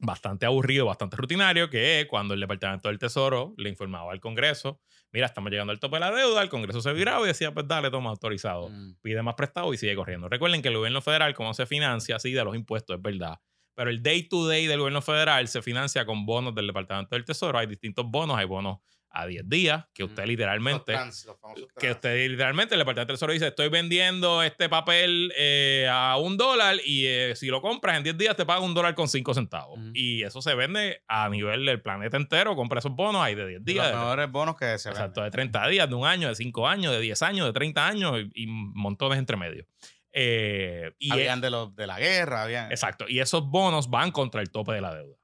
[0.00, 4.80] bastante aburrido, bastante rutinario, que es cuando el Departamento del Tesoro le informaba al Congreso,
[5.12, 7.66] mira, estamos llegando al tope de la deuda, el Congreso se viraba y decía, pues
[7.66, 8.94] dale, toma autorizado, Mm.
[9.02, 10.28] pide más prestado y sigue corriendo.
[10.28, 13.38] Recuerden que el gobierno federal, como se financia, sí, de los impuestos, es verdad.
[13.74, 17.24] Pero el day to day del gobierno federal se financia con bonos del Departamento del
[17.24, 17.58] Tesoro.
[17.58, 18.78] Hay distintos bonos, hay bonos
[19.10, 20.28] a 10 días, que usted Mm.
[20.28, 21.36] literalmente Los trans, los
[21.78, 26.36] que usted literalmente, el Departamento del Tesoro dice, estoy vendiendo este papel eh, a un
[26.36, 29.32] dólar y eh, si lo compras en 10 días te paga un dólar con 5
[29.34, 29.78] centavos.
[29.78, 29.90] Ujú.
[29.94, 33.64] Y eso se vende a nivel del planeta entero, compra esos bonos, hay de 10
[33.64, 33.86] De días.
[33.86, 35.50] los de- mejores bonos que se exacto, de venden.
[35.52, 38.42] 30 días, de un año, de 5 años, de 10 años, de 30 años y,
[38.44, 39.66] y montones entre medio.
[40.12, 42.70] Eh, y Habían de, los, de la guerra, habían.
[42.70, 43.04] Exacto.
[43.08, 45.16] Y esos bonos van contra el tope de la deuda.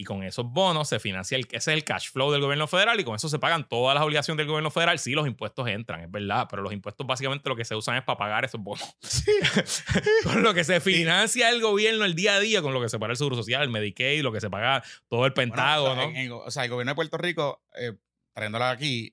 [0.00, 3.00] Y con esos bonos se financia el, ese es el cash flow del gobierno federal
[3.00, 4.96] y con eso se pagan todas las obligaciones del gobierno federal.
[5.00, 8.04] Sí, los impuestos entran, es verdad, pero los impuestos básicamente lo que se usan es
[8.04, 8.88] para pagar esos bonos.
[10.22, 12.98] con lo que se financia el gobierno el día a día, con lo que se
[13.00, 15.92] paga el Seguro Social, el Medicaid, lo que se paga todo el Bueno, Pentágono.
[15.92, 17.92] o, sea, en- en- o sea, el gobierno de Puerto Rico, eh,
[18.34, 19.12] trayéndola aquí,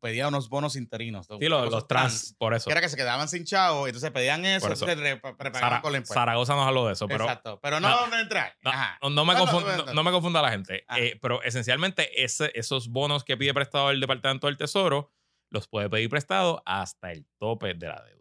[0.00, 1.26] pedía unos bonos interinos.
[1.26, 2.66] sí, los, los trans, por eso.
[2.66, 4.88] Que era que se quedaban sin chavo, entonces pedían eso, eso.
[4.88, 5.20] entonces
[5.54, 6.06] Zara- con.
[6.06, 7.58] Zaragoza nos habló de eso, pero Exacto.
[7.62, 8.06] Pero no, No.
[8.06, 8.54] no, entrar.
[8.62, 8.70] No,
[9.24, 10.84] me, No, no, me confunda la gente.
[10.96, 15.12] Eh, pero esencialmente ese- esos bonos que pide prestado el Departamento del Tesoro
[15.50, 18.18] los puede pedir prestado hasta el tope de la deuda.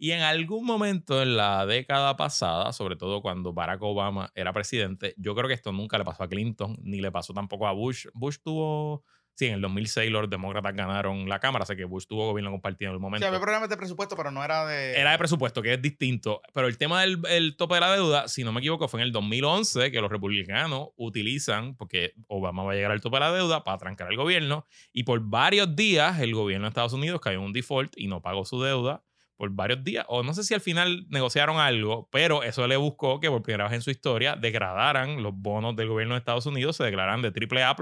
[0.00, 5.12] Y en algún momento en la década pasada, sobre todo cuando Barack Obama era presidente,
[5.16, 8.06] yo creo que esto nunca le pasó a Clinton, ni le pasó tampoco a Bush.
[8.14, 9.04] Bush tuvo...
[9.38, 12.90] Sí, en el 2006 los demócratas ganaron la Cámara, así que Bush tuvo gobierno compartido
[12.90, 13.26] en el Sí, momento.
[13.28, 14.98] había problemas de presupuesto, pero no era de.
[14.98, 16.42] Era de presupuesto, que es distinto.
[16.52, 19.06] Pero el tema del el tope de la deuda, si no me equivoco, fue en
[19.06, 23.32] el 2011 que los republicanos utilizan, porque Obama va a llegar al tope de la
[23.32, 24.66] deuda para trancar al gobierno.
[24.92, 28.20] Y por varios días el gobierno de Estados Unidos cayó en un default y no
[28.20, 29.04] pagó su deuda
[29.38, 30.04] por varios días.
[30.08, 33.64] O no sé si al final negociaron algo, pero eso le buscó que por primera
[33.64, 37.28] vez en su historia degradaran los bonos del gobierno de Estados Unidos, se declaran de
[37.28, 37.76] AAA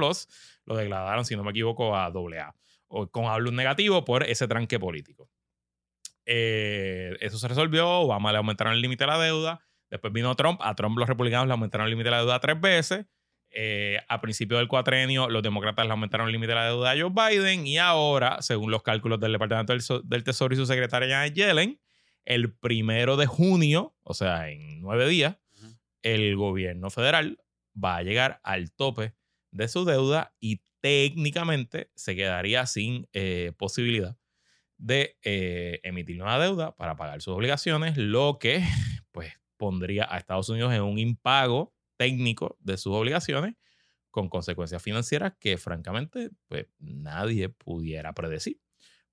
[0.66, 2.54] lo degradaron, si no me equivoco, a AA.
[2.88, 5.30] O con hablo negativo por ese tranque político.
[6.26, 10.60] Eh, eso se resolvió, Obama le aumentaron el límite de la deuda, después vino Trump,
[10.62, 13.06] a Trump los republicanos le aumentaron el límite de la deuda tres veces
[13.58, 16.94] eh, a principio del cuatrenio los demócratas le aumentaron el límite de la deuda a
[16.94, 19.72] Joe Biden y ahora, según los cálculos del Departamento
[20.04, 21.80] del, Tesoro y su secretaria Janet Yellen,
[22.26, 25.38] el primero de junio, o sea, en nueve días,
[26.02, 27.38] el gobierno federal
[27.82, 29.14] va a llegar al tope
[29.52, 34.18] de su deuda y técnicamente se quedaría sin eh, posibilidad
[34.76, 38.62] de eh, emitir nueva deuda para pagar sus obligaciones, lo que
[39.12, 43.54] pues pondría a Estados Unidos en un impago técnico de sus obligaciones
[44.10, 48.60] con consecuencias financieras que francamente pues nadie pudiera predecir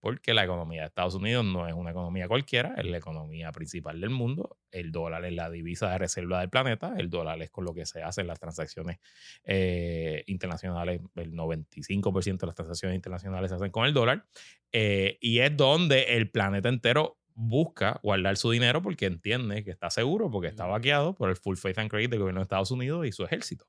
[0.03, 4.01] porque la economía de Estados Unidos no es una economía cualquiera, es la economía principal
[4.01, 4.57] del mundo.
[4.69, 7.85] El dólar es la divisa de reserva del planeta, el dólar es con lo que
[7.85, 8.97] se hacen las transacciones
[9.45, 14.25] eh, internacionales, el 95% de las transacciones internacionales se hacen con el dólar,
[14.73, 19.89] eh, y es donde el planeta entero busca guardar su dinero porque entiende que está
[19.89, 23.05] seguro, porque está vaqueado por el full faith and credit del gobierno de Estados Unidos
[23.05, 23.65] y su ejército.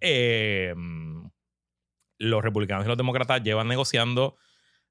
[0.00, 1.30] Em,
[2.18, 4.36] los republicanos y los demócratas llevan negociando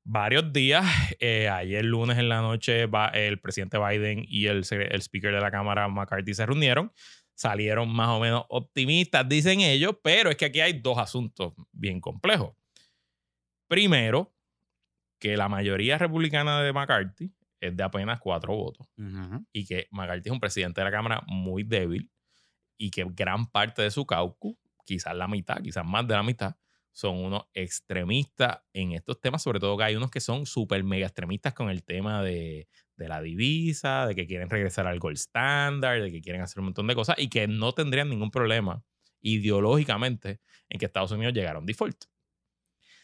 [0.03, 0.85] varios días.
[1.19, 5.51] Eh, ayer lunes en la noche el presidente Biden y el, el speaker de la
[5.51, 6.91] Cámara McCarthy se reunieron.
[7.35, 11.99] Salieron más o menos optimistas, dicen ellos, pero es que aquí hay dos asuntos bien
[11.99, 12.55] complejos.
[13.67, 14.33] Primero,
[15.19, 17.31] que la mayoría republicana de McCarthy
[17.63, 18.87] es de apenas cuatro votos.
[19.51, 22.11] Y que McCarthy es un presidente de la Cámara muy débil
[22.77, 26.55] y que gran parte de su caucus, quizás la mitad, quizás más de la mitad,
[26.91, 31.07] son unos extremistas en estos temas, sobre todo que hay unos que son súper mega
[31.07, 32.67] extremistas con el tema de,
[32.97, 36.87] la divisa, de que quieren regresar al gold standard, de que quieren hacer un montón
[36.87, 38.83] de cosas y que no tendrían ningún problema
[39.21, 42.05] ideológicamente en que Estados Unidos llegara a un default.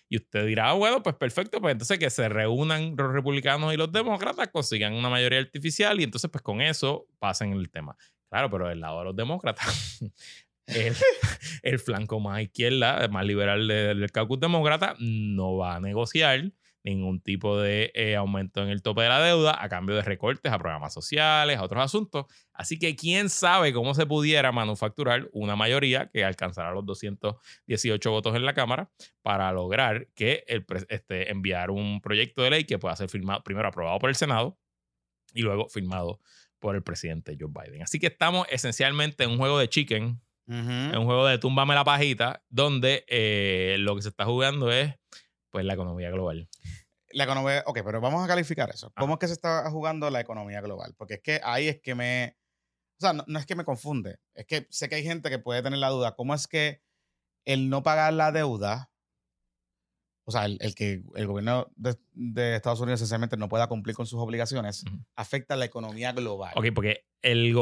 [0.10, 3.78] Y usted dirá, ah, bueno, pues perfecto, pues entonces que se reúnan los republicanos y
[3.78, 7.96] los demócratas, consigan una mayoría artificial y entonces pues con eso pasen el tema.
[8.30, 10.00] Claro, pero del lado de los demócratas
[11.64, 16.52] el, flanco más izquierda, más liberal del, caucus demócrata, no va a negociar
[16.84, 20.52] ningún tipo de eh, aumento en el tope de la deuda a cambio de recortes
[20.52, 22.26] a programas sociales, a otros asuntos.
[22.54, 28.36] Así que quién sabe cómo se pudiera manufacturar una mayoría que alcanzara los 218 votos
[28.36, 28.90] en la Cámara
[29.22, 33.68] para lograr que el, este, enviar un proyecto de ley que pueda ser firmado, primero
[33.68, 34.58] aprobado por el Senado
[35.34, 36.20] y luego firmado
[36.60, 37.84] por el presidente Joe Biden.
[37.84, 41.84] Así que estamos esencialmente en un juego de chicken es un juego de túmbame la
[41.84, 44.96] pajita, donde eh, lo que se está jugando es
[45.50, 46.50] pues la economía global.
[47.12, 48.92] La economía, ok, pero vamos a calificar eso.
[48.96, 50.94] ¿Cómo es que se está jugando la economía global?
[50.98, 52.38] Porque es que ahí es que me,
[53.00, 55.64] o sea, no, es que me confunde, es que sé que hay gente que puede
[55.64, 56.82] tener la duda, ¿cómo es que
[57.46, 58.92] el no pagar la deuda,
[60.26, 64.20] o sea, el, que el gobierno de, Estados Unidos esencialmente no pueda cumplir con sus
[64.20, 64.84] obligaciones,
[65.16, 66.54] afecta a la economía global?
[66.56, 67.56] Ok, porque el,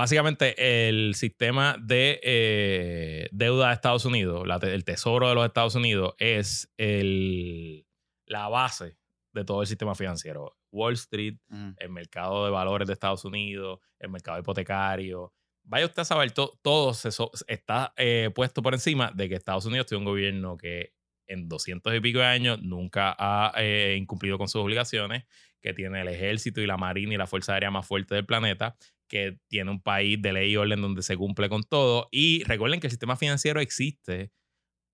[0.00, 6.14] básicamente el sistema de eh, deuda de Estados Unidos, el tesoro de los Estados Unidos,
[6.18, 7.86] es el,
[8.24, 8.96] la base
[9.34, 10.56] de todo el sistema financiero.
[10.72, 11.72] Wall Street, mm.
[11.76, 15.34] el mercado de valores de Estados Unidos, el mercado hipotecario.
[15.64, 19.86] Vaya usted a saber, todo eso está eh, puesto por encima de que Estados Unidos
[19.86, 20.94] tiene un gobierno que
[21.26, 25.26] en 200 y pico de años nunca ha eh, incumplido con sus obligaciones,
[25.60, 28.78] que tiene el ejército y la marina y la fuerza aérea más fuerte del planeta,
[29.10, 32.08] que tiene un país de ley y orden donde se cumple con todo.
[32.10, 34.32] Y recuerden que el sistema financiero existe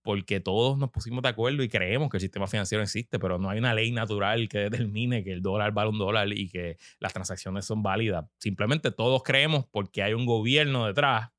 [0.03, 3.51] porque todos nos pusimos de acuerdo y creemos que el sistema financiero existe, pero no
[3.51, 7.13] hay una ley natural que determine que el dólar vale un dólar y que las
[7.13, 8.25] transacciones son válidas.
[8.39, 11.31] Simplemente todos creemos porque hay un gobierno detrás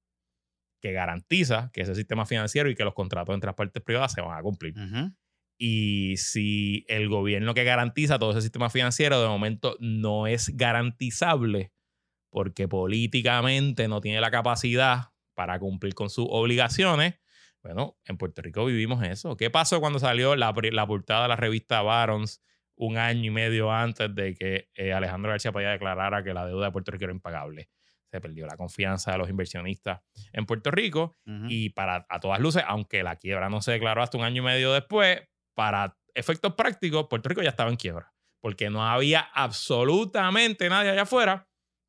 [0.81, 4.21] que garantiza que ese sistema financiero y que los contratos entre las partes privadas se
[4.21, 4.75] van a cumplir.
[5.59, 11.71] Y si el gobierno que garantiza todo ese sistema financiero de momento no es garantizable,
[12.29, 17.19] porque políticamente no tiene la capacidad para cumplir con sus obligaciones.
[17.63, 19.35] Bueno, en Puerto Rico vivimos eso.
[19.35, 22.41] ¿Qué pasó cuando salió la, portada de la revista Barons
[22.75, 26.67] un año y medio antes de que eh, Alejandro García Padilla declarara que la deuda
[26.67, 27.69] de Puerto Rico era impagable?
[28.09, 30.01] Se perdió la confianza de los inversionistas
[30.31, 31.17] en Puerto Rico
[31.49, 34.45] y para a todas luces, aunque la quiebra no se declaró hasta un año y
[34.45, 35.23] medio después,
[35.53, 41.01] para efectos prácticos, Puerto Rico ya estaba en quiebra porque no había absolutamente nadie allá
[41.01, 41.47] afuera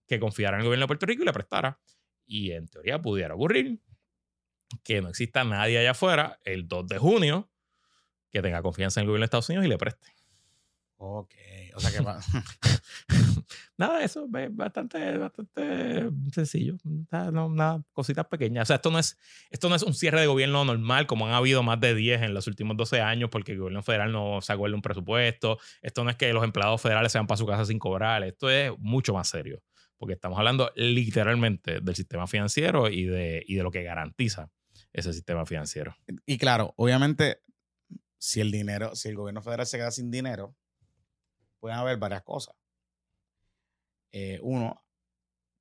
[0.09, 1.79] que confiara en el gobierno de Puerto Rico y le prestara.
[2.27, 3.81] Y en teoría pudiera ocurrir
[4.83, 7.51] que no exista nadie allá afuera el 2 de junio
[8.31, 10.09] que tenga confianza en el gobierno de Estados Unidos y le preste.
[11.01, 11.33] Ok,
[11.77, 12.01] o sea que
[13.79, 16.77] nada, eso es bastante, bastante sencillo.
[17.33, 18.63] No, nada, cositas pequeñas.
[18.63, 19.17] O sea, esto no, es,
[19.51, 22.35] esto no es un cierre de gobierno normal como han habido más de 10 en
[22.35, 25.59] los últimos 12 años porque el gobierno federal no se acuerda un presupuesto.
[25.83, 28.25] Esto no es que los empleados federales se van para su casa sin cobrar.
[28.25, 29.63] Esto es mucho más serio
[29.99, 34.51] porque estamos hablando literalmente del sistema financiero y de, y de lo que garantiza
[34.93, 35.97] ese sistema financiero.
[36.25, 37.43] Y claro, obviamente,
[38.17, 40.57] si el dinero, si el gobierno federal se queda sin dinero,
[41.61, 42.55] pueden haber varias cosas.
[44.13, 44.83] Eh, uno,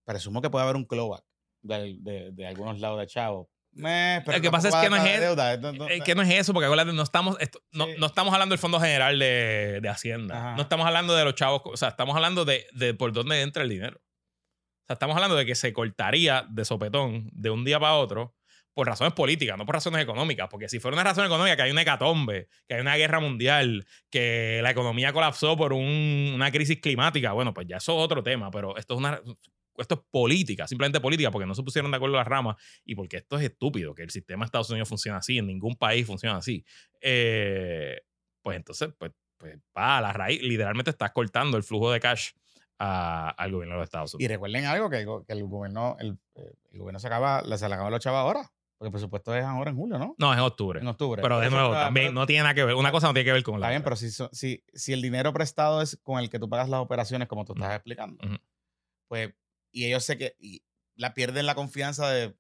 [0.05, 1.25] presumo que puede haber un clawback
[1.61, 3.49] de, de, de algunos lados de Chavo.
[3.71, 5.35] Me, pero lo que pasa es que no es, eso,
[6.03, 7.37] que no es eso, porque no estamos,
[7.71, 10.55] no, no, estamos hablando del Fondo General de, de Hacienda.
[10.55, 13.61] No estamos hablando de los chavos, o sea, estamos hablando de, de por dónde entra
[13.61, 14.01] el dinero.
[14.87, 18.35] Sea, estamos hablando de que se cortaría de sopetón de un día para otro
[18.73, 20.47] por razones políticas, no por razones económicas.
[20.49, 23.85] Porque si fuera una razón económica, que hay una hecatombe, que hay una guerra mundial,
[24.09, 28.21] que la economía colapsó por un, una crisis climática, bueno, pues ya eso es otro
[28.21, 28.51] tema.
[28.51, 29.21] Pero esto es una
[29.77, 33.17] esto es política, simplemente política, porque no se pusieron de acuerdo las ramas y porque
[33.17, 36.37] esto es estúpido, que el sistema de Estados Unidos funciona así, en ningún país funciona
[36.37, 36.65] así.
[37.01, 38.01] Eh,
[38.41, 42.31] pues entonces, pues, pues va a la raíz, literalmente estás cortando el flujo de cash
[42.79, 44.29] al gobierno de los Estados Unidos.
[44.29, 46.17] Y recuerden algo, que, el, gobierno, el,
[46.73, 48.51] gobierno se acaba, se le acaba los chavos ahora.
[48.77, 50.15] Porque el presupuesto es ahora en julio, ¿no?
[50.19, 50.79] No, es en octubre.
[50.79, 51.21] En octubre.
[51.21, 52.75] Pero de nuevo, también no tiene nada que ver.
[52.75, 55.01] Una cosa no tiene que ver con la Está bien, pero si, si, si el
[55.01, 58.19] dinero prestado es con el que tú pagas las operaciones, como tú estás explicando,
[59.07, 59.33] pues
[59.71, 60.35] y ellos sé que
[60.95, 62.35] la pierden la confianza de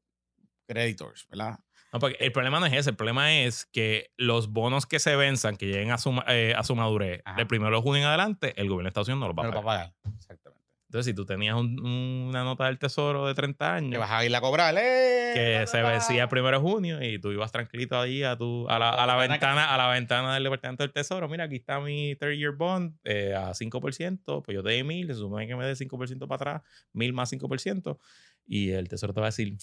[0.67, 1.59] creditors, ¿verdad?
[1.97, 5.15] No, porque el problema no es ese, el problema es que los bonos que se
[5.15, 8.53] venzan, que lleguen a su, eh, a su madurez, del primero de junio en adelante,
[8.55, 9.93] el gobierno de Estados Unidos no los va, a, pagar.
[10.15, 10.63] Exactamente.
[10.85, 13.91] Entonces, si tú tenías una nota del tesoro de 30 años.
[13.91, 15.31] Que vas a ir a cobrar, ¡eh!
[15.33, 18.77] Que se vencía el primero de junio y tú ibas tranquilito ahí a, tu, a,
[18.77, 21.27] la, a la ventana, a la ventana del Departamento del Tesoro.
[21.27, 24.43] Mira, aquí está mi 30-year bond eh, a 5%.
[24.43, 26.61] Pues yo te di mil, se supone que me dé 5% para atrás,
[26.93, 27.97] mil más 5%.
[28.45, 29.57] Y el Tesoro te va a decir: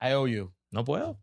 [0.00, 0.54] I owe you.
[0.70, 1.20] No puedo,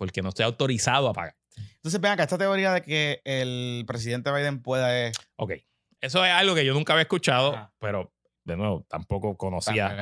[0.00, 1.36] porque no estoy autorizado a pagar.
[1.74, 5.12] Entonces, vean acá, esta teoría de que el presidente Biden pueda.
[5.36, 5.52] Ok.
[6.00, 8.10] Eso es algo que yo nunca había escuchado, pero
[8.44, 9.94] de nuevo, tampoco conocía,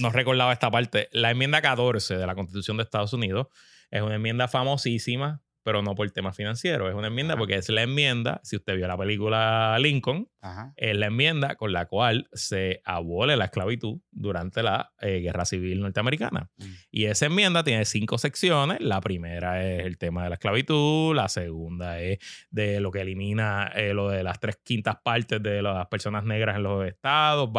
[0.00, 1.08] no recordaba esta parte.
[1.12, 3.46] La enmienda 14 de la Constitución de Estados Unidos
[3.92, 6.88] es una enmienda famosísima pero no por tema financiero.
[6.88, 10.28] Es una enmienda porque es la enmienda, si usted vio la película Lincoln,
[10.76, 15.80] es la enmienda con la cual se abole la esclavitud durante la eh, Guerra Civil
[15.80, 16.50] Norteamericana.
[16.58, 16.64] Mm.
[16.90, 18.78] Y esa enmienda tiene cinco secciones.
[18.80, 22.18] La primera es el tema de la esclavitud, la segunda es
[22.50, 26.56] de lo que elimina eh, lo de las tres quintas partes de las personas negras
[26.56, 27.50] en los estados,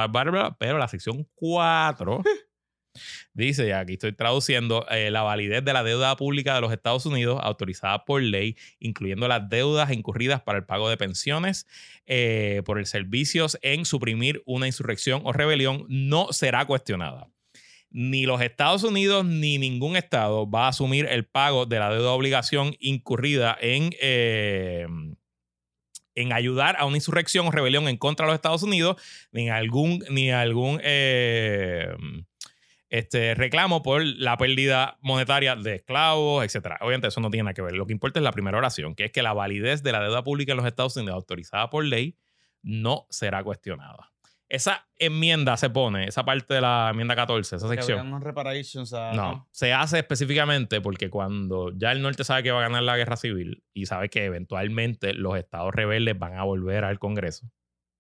[0.60, 2.22] pero la sección cuatro...
[3.34, 7.40] Dice, aquí estoy traduciendo, eh, la validez de la deuda pública de los Estados Unidos
[7.44, 11.68] autorizada por ley, incluyendo las deudas incurridas para el pago de pensiones
[12.06, 17.28] eh, por el servicios en suprimir una insurrección o rebelión, no será cuestionada.
[17.90, 22.12] Ni los Estados Unidos ni ningún Estado va a asumir el pago de la deuda
[22.12, 23.92] obligación incurrida en...
[24.02, 24.86] Eh,
[26.18, 28.96] en ayudar a una insurrección o rebelión en contra de los Estados Unidos,
[29.34, 30.80] ni algún, ni algún
[32.98, 36.76] este, reclamo por la pérdida monetaria de esclavos, etc.
[36.80, 37.74] Obviamente eso no tiene nada que ver.
[37.74, 40.24] Lo que importa es la primera oración, que es que la validez de la deuda
[40.24, 42.18] pública en los Estados Unidos autorizada por ley
[42.62, 44.12] no será cuestionada.
[44.48, 47.98] Esa enmienda se pone, esa parte de la enmienda 14, esa sección.
[49.14, 52.96] no, se hace específicamente porque cuando ya el norte sabe que va a ganar la
[52.96, 57.52] guerra civil y sabe que eventualmente los estados rebeldes van a volver al Congreso,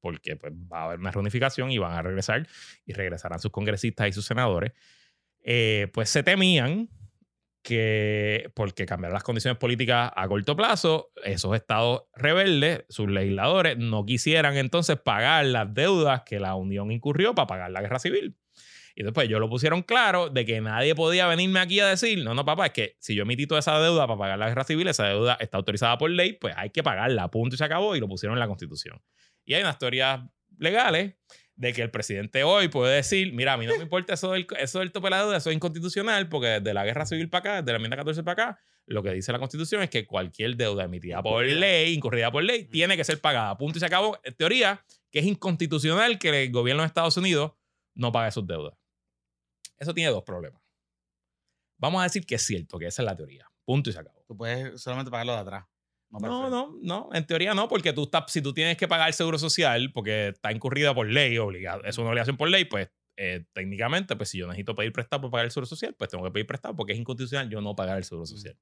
[0.05, 2.47] porque pues, va a haber una reunificación y van a regresar
[2.85, 4.71] y regresarán sus congresistas y sus senadores,
[5.43, 6.91] eh, pues se temían
[7.63, 14.05] que porque cambiar las condiciones políticas a corto plazo, esos estados rebeldes, sus legisladores, no
[14.05, 18.37] quisieran entonces pagar las deudas que la Unión incurrió para pagar la guerra civil.
[18.93, 22.35] Y después ellos lo pusieron claro de que nadie podía venirme aquí a decir, no,
[22.35, 24.87] no, papá, es que si yo emití toda esa deuda para pagar la guerra civil,
[24.87, 27.99] esa deuda está autorizada por ley, pues hay que pagarla, punto y se acabó, y
[27.99, 29.01] lo pusieron en la Constitución.
[29.45, 30.21] Y hay unas teorías
[30.57, 31.13] legales
[31.55, 34.45] de que el presidente hoy puede decir, mira, a mí no me importa eso del,
[34.59, 37.39] eso del tope de la deuda, eso es inconstitucional, porque desde la guerra civil para
[37.39, 40.57] acá, desde la enmienda 14 para acá, lo que dice la constitución es que cualquier
[40.57, 43.57] deuda emitida por ley, incurrida por ley, tiene que ser pagada.
[43.57, 44.19] Punto y se acabó.
[44.23, 47.53] En teoría, que es inconstitucional que el gobierno de Estados Unidos
[47.95, 48.77] no pague sus deudas.
[49.77, 50.61] Eso tiene dos problemas.
[51.77, 53.49] Vamos a decir que es cierto, que esa es la teoría.
[53.65, 54.23] Punto y se acabó.
[54.27, 55.65] Tú puedes solamente pagarlo de atrás.
[56.11, 59.13] No, no, no, en teoría no, porque tú estás, si tú tienes que pagar el
[59.13, 63.45] seguro social, porque está incurrida por ley, obligado, es una obligación por ley, pues eh,
[63.53, 66.31] técnicamente, pues si yo necesito pedir prestado para pagar el seguro social, pues tengo que
[66.31, 68.57] pedir prestado porque es inconstitucional yo no pagar el seguro social.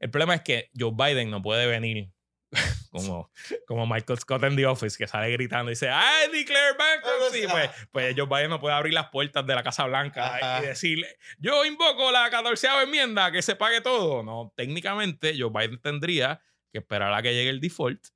[0.00, 2.10] El problema es que Joe Biden no puede venir
[2.90, 3.30] como,
[3.66, 7.46] como Michael Scott en The Office, que sale gritando y dice, I declare bankruptcy.
[7.48, 11.16] Pues, pues Joe Biden no puede abrir las puertas de la Casa Blanca y decirle,
[11.38, 14.22] yo invoco la catorceava enmienda, que se pague todo.
[14.22, 16.40] No, técnicamente Joe Biden tendría
[16.72, 18.08] que esperar a que llegue el default.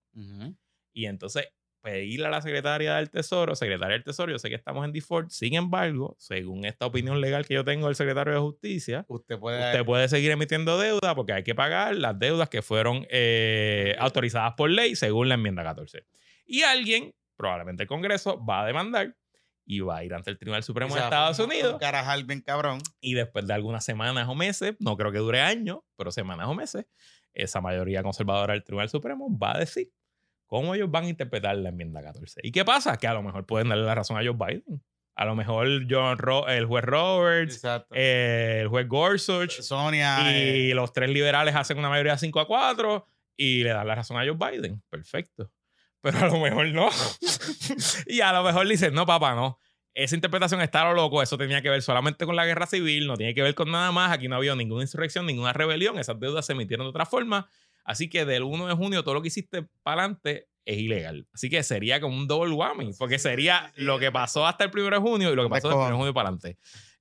[0.92, 1.48] Y entonces
[1.82, 5.30] pedirle a la secretaria del Tesoro, secretaria del Tesoro, yo sé que estamos en default,
[5.30, 9.64] sin embargo, según esta opinión legal que yo tengo del secretario de Justicia, Usted puede.
[9.66, 14.54] usted puede seguir emitiendo deuda porque hay que pagar las deudas que fueron eh, autorizadas
[14.56, 16.04] por ley según la enmienda 14.
[16.46, 19.16] Y alguien, probablemente el Congreso, va a demandar
[19.64, 22.80] y va a ir ante el Tribunal Supremo de Estados Unidos Un carajal bien cabrón.
[23.00, 26.54] y después de algunas semanas o meses, no creo que dure años, pero semanas o
[26.54, 26.86] meses,
[27.32, 29.92] esa mayoría conservadora del Tribunal Supremo va a decir
[30.50, 32.40] cómo ellos van a interpretar la enmienda 14.
[32.42, 32.96] ¿Y qué pasa?
[32.98, 34.82] Que a lo mejor pueden darle la razón a Joe Biden.
[35.14, 37.62] A lo mejor John Ro- el juez Roberts,
[37.92, 40.18] eh, el juez Gorsuch Sonia.
[40.32, 43.06] y eh, los tres liberales hacen una mayoría de 5 a 4
[43.36, 44.82] y le dan la razón a Joe Biden.
[44.90, 45.50] Perfecto.
[46.00, 46.88] Pero a lo mejor no.
[48.06, 49.58] y a lo mejor dicen, no, papá, no.
[49.94, 51.22] Esa interpretación está lo loco.
[51.22, 53.92] Eso tenía que ver solamente con la guerra civil, no tiene que ver con nada
[53.92, 54.10] más.
[54.12, 55.98] Aquí no había ninguna insurrección, ninguna rebelión.
[55.98, 57.48] Esas deudas se emitieron de otra forma.
[57.90, 61.26] Así que del 1 de junio todo lo que hiciste para adelante es ilegal.
[61.32, 64.90] Así que sería como un double whammy, porque sería lo que pasó hasta el 1
[64.90, 66.56] de junio y lo que pasó del 1 de junio para adelante.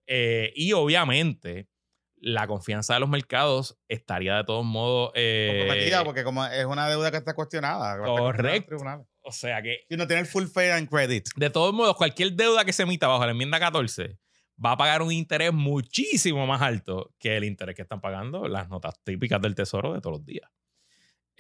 [0.08, 1.68] Eh, y obviamente
[2.16, 5.12] la confianza de los mercados estaría de todos modos...
[5.14, 8.04] eh, comprometida porque como es una deuda que está cuestionada.
[8.04, 8.78] Correcto.
[9.22, 11.30] o sea que, Y no tiene el full fair and credit.
[11.36, 14.18] de todos modos, cualquier deuda que se emita bajo la enmienda 14
[14.64, 18.70] va a pagar un interés muchísimo más alto que el interés que están pagando las
[18.70, 20.50] notas típicas del tesoro de todos los días.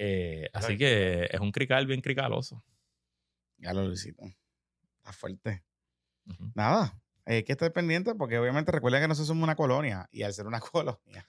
[0.02, 2.64] Eh, así que es un crical bien cricaloso.
[3.58, 4.24] Ya lo Luisito.
[4.98, 5.64] Está fuerte.
[6.56, 6.98] Nada.
[7.26, 10.08] Hay que estar pendiente porque obviamente recuerden que nosotros somos una colonia.
[10.12, 11.28] Y al ser una colonia.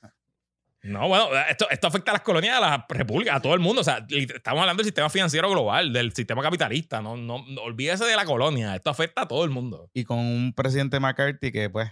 [0.82, 3.80] No, bueno, esto, esto afecta a las colonias, a la república, a todo el mundo.
[3.80, 7.02] O sea, estamos hablando del sistema financiero global, del sistema capitalista.
[7.02, 8.76] No, no, no olvídese de la colonia.
[8.76, 9.90] Esto afecta a todo el mundo.
[9.92, 11.90] Y con un presidente McCarthy que, pues,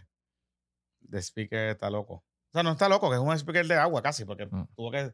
[1.01, 2.15] de speaker está loco.
[2.15, 4.69] O sea, no está loco, que es un speaker de agua casi, porque Mm.
[4.77, 5.13] tuvo que.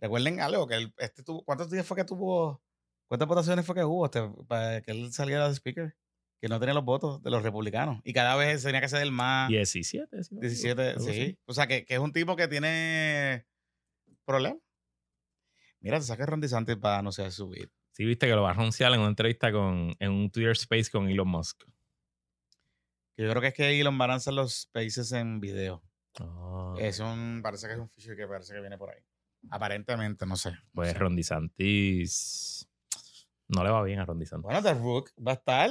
[0.00, 2.62] Recuerden algo, que él, este tuvo, ¿cuántos días fue que tuvo?
[3.06, 5.94] ¿Cuántas votaciones fue que hubo este, para que él saliera de speaker?
[6.40, 8.00] Que no tenía los votos de los republicanos.
[8.04, 9.48] Y cada vez tenía que ser el más.
[9.50, 11.38] 17, si no me equivoco, 17, algo sí.
[11.44, 13.46] O sea, que, que es un tipo que tiene
[14.24, 14.60] problemas.
[15.80, 17.70] Mira, te saca Ron DeSantis para anunciar subir.
[17.92, 20.90] Sí, viste que lo va a anunciar en una entrevista con, en un Twitter Space
[20.90, 21.64] con Elon Musk.
[23.16, 25.82] Que yo creo que es que Elon va a lanzar los spaces en video.
[26.18, 26.74] Ah.
[26.78, 29.02] Es un, parece que es un feature que parece que viene por ahí.
[29.48, 30.52] Aparentemente, no sé.
[30.72, 30.98] Pues sé.
[30.98, 32.68] Ron DeSantis
[33.48, 35.70] no le va bien a Ron DeSantis, Bueno, The Rook va a estar,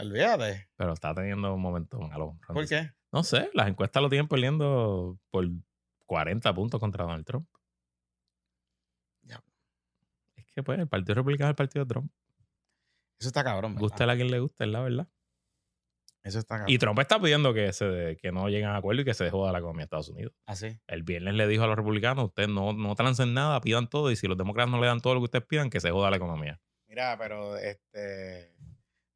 [0.00, 0.68] olvídate.
[0.76, 2.38] pero está teniendo un momento malo.
[2.46, 2.92] ¿Por qué?
[3.12, 5.46] No sé, las encuestas lo tienen perdiendo por
[6.06, 7.48] 40 puntos contra Donald Trump.
[9.22, 9.42] Ya.
[10.36, 12.12] Es que pues el Partido Republicano es el partido de Trump.
[13.18, 13.74] Eso está cabrón.
[13.76, 15.08] Gusta a quien le guste, es la verdad.
[16.26, 16.74] Eso está cabrón.
[16.74, 19.30] Y Trump está pidiendo que, se, que no lleguen a acuerdo y que se de
[19.30, 20.32] la economía de Estados Unidos.
[20.44, 20.76] Así.
[20.88, 24.16] El viernes le dijo a los republicanos, ustedes no, no trancen nada, pidan todo, y
[24.16, 26.16] si los demócratas no le dan todo lo que ustedes pidan, que se joda la
[26.16, 26.60] economía.
[26.88, 28.56] Mira, pero este.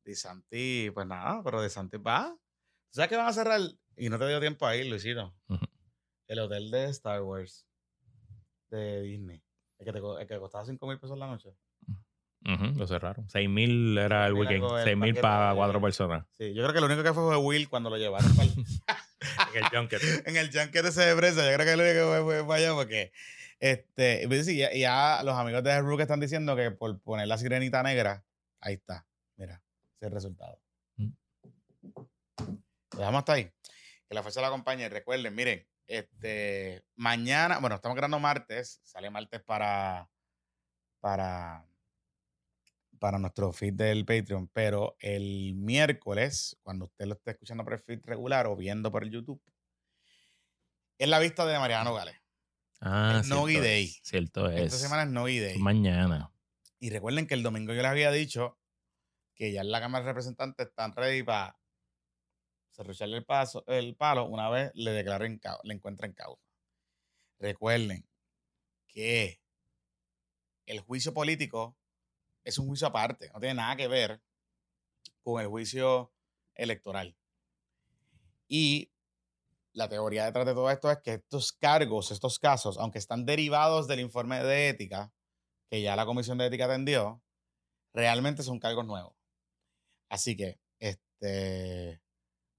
[0.05, 2.29] DeSantis, pues nada, pero DeSantis va.
[2.31, 3.61] ¿Tú sabes que van a cerrar?
[3.97, 5.35] Y no te dio tiempo a ir, Luisito.
[6.29, 7.67] El hotel de Star Wars
[8.71, 9.43] de Disney.
[9.79, 11.57] El que, te, el que costaba 5 mil pesos la noche.
[12.77, 13.29] Lo cerraron.
[13.29, 14.65] 6 mil era el 6.000 weekend.
[14.65, 16.27] algo el 6 mil paquete para de- cuatro personas.
[16.33, 18.31] Sí, yo creo que lo único que fue fue Will cuando lo llevaron
[19.55, 20.03] En el junket.
[20.27, 21.49] en el junket ese de prensa.
[21.49, 23.13] Yo creo que lo único que fue fue para allá porque
[23.59, 27.37] este, pues sí, ya, ya los amigos de Rook están diciendo que por poner la
[27.37, 28.25] sirenita negra,
[28.61, 29.07] ahí está.
[29.37, 29.55] Mira,
[29.97, 30.59] ese es el resultado.
[30.97, 31.09] Mm.
[32.93, 33.51] Lo dejamos hasta ahí.
[34.09, 34.89] Que la fuerza la acompañe.
[34.89, 40.09] Recuerden, miren, este, mañana, bueno, estamos grabando martes, sale martes para,
[41.01, 41.65] para,
[43.01, 47.81] para nuestro feed del Patreon, pero el miércoles, cuando usted lo esté escuchando por el
[47.81, 49.43] feed regular o viendo por el YouTube,
[50.99, 52.15] es la vista de Mariano Gales.
[52.83, 53.85] Ah, Nogi cierto Day.
[53.85, 54.61] es, Cierto es.
[54.61, 55.59] Esta semana es Nogi Day.
[55.59, 56.31] Mañana.
[56.79, 58.59] Y recuerden que el domingo yo les había dicho
[59.35, 61.59] que ya en la Cámara de Representantes están ready para
[62.71, 66.47] cerrucharle el, paso, el palo una vez le declaren le encuentren causa.
[67.39, 68.07] Recuerden
[68.87, 69.41] que
[70.67, 71.80] el juicio político
[72.45, 74.23] es un juicio aparte, no tiene nada que ver
[75.23, 76.13] con el juicio
[76.55, 77.17] electoral.
[78.49, 78.93] Y
[79.73, 83.87] la teoría detrás de todo esto es que estos cargos, estos casos, aunque están derivados
[83.87, 85.13] del informe de ética,
[85.69, 87.23] que ya la Comisión de Ética atendió,
[87.93, 89.15] realmente son cargos nuevos.
[90.09, 92.03] Así que, este,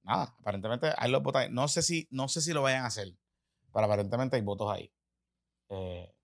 [0.03, 1.49] nada, aparentemente hay los votos.
[1.49, 3.14] No sé si, no sé si lo vayan a hacer,
[3.74, 4.94] pero aparentemente hay votos ahí
[5.70, 6.16] eh,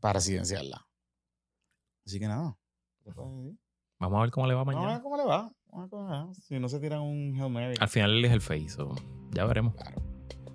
[0.00, 0.87] para residenciarla.
[2.08, 2.56] Así que nada.
[4.00, 4.94] Vamos a ver cómo le va Vamos a mañana.
[4.94, 5.52] ver cómo le va.
[5.70, 6.34] Vamos a ver cómo le va.
[6.34, 7.74] Si no se tiran un Hail Mary.
[7.78, 8.70] Al final él es el face.
[8.70, 8.94] so,
[9.32, 9.74] ya veremos.
[9.74, 10.00] Claro.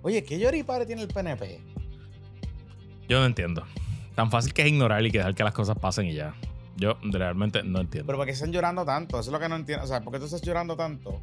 [0.02, 1.60] Oye, ¿qué lloripare tiene el PNP?
[3.08, 3.62] Yo no entiendo.
[4.16, 6.34] Tan fácil que es ignorar y que dejar que las cosas pasen y ya.
[6.76, 8.06] Yo realmente no entiendo.
[8.06, 9.20] Pero ¿por qué están llorando tanto?
[9.20, 9.84] Eso es lo que no entiendo.
[9.84, 11.20] O sea, ¿por qué tú estás llorando tanto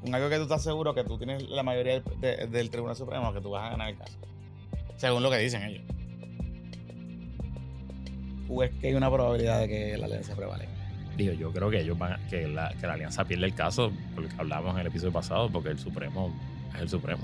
[0.00, 2.96] con algo que tú estás seguro que tú tienes la mayoría del, de- del Tribunal
[2.96, 4.16] Supremo que tú vas a ganar el caso?
[4.96, 5.84] Según lo que dicen ellos.
[8.48, 10.72] ¿O es que hay una probabilidad de que la alianza prevalezca?
[11.16, 13.92] Digo, yo creo que ellos van a- que la, que la alianza pierde el caso,
[14.14, 16.34] porque hablamos en el episodio pasado, porque el Supremo
[16.74, 17.22] es el Supremo.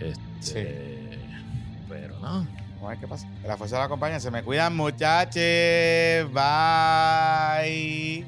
[0.00, 1.18] Este,
[1.88, 2.20] Pero no.
[2.76, 3.26] Vamos a ver qué pasa.
[3.40, 4.20] Que la fuerza de la compañía.
[4.20, 5.32] Se me cuidan, muchachos.
[6.32, 8.24] Bye.